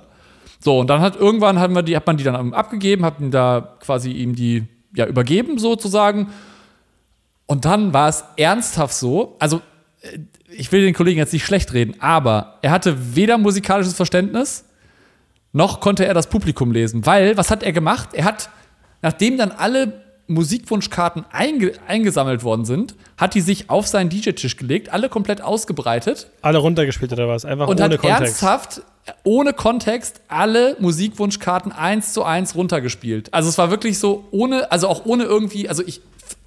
[0.59, 3.31] So, und dann hat irgendwann hat man die, hat man die dann abgegeben, hat ihm
[3.31, 6.27] da quasi ihm die ja, übergeben, sozusagen.
[7.45, 9.61] Und dann war es ernsthaft so, also
[10.01, 10.19] äh,
[10.51, 14.65] ich will den Kollegen jetzt nicht schlecht reden, aber er hatte weder musikalisches Verständnis,
[15.51, 17.05] noch konnte er das Publikum lesen.
[17.05, 18.09] Weil, was hat er gemacht?
[18.13, 18.49] Er hat,
[19.01, 24.89] nachdem dann alle Musikwunschkarten einge eingesammelt worden sind, hat die sich auf seinen DJ-Tisch gelegt,
[24.89, 26.29] alle komplett ausgebreitet.
[26.41, 27.45] Alle runtergespielt oder was?
[27.45, 28.43] Einfach und ohne hat Kontext.
[28.43, 28.81] ernsthaft,
[29.23, 33.33] ohne Kontext, alle Musikwunschkarten eins zu eins runtergespielt.
[33.33, 36.01] Also es war wirklich so, ohne, also auch ohne irgendwie, also ich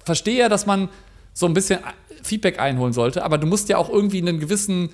[0.05, 0.89] verstehe ja, dass man
[1.33, 1.79] so ein bisschen
[2.21, 4.89] Feedback einholen sollte, aber du musst ja auch irgendwie einen gewissen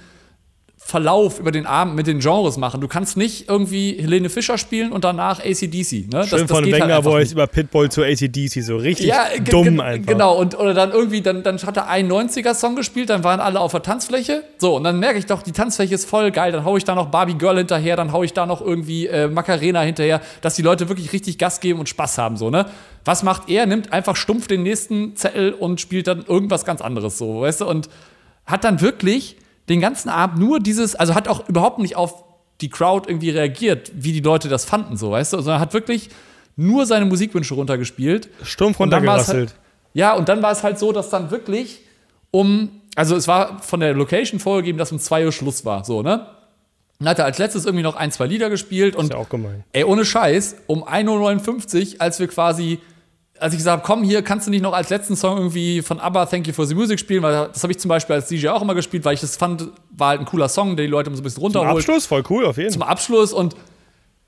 [0.89, 2.81] Verlauf über den Abend mit den Genres machen.
[2.81, 6.11] Du kannst nicht irgendwie Helene Fischer spielen und danach ACDC.
[6.11, 6.25] Ne?
[6.25, 10.07] Schön das, von Wenger halt Boys über Pitbull zu ACDC, so richtig ja, dumm einfach.
[10.07, 13.59] Genau, und oder dann irgendwie, dann, dann hat er einen 90er-Song gespielt, dann waren alle
[13.59, 14.43] auf der Tanzfläche.
[14.57, 16.51] So, und dann merke ich doch, die Tanzfläche ist voll geil.
[16.51, 19.27] Dann haue ich da noch Barbie Girl hinterher, dann haue ich da noch irgendwie äh,
[19.27, 22.35] Macarena hinterher, dass die Leute wirklich richtig Gas geben und Spaß haben.
[22.35, 22.65] So, ne?
[23.05, 23.67] Was macht er?
[23.67, 27.67] Nimmt einfach stumpf den nächsten Zettel und spielt dann irgendwas ganz anderes, so, weißt du?
[27.67, 27.89] Und
[28.47, 29.35] hat dann wirklich
[29.69, 32.23] den ganzen Abend nur dieses, also hat auch überhaupt nicht auf
[32.61, 36.09] die Crowd irgendwie reagiert, wie die Leute das fanden, so, weißt du, sondern hat wirklich
[36.55, 38.29] nur seine Musikwünsche runtergespielt.
[38.43, 39.49] Stumpf runtergerasselt.
[39.49, 39.59] Halt,
[39.93, 41.81] ja, und dann war es halt so, dass dann wirklich
[42.31, 46.01] um, also es war von der Location vorgegeben, dass um 2 Uhr Schluss war, so,
[46.01, 46.27] ne?
[46.99, 49.05] Dann hat er als letztes irgendwie noch ein, zwei Lieder gespielt und.
[49.05, 49.63] Ist ja auch gemein.
[49.71, 52.79] Ey, ohne Scheiß, um 1.59 Uhr, als wir quasi
[53.39, 55.99] als ich gesagt habe, komm hier, kannst du nicht noch als letzten Song irgendwie von
[55.99, 58.49] ABBA Thank You for the Music spielen, weil das habe ich zum Beispiel als DJ
[58.49, 61.09] auch immer gespielt, weil ich das fand, war halt ein cooler Song, der die Leute
[61.11, 61.69] so ein bisschen runterholt.
[61.69, 62.79] Zum Abschluss, voll cool, auf jeden Fall.
[62.79, 63.55] Zum Abschluss und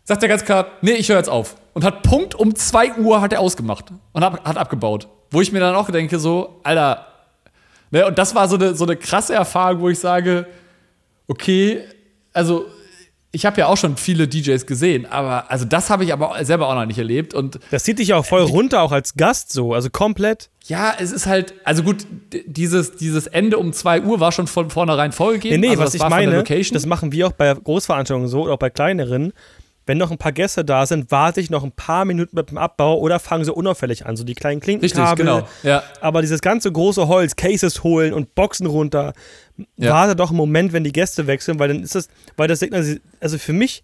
[0.04, 1.56] sagt er ganz klar, nee, ich höre jetzt auf.
[1.74, 5.08] Und hat Punkt um 2 Uhr hat er ausgemacht und hat, hat abgebaut.
[5.30, 7.06] Wo ich mir dann auch denke, so, Alter,
[7.92, 10.48] ne, und das war so eine, so eine krasse Erfahrung, wo ich sage,
[11.28, 11.84] okay,
[12.34, 12.66] also
[13.34, 16.68] ich habe ja auch schon viele DJs gesehen, aber also das habe ich aber selber
[16.68, 17.34] auch noch nicht erlebt.
[17.34, 20.50] Und das zieht dich ja auch voll runter, auch als Gast so, also komplett.
[20.66, 22.06] Ja, es ist halt, also gut,
[22.46, 25.62] dieses, dieses Ende um 2 Uhr war schon von vornherein vorgegeben.
[25.62, 28.60] Nee, nee, also was ich meine, das machen wir auch bei Großveranstaltungen so oder auch
[28.60, 29.32] bei kleineren.
[29.92, 32.58] Wenn noch ein paar Gäste da sind, warte ich noch ein paar Minuten mit dem
[32.58, 35.04] Abbau oder fange so unauffällig an, so die kleinen Klinkenkabel.
[35.04, 35.50] Richtig, genau.
[35.64, 35.84] Ja.
[36.00, 39.12] Aber dieses ganze große Holz, Cases holen und Boxen runter,
[39.76, 39.92] ja.
[39.92, 43.02] warte doch einen Moment, wenn die Gäste wechseln, weil dann ist das, weil das Signal,
[43.20, 43.84] also für mich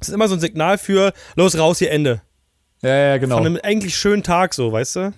[0.00, 2.22] ist es immer so ein Signal für, los, raus, hier Ende.
[2.82, 3.38] Ja, ja, genau.
[3.38, 5.12] Von einem eigentlich schönen Tag so, weißt du?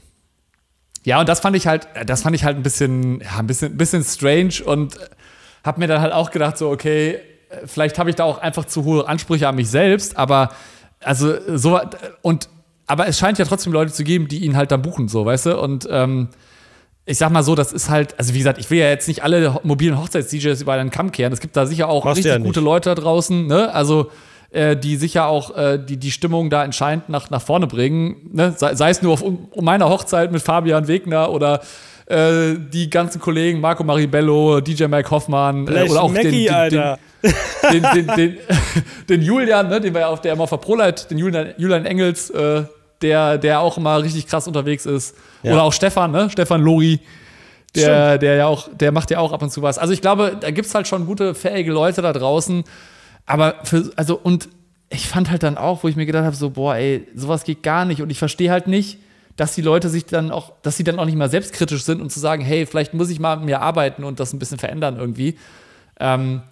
[1.04, 3.76] Ja, und das fand ich halt, das fand ich halt ein bisschen, ja, ein bisschen,
[3.76, 4.94] bisschen strange und
[5.64, 7.20] hab mir dann halt auch gedacht, so, okay,
[7.64, 10.50] vielleicht habe ich da auch einfach zu hohe Ansprüche an mich selbst, aber
[11.00, 11.80] also so
[12.22, 12.48] und
[12.86, 15.46] aber es scheint ja trotzdem Leute zu geben, die ihn halt dann buchen, so, weißt
[15.46, 15.60] du?
[15.60, 16.28] Und ähm,
[17.04, 19.22] ich sag mal so, das ist halt, also wie gesagt, ich will ja jetzt nicht
[19.22, 21.32] alle mobilen Hochzeits-DJs über einen Kamm kehren.
[21.32, 22.60] Es gibt da sicher auch Machst richtig ja gute.
[22.60, 23.72] Leute da draußen, ne?
[23.74, 24.10] Also
[24.50, 28.30] äh, die sicher auch äh, die, die Stimmung da entscheidend nach, nach vorne bringen.
[28.32, 28.54] Ne?
[28.56, 31.60] Sei, sei es nur auf um, meiner Hochzeit mit Fabian Wegner oder
[32.06, 36.44] äh, die ganzen Kollegen, Marco Maribello, DJ Mike Hoffmann äh, oder auch den, Mackie, den,
[36.44, 36.98] den, Alter.
[37.72, 38.36] Den, den, den,
[39.08, 42.64] den Julian, ne, den wir ja auf der immer ProLight, den Julian, Julian Engels, äh,
[43.02, 45.16] der, der auch immer richtig krass unterwegs ist.
[45.42, 45.52] Ja.
[45.52, 46.30] Oder auch Stefan, ne?
[46.30, 47.00] Stefan Lori.
[47.76, 49.78] Der, der ja auch, der macht ja auch ab und zu was.
[49.78, 52.64] Also ich glaube, da gibt es halt schon gute, fähige Leute da draußen.
[53.26, 54.48] Aber für, also, und
[54.88, 57.62] ich fand halt dann auch, wo ich mir gedacht habe, so, boah, ey, sowas geht
[57.62, 58.00] gar nicht.
[58.00, 58.98] Und ich verstehe halt nicht,
[59.36, 62.10] dass die Leute sich dann auch, dass sie dann auch nicht mal selbstkritisch sind und
[62.10, 64.96] zu sagen, hey, vielleicht muss ich mal mit mir arbeiten und das ein bisschen verändern
[64.98, 65.36] irgendwie.
[66.00, 66.42] Ähm,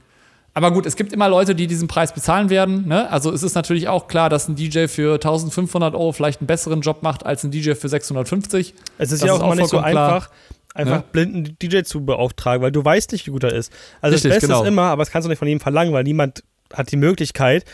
[0.56, 2.88] aber gut, es gibt immer Leute, die diesen Preis bezahlen werden.
[2.88, 3.10] Ne?
[3.10, 6.80] Also es ist natürlich auch klar, dass ein DJ für 1500 Euro vielleicht einen besseren
[6.80, 8.74] Job macht als ein DJ für 650.
[8.96, 10.30] Es ist Das ja ist auch auch immer nicht so einfach,
[10.74, 11.04] einfach Ne?
[11.12, 13.70] blinden DJ zu beauftragen, weil du weißt nicht, wie gut er ist.
[14.00, 14.62] Also Richtig, das Beste genau.
[14.62, 16.42] ist immer, aber das kannst du nicht von jedem verlangen, weil niemand
[16.72, 17.66] hat die Möglichkeit.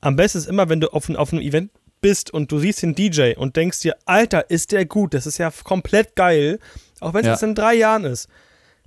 [0.00, 2.82] Am besten ist immer, wenn du auf, ein, auf einem Event bist und du siehst
[2.82, 6.60] den DJ und denkst dir, Alter, ist der gut, das ist ja komplett geil,
[7.00, 7.32] auch wenn es Ja.
[7.32, 8.28] erst in drei Jahren ist.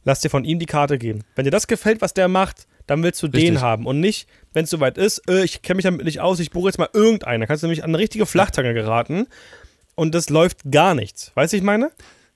[0.03, 1.23] Lass dir von ihm die Karte geben.
[1.35, 3.61] Wenn dir das gefällt, was der macht, dann willst du den Richtig.
[3.61, 6.51] haben und nicht, wenn es soweit ist, äh, ich kenne mich damit nicht aus, ich
[6.51, 7.41] buche jetzt mal irgendeinen.
[7.41, 9.27] Da kannst du nämlich an eine richtige Flachtange geraten
[9.95, 11.31] und das läuft gar nichts.
[11.35, 11.91] Weißt du, ich meine?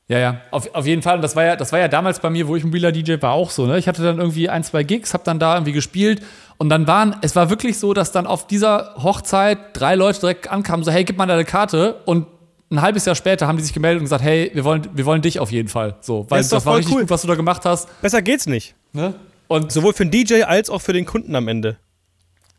[0.10, 1.16] Ja, ja, auf, auf jeden Fall.
[1.16, 3.32] Und das war ja, das war ja damals bei mir, wo ich mobiler DJ war,
[3.32, 3.66] auch so.
[3.66, 3.80] Ne?
[3.80, 6.22] Ich hatte dann irgendwie ein, zwei Gigs, hab dann da irgendwie gespielt.
[6.58, 10.52] Und dann waren, es war wirklich so, dass dann auf dieser Hochzeit drei Leute direkt
[10.52, 12.02] ankamen, so, hey, gib mal deine Karte.
[12.06, 12.28] Und
[12.70, 15.22] ein halbes Jahr später haben die sich gemeldet und gesagt, hey, wir wollen, wir wollen
[15.22, 15.96] dich auf jeden Fall.
[16.02, 17.02] So, weil doch das war richtig cool.
[17.02, 17.90] gut, was du da gemacht hast.
[18.02, 18.76] Besser geht's nicht.
[18.92, 19.16] Ne?
[19.54, 21.78] Und Sowohl für den DJ als auch für den Kunden am Ende.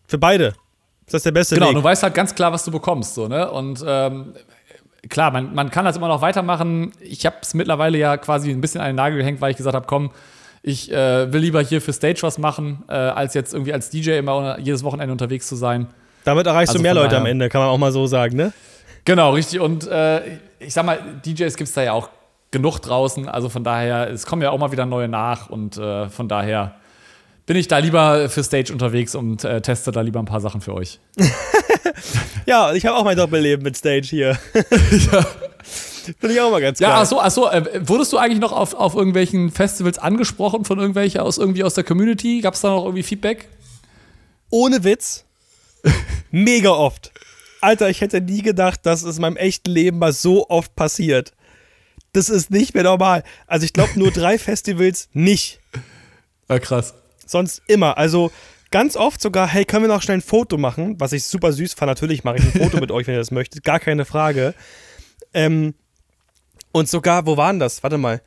[0.07, 0.55] Für beide.
[1.07, 1.75] Ist das der beste Genau, Weg?
[1.77, 3.15] du weißt halt ganz klar, was du bekommst.
[3.15, 3.51] So, ne?
[3.51, 4.35] Und ähm,
[5.09, 6.93] klar, man, man kann das immer noch weitermachen.
[7.01, 9.75] Ich habe es mittlerweile ja quasi ein bisschen an den Nagel gehängt, weil ich gesagt
[9.75, 10.13] habe, komm,
[10.63, 14.13] ich äh, will lieber hier für Stage was machen, äh, als jetzt irgendwie als DJ
[14.13, 15.89] immer jedes Wochenende unterwegs zu sein.
[16.25, 18.53] Damit erreichst Also du mehr Leute am Ende, kann man auch mal so sagen, ne?
[19.05, 19.61] Genau, richtig.
[19.61, 22.09] Und äh, ich sag mal, DJs gibt es da ja auch
[22.51, 23.29] genug draußen.
[23.29, 25.51] Also von daher, es kommen ja auch mal wieder neue nach.
[25.51, 26.77] Und äh, von daher
[27.47, 30.61] bin ich da lieber für Stage unterwegs und äh, teste da lieber ein paar Sachen
[30.61, 31.01] für euch.
[32.47, 34.35] Ja, ich habe auch mein Doppelleben mit Stage hier.
[36.21, 36.99] Finde ich auch mal ganz Ja, geil.
[37.01, 40.79] ach so, ach so, äh, wurdest du eigentlich noch auf, auf irgendwelchen Festivals angesprochen von
[40.79, 42.41] irgendwelchen aus irgendwie aus der Community?
[42.43, 43.49] Gab es da noch irgendwie Feedback?
[44.51, 45.25] Ohne Witz.
[46.31, 47.13] Mega oft.
[47.63, 51.33] Alter, ich hätte nie gedacht, dass es in meinem echten Leben mal so oft passiert.
[52.13, 53.25] Das ist nicht mehr normal.
[53.47, 55.61] Also ich glaube nur drei Festivals nicht.
[56.51, 56.93] Ja, krass.
[57.27, 57.99] Sonst immer.
[57.99, 58.31] Also
[58.71, 60.99] ganz oft sogar, hey, können wir noch schnell ein Foto machen?
[60.99, 61.89] Was ich super süß fand.
[61.89, 63.65] Natürlich mache ich ein Foto mit euch, wenn ihr das möchtet.
[63.65, 64.55] Gar keine Frage.
[65.33, 65.75] Ähm,
[66.73, 67.83] und sogar, wo waren das?
[67.83, 68.21] Warte mal.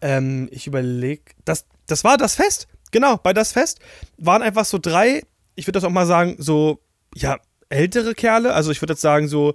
[0.00, 1.22] Ähm, ich überlege.
[1.44, 2.66] Das, das war das Fest.
[2.92, 3.80] Genau, bei das Fest
[4.18, 5.22] waren einfach so drei,
[5.54, 6.80] ich würde das auch mal sagen, so,
[7.14, 7.38] ja,
[7.68, 8.54] ältere Kerle.
[8.54, 9.54] Also ich würde jetzt sagen, so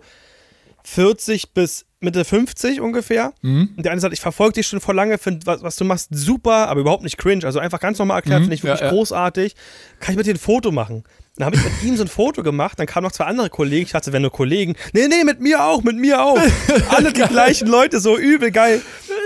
[0.84, 3.34] 40 bis Mitte 50 ungefähr.
[3.42, 6.10] Und der eine sagt, ich verfolge dich schon vor lange, finde, was, was du machst,
[6.12, 7.46] super, aber überhaupt nicht cringe.
[7.46, 8.92] Also einfach ganz normal erklärt, Mhm, finde ich wirklich ja, ja.
[8.92, 9.56] großartig.
[10.00, 11.04] Kann ich mit dir ein Foto machen?
[11.38, 13.86] Dann habe ich mit ihm so ein Foto gemacht, dann kamen noch zwei andere Kollegen.
[13.86, 14.76] Ich dachte, wenn nur Kollegen.
[14.94, 16.38] Nee, nee, mit mir auch, mit mir auch.
[16.90, 18.82] Alle die gleichen Leute, so übel geil.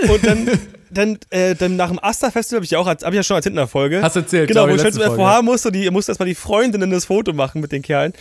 [0.07, 0.49] Und dann,
[0.89, 3.45] dann, äh, dann nach dem Asta-Festival habe ich ja auch, hab ich ja schon als
[3.45, 4.01] in der Folge.
[4.01, 7.05] Hast erzählt, Genau, wo ich, schon letzte FVH musste, die musste erstmal die Freundinnen das
[7.05, 8.13] Foto machen mit den Kerlen.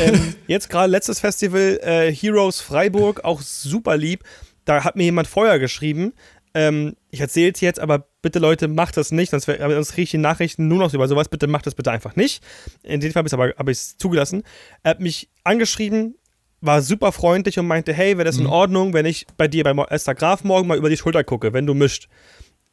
[0.00, 4.24] Ähm, jetzt gerade letztes Festival, äh, Heroes Freiburg, auch super lieb.
[4.64, 6.12] Da hat mir jemand vorher geschrieben.
[6.54, 10.10] Ähm, ich erzähle es jetzt, aber bitte Leute, macht das nicht, sonst, sonst kriege ich
[10.10, 11.28] die Nachrichten nur noch über sowas.
[11.28, 12.42] Bitte macht das bitte einfach nicht.
[12.82, 14.42] In dem Fall habe ich es hab zugelassen.
[14.82, 16.16] Er hat mich angeschrieben,
[16.60, 19.84] war super freundlich und meinte, hey, wäre das in Ordnung, wenn ich bei dir bei
[19.90, 22.08] Esther Graf morgen mal über die Schulter gucke, wenn du mischt.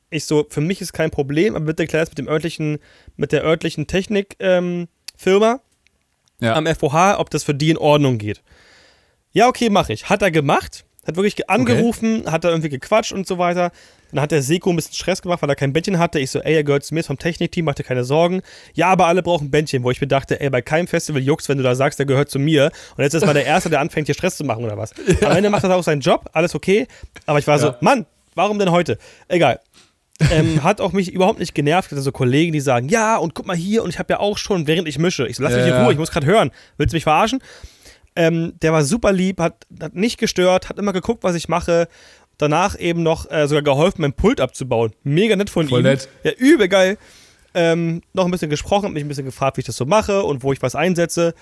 [0.10, 2.80] Ich so, für mich ist kein Problem, aber bitte klär das mit dem örtlichen,
[3.18, 5.62] mit der örtlichen Technikfirma ähm, Firma
[6.44, 6.56] Ja.
[6.56, 8.42] am FOH, ob das für die in Ordnung geht.
[9.32, 10.10] Ja, okay, mache ich.
[10.10, 13.72] Hat er gemacht, hat wirklich ge- angerufen, hat er irgendwie gequatscht und so weiter.
[14.12, 16.20] Dann hat der Seko ein bisschen Stress gemacht, weil er kein Bändchen hatte.
[16.20, 18.44] Ich so, ey, er gehört zu mir, ist vom Technikteam, mach dir keine Sorgen.
[18.76, 21.58] Ja, aber alle brauchen Bändchen, wo ich mir dachte, ey, bei keinem Festival juckt's, wenn
[21.58, 22.72] du da sagst, der gehört zu mir.
[22.96, 24.94] Und jetzt ist mal der Erste, der anfängt, hier Stress zu machen oder was.
[25.24, 26.88] Am Ende macht er auch seinen Job, alles okay.
[27.26, 27.78] Aber ich war so, Ja.
[27.82, 28.06] Mann,
[28.36, 29.00] warum denn heute?
[29.30, 29.60] Egal.
[30.32, 31.92] Ähm, hat auch mich überhaupt nicht genervt.
[31.94, 34.68] Also Kollegen, die sagen, ja, und guck mal hier, und ich habe ja auch schon,
[34.68, 35.28] während ich mische.
[35.28, 35.74] Ich so, lass mich in.
[35.74, 36.52] Ruhe, ich muss gerade hören.
[36.78, 37.40] Willst du mich verarschen?
[38.16, 41.88] Ähm, der war super lieb, hat, hat nicht gestört, hat immer geguckt, was ich mache.
[42.38, 44.92] Danach eben noch äh, sogar geholfen, mein Pult abzubauen.
[45.04, 45.84] Mega nett von Voll ihm.
[45.84, 46.10] nett.
[46.24, 46.98] Ja, übel geil.
[47.56, 50.24] Ähm, noch ein bisschen gesprochen, hat mich ein bisschen gefragt, wie ich das so mache
[50.24, 51.34] und wo ich was einsetze.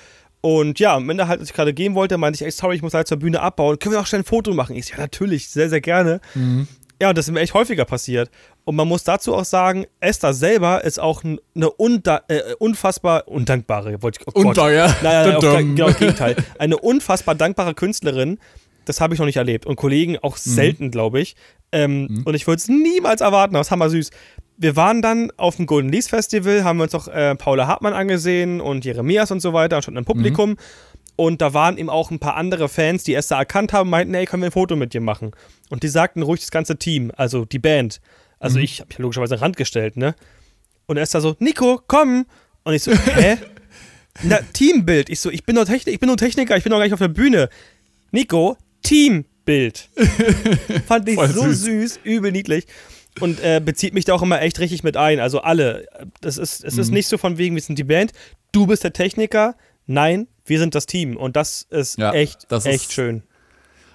[0.42, 2.82] Und ja, am Ende halt, als ich gerade gehen wollte, meinte ich, ey, sorry, ich
[2.82, 3.80] muss halt zur Bühne abbauen.
[3.80, 4.76] Können wir auch schnell ein Foto machen?
[4.76, 6.20] Ich so, ja, natürlich, sehr, sehr gerne.
[6.34, 6.68] Mhm.
[7.02, 8.30] Ja, und das ist mir echt häufiger passiert.
[8.64, 14.04] Und man muss dazu auch sagen, Esther selber ist auch eine unda äh, unfassbar undankbare,
[14.04, 14.86] wollte ich, oh ja.
[15.02, 15.76] Nein, nein, auf, Dum-dum.
[15.76, 16.36] genau, Gegenteil.
[16.60, 18.38] Eine unfassbar dankbare Künstlerin.
[18.86, 19.66] Das habe ich noch nicht erlebt.
[19.66, 21.36] Und Kollegen auch selten, glaube ich.
[21.72, 23.56] Ähm, Und ich würde es niemals erwarten.
[23.56, 24.12] Das ist hammer süß.
[24.58, 27.94] Wir waren dann auf dem Golden Lease Festival, haben wir uns auch äh, Paula Hartmann
[27.94, 30.56] angesehen und Jeremias und so weiter, und schon im Publikum.
[31.16, 34.26] Und da waren eben auch ein paar andere Fans, die Esther erkannt haben, meinten, ey,
[34.26, 35.32] können wir ein Foto mit dir machen?
[35.70, 38.02] Und die sagten ruhig das ganze Team, also die Band.
[38.40, 40.16] Also ich habe mich logischerweise den Rand gestellt, ne?
[40.88, 42.26] Und Esther so, Nico, komm!
[42.64, 43.38] Und ich so, hä?
[44.24, 45.10] Na, Teambild.
[45.10, 46.94] Ich so, ich bin nur, Technik, ich bin nur Techniker, ich bin noch gar nicht
[46.94, 47.50] auf der Bühne.
[48.12, 49.90] Nico, Teambild.
[50.88, 51.64] Fand ich Voll so süß.
[51.64, 52.00] süß.
[52.04, 52.66] übel niedlich.
[53.20, 55.20] Und äh, bezieht mich da auch immer echt richtig mit ein.
[55.20, 55.86] Also alle.
[56.22, 56.82] Das ist, es Mhm.
[56.82, 58.12] ist nicht so von wegen, wir sind die Band,
[58.52, 59.56] du bist der Techniker.
[59.88, 61.18] Nein, wir sind das Team.
[61.18, 63.24] Und das ist Ja, echt, das ist- echt schön.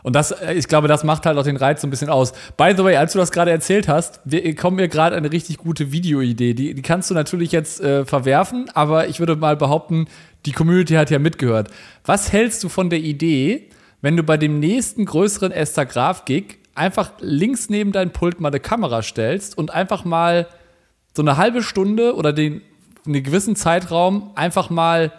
[0.02, 2.32] Und das, äh, ich glaube, das macht halt auch den Reiz so ein bisschen aus.
[2.56, 5.58] By the way, als du das gerade erzählt hast, wir, kommen mir gerade eine richtig
[5.58, 6.54] gute Videoidee.
[6.54, 10.06] Die, die kannst du natürlich jetzt äh, verwerfen, aber ich würde mal behaupten,
[10.44, 11.70] die Community hat ja mitgehört.
[12.04, 13.68] Was hältst du von der Idee,
[14.00, 18.60] wenn du bei dem nächsten größeren Esther Graf-Gig einfach links neben dein Pult mal eine
[18.60, 20.46] Kamera stellst und einfach mal
[21.16, 22.62] so eine halbe Stunde oder den
[23.06, 25.10] einen gewissen Zeitraum einfach mal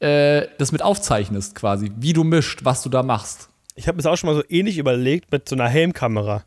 [0.00, 3.48] äh, das mit aufzeichnest, quasi, wie du mischt, was du da machst.
[3.74, 6.44] Ich habe mir das auch schon mal so ähnlich überlegt mit so einer Helmkamera.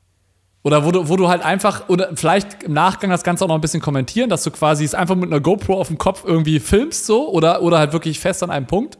[0.61, 3.55] Oder wo du, wo du halt einfach, oder vielleicht im Nachgang das Ganze auch noch
[3.55, 6.59] ein bisschen kommentieren, dass du quasi es einfach mit einer GoPro auf dem Kopf irgendwie
[6.59, 8.97] filmst, so, oder, oder halt wirklich fest an einem Punkt.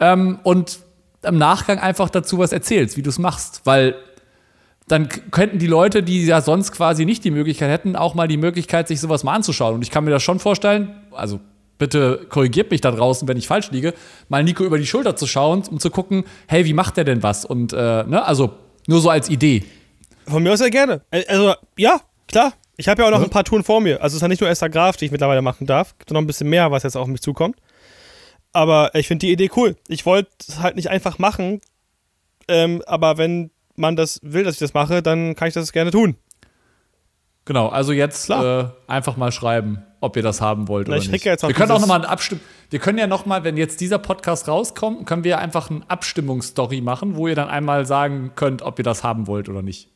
[0.00, 0.80] Ähm, und
[1.22, 3.62] im Nachgang einfach dazu was erzählst, wie du es machst.
[3.64, 3.94] Weil
[4.88, 8.36] dann könnten die Leute, die ja sonst quasi nicht die Möglichkeit hätten, auch mal die
[8.36, 9.74] Möglichkeit, sich sowas mal anzuschauen.
[9.76, 11.38] Und ich kann mir das schon vorstellen, also
[11.80, 13.92] bitte korrigiert mich da draußen, wenn ich falsch liege,
[14.28, 17.24] mal Nico über die Schulter zu schauen, um zu gucken, hey, wie macht der denn
[17.24, 17.44] was?
[17.44, 18.52] Und, äh, ne, also
[18.86, 19.64] nur so als Idee.
[20.28, 21.00] Von mir aus sehr gerne.
[21.10, 22.52] Äh, Also, ja, klar.
[22.76, 23.24] Ich habe ja auch noch Ja.
[23.24, 23.96] ein paar Touren vor mir.
[24.00, 25.98] Also, es ist ja nicht nur Esther Graf, die ich mittlerweile machen darf.
[25.98, 27.56] Gibt noch ein bisschen mehr, was jetzt auf mich zukommt.
[28.52, 29.76] Aber ich finde die Idee cool.
[29.88, 31.60] Ich wollte es halt nicht einfach machen.
[32.48, 35.90] Ähm, aber wenn man das will, dass ich das mache, dann kann ich das gerne
[35.90, 36.16] tun.
[37.46, 41.10] Genau, also jetzt äh, einfach mal schreiben, ob ihr das haben wollt Na, oder ich
[41.10, 41.24] nicht.
[41.24, 42.40] wir können auch dieses- noch mal ein Abstimm
[42.70, 46.80] Wir können ja noch mal, wenn jetzt dieser Podcast rauskommt, können wir einfach eine Abstimmungsstory
[46.80, 49.88] machen, wo ihr dann einmal sagen könnt, ob ihr das haben wollt oder nicht.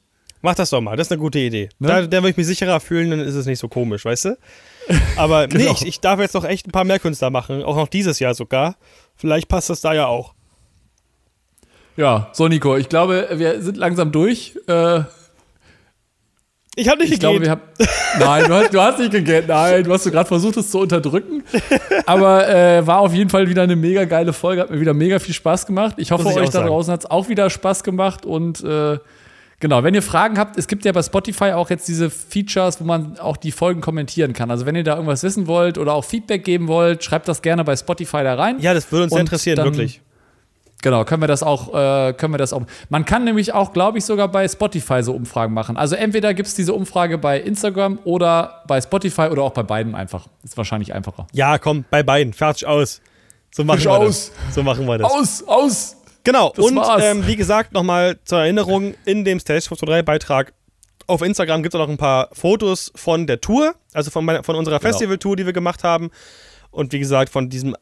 [0.43, 1.69] Mach das doch mal, das ist eine gute Idee.
[1.79, 1.89] Ne?
[1.89, 4.39] Da, da würde ich mich sicherer fühlen, dann ist es nicht so komisch, weißt du?
[5.17, 5.73] Aber nee, Genau.
[5.73, 8.35] ich, ich darf jetzt noch echt ein paar mehr Künstler machen, auch noch dieses Jahr
[8.35, 8.77] sogar.
[9.17, 10.35] Vielleicht passt das da ja auch.
[11.97, 14.59] Ja, so Nico, ich glaube, wir sind langsam durch.
[14.67, 15.03] Äh,
[16.77, 17.63] Ich habe nicht ich glaube, wir haben.
[18.19, 19.47] Nein, du hast, du hast nicht gegeben.
[19.49, 21.45] Nein, du hast gerade versucht, es zu unterdrücken.
[22.07, 24.63] Aber äh, war auf jeden Fall wieder eine mega geile Folge.
[24.63, 25.95] Hat mir wieder mega viel Spaß gemacht.
[25.99, 26.69] Ich hoffe, ich euch da sagen.
[26.69, 28.27] draußen hat es auch wieder Spaß gemacht.
[28.27, 28.99] Und äh,
[29.61, 32.85] genau, wenn ihr Fragen habt, es gibt ja bei Spotify auch jetzt diese Features, wo
[32.85, 34.51] man auch die Folgen kommentieren kann.
[34.51, 37.63] Also wenn ihr da irgendwas wissen wollt oder auch Feedback geben wollt, schreibt das gerne
[37.63, 38.59] bei Spotify da rein.
[38.61, 40.01] ja, das würde uns sehr interessieren, wirklich.
[40.85, 42.61] Genau, können wir das auch, äh, können wir das auch.
[42.91, 45.79] Man kann nämlich auch, glaube ich, sogar bei Spotify so Umfragen machen.
[45.79, 49.95] Also entweder gibt es diese Umfrage bei Instagram oder bei Spotify oder auch bei beiden
[49.95, 50.27] einfach.
[50.43, 51.27] Ist wahrscheinlich einfacher.
[51.33, 52.35] Ja, komm, bei beiden.
[52.35, 53.01] Fertig aus.
[53.51, 54.31] So machen wir aus.
[54.47, 54.55] das.
[54.55, 55.11] So machen wir das.
[55.11, 55.97] Aus, aus!
[56.23, 60.53] Genau, Das und ähm, wie gesagt, nochmal zur Erinnerung, in dem Stage 3 Beitrag
[61.07, 64.45] auf Instagram gibt es auch noch ein paar Fotos von der Tour, also von, meiner,
[64.45, 64.91] von unserer Genau.
[64.91, 66.11] Festival-Tour, die wir gemacht haben.
[66.71, 67.75] Und wie gesagt, von diesem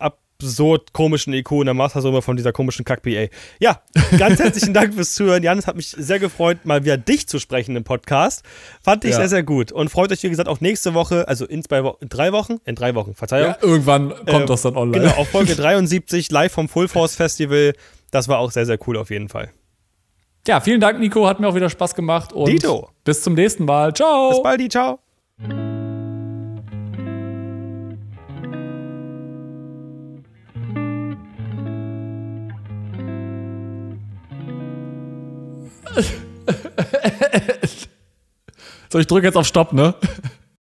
[0.42, 3.26] absurd komischen IQ in der Mastersumme von dieser komischen Kack-PA.
[3.60, 3.80] Ja,
[4.18, 5.42] ganz herzlichen Dank fürs Zuhören.
[5.42, 8.44] Jan, es hat mich sehr gefreut, mal wieder dich zu sprechen im Podcast.
[8.82, 9.16] Fand ich Ja.
[9.18, 9.72] sehr, sehr gut.
[9.72, 12.56] Und freut euch, wie gesagt, auch nächste Woche, also in, zwei Wo in drei Wochen,
[12.64, 13.48] in drei Wochen, Verzeihung.
[13.50, 15.04] Ja, irgendwann kommt Ähm, das dann online.
[15.04, 17.72] Genau, auf Folge 73, live vom Full Force Festival.
[18.10, 19.50] Das war auch sehr, sehr cool auf jeden Fall.
[20.46, 21.26] Ja, vielen Dank, Nico.
[21.26, 22.32] Hat mir auch wieder Spaß gemacht.
[22.32, 22.90] Und Dito.
[23.04, 23.94] bis zum nächsten Mal.
[23.94, 24.30] Ciao.
[24.30, 24.98] Bis bald, ciao.
[38.92, 39.94] So, ich drücke jetzt auf Stopp, ne?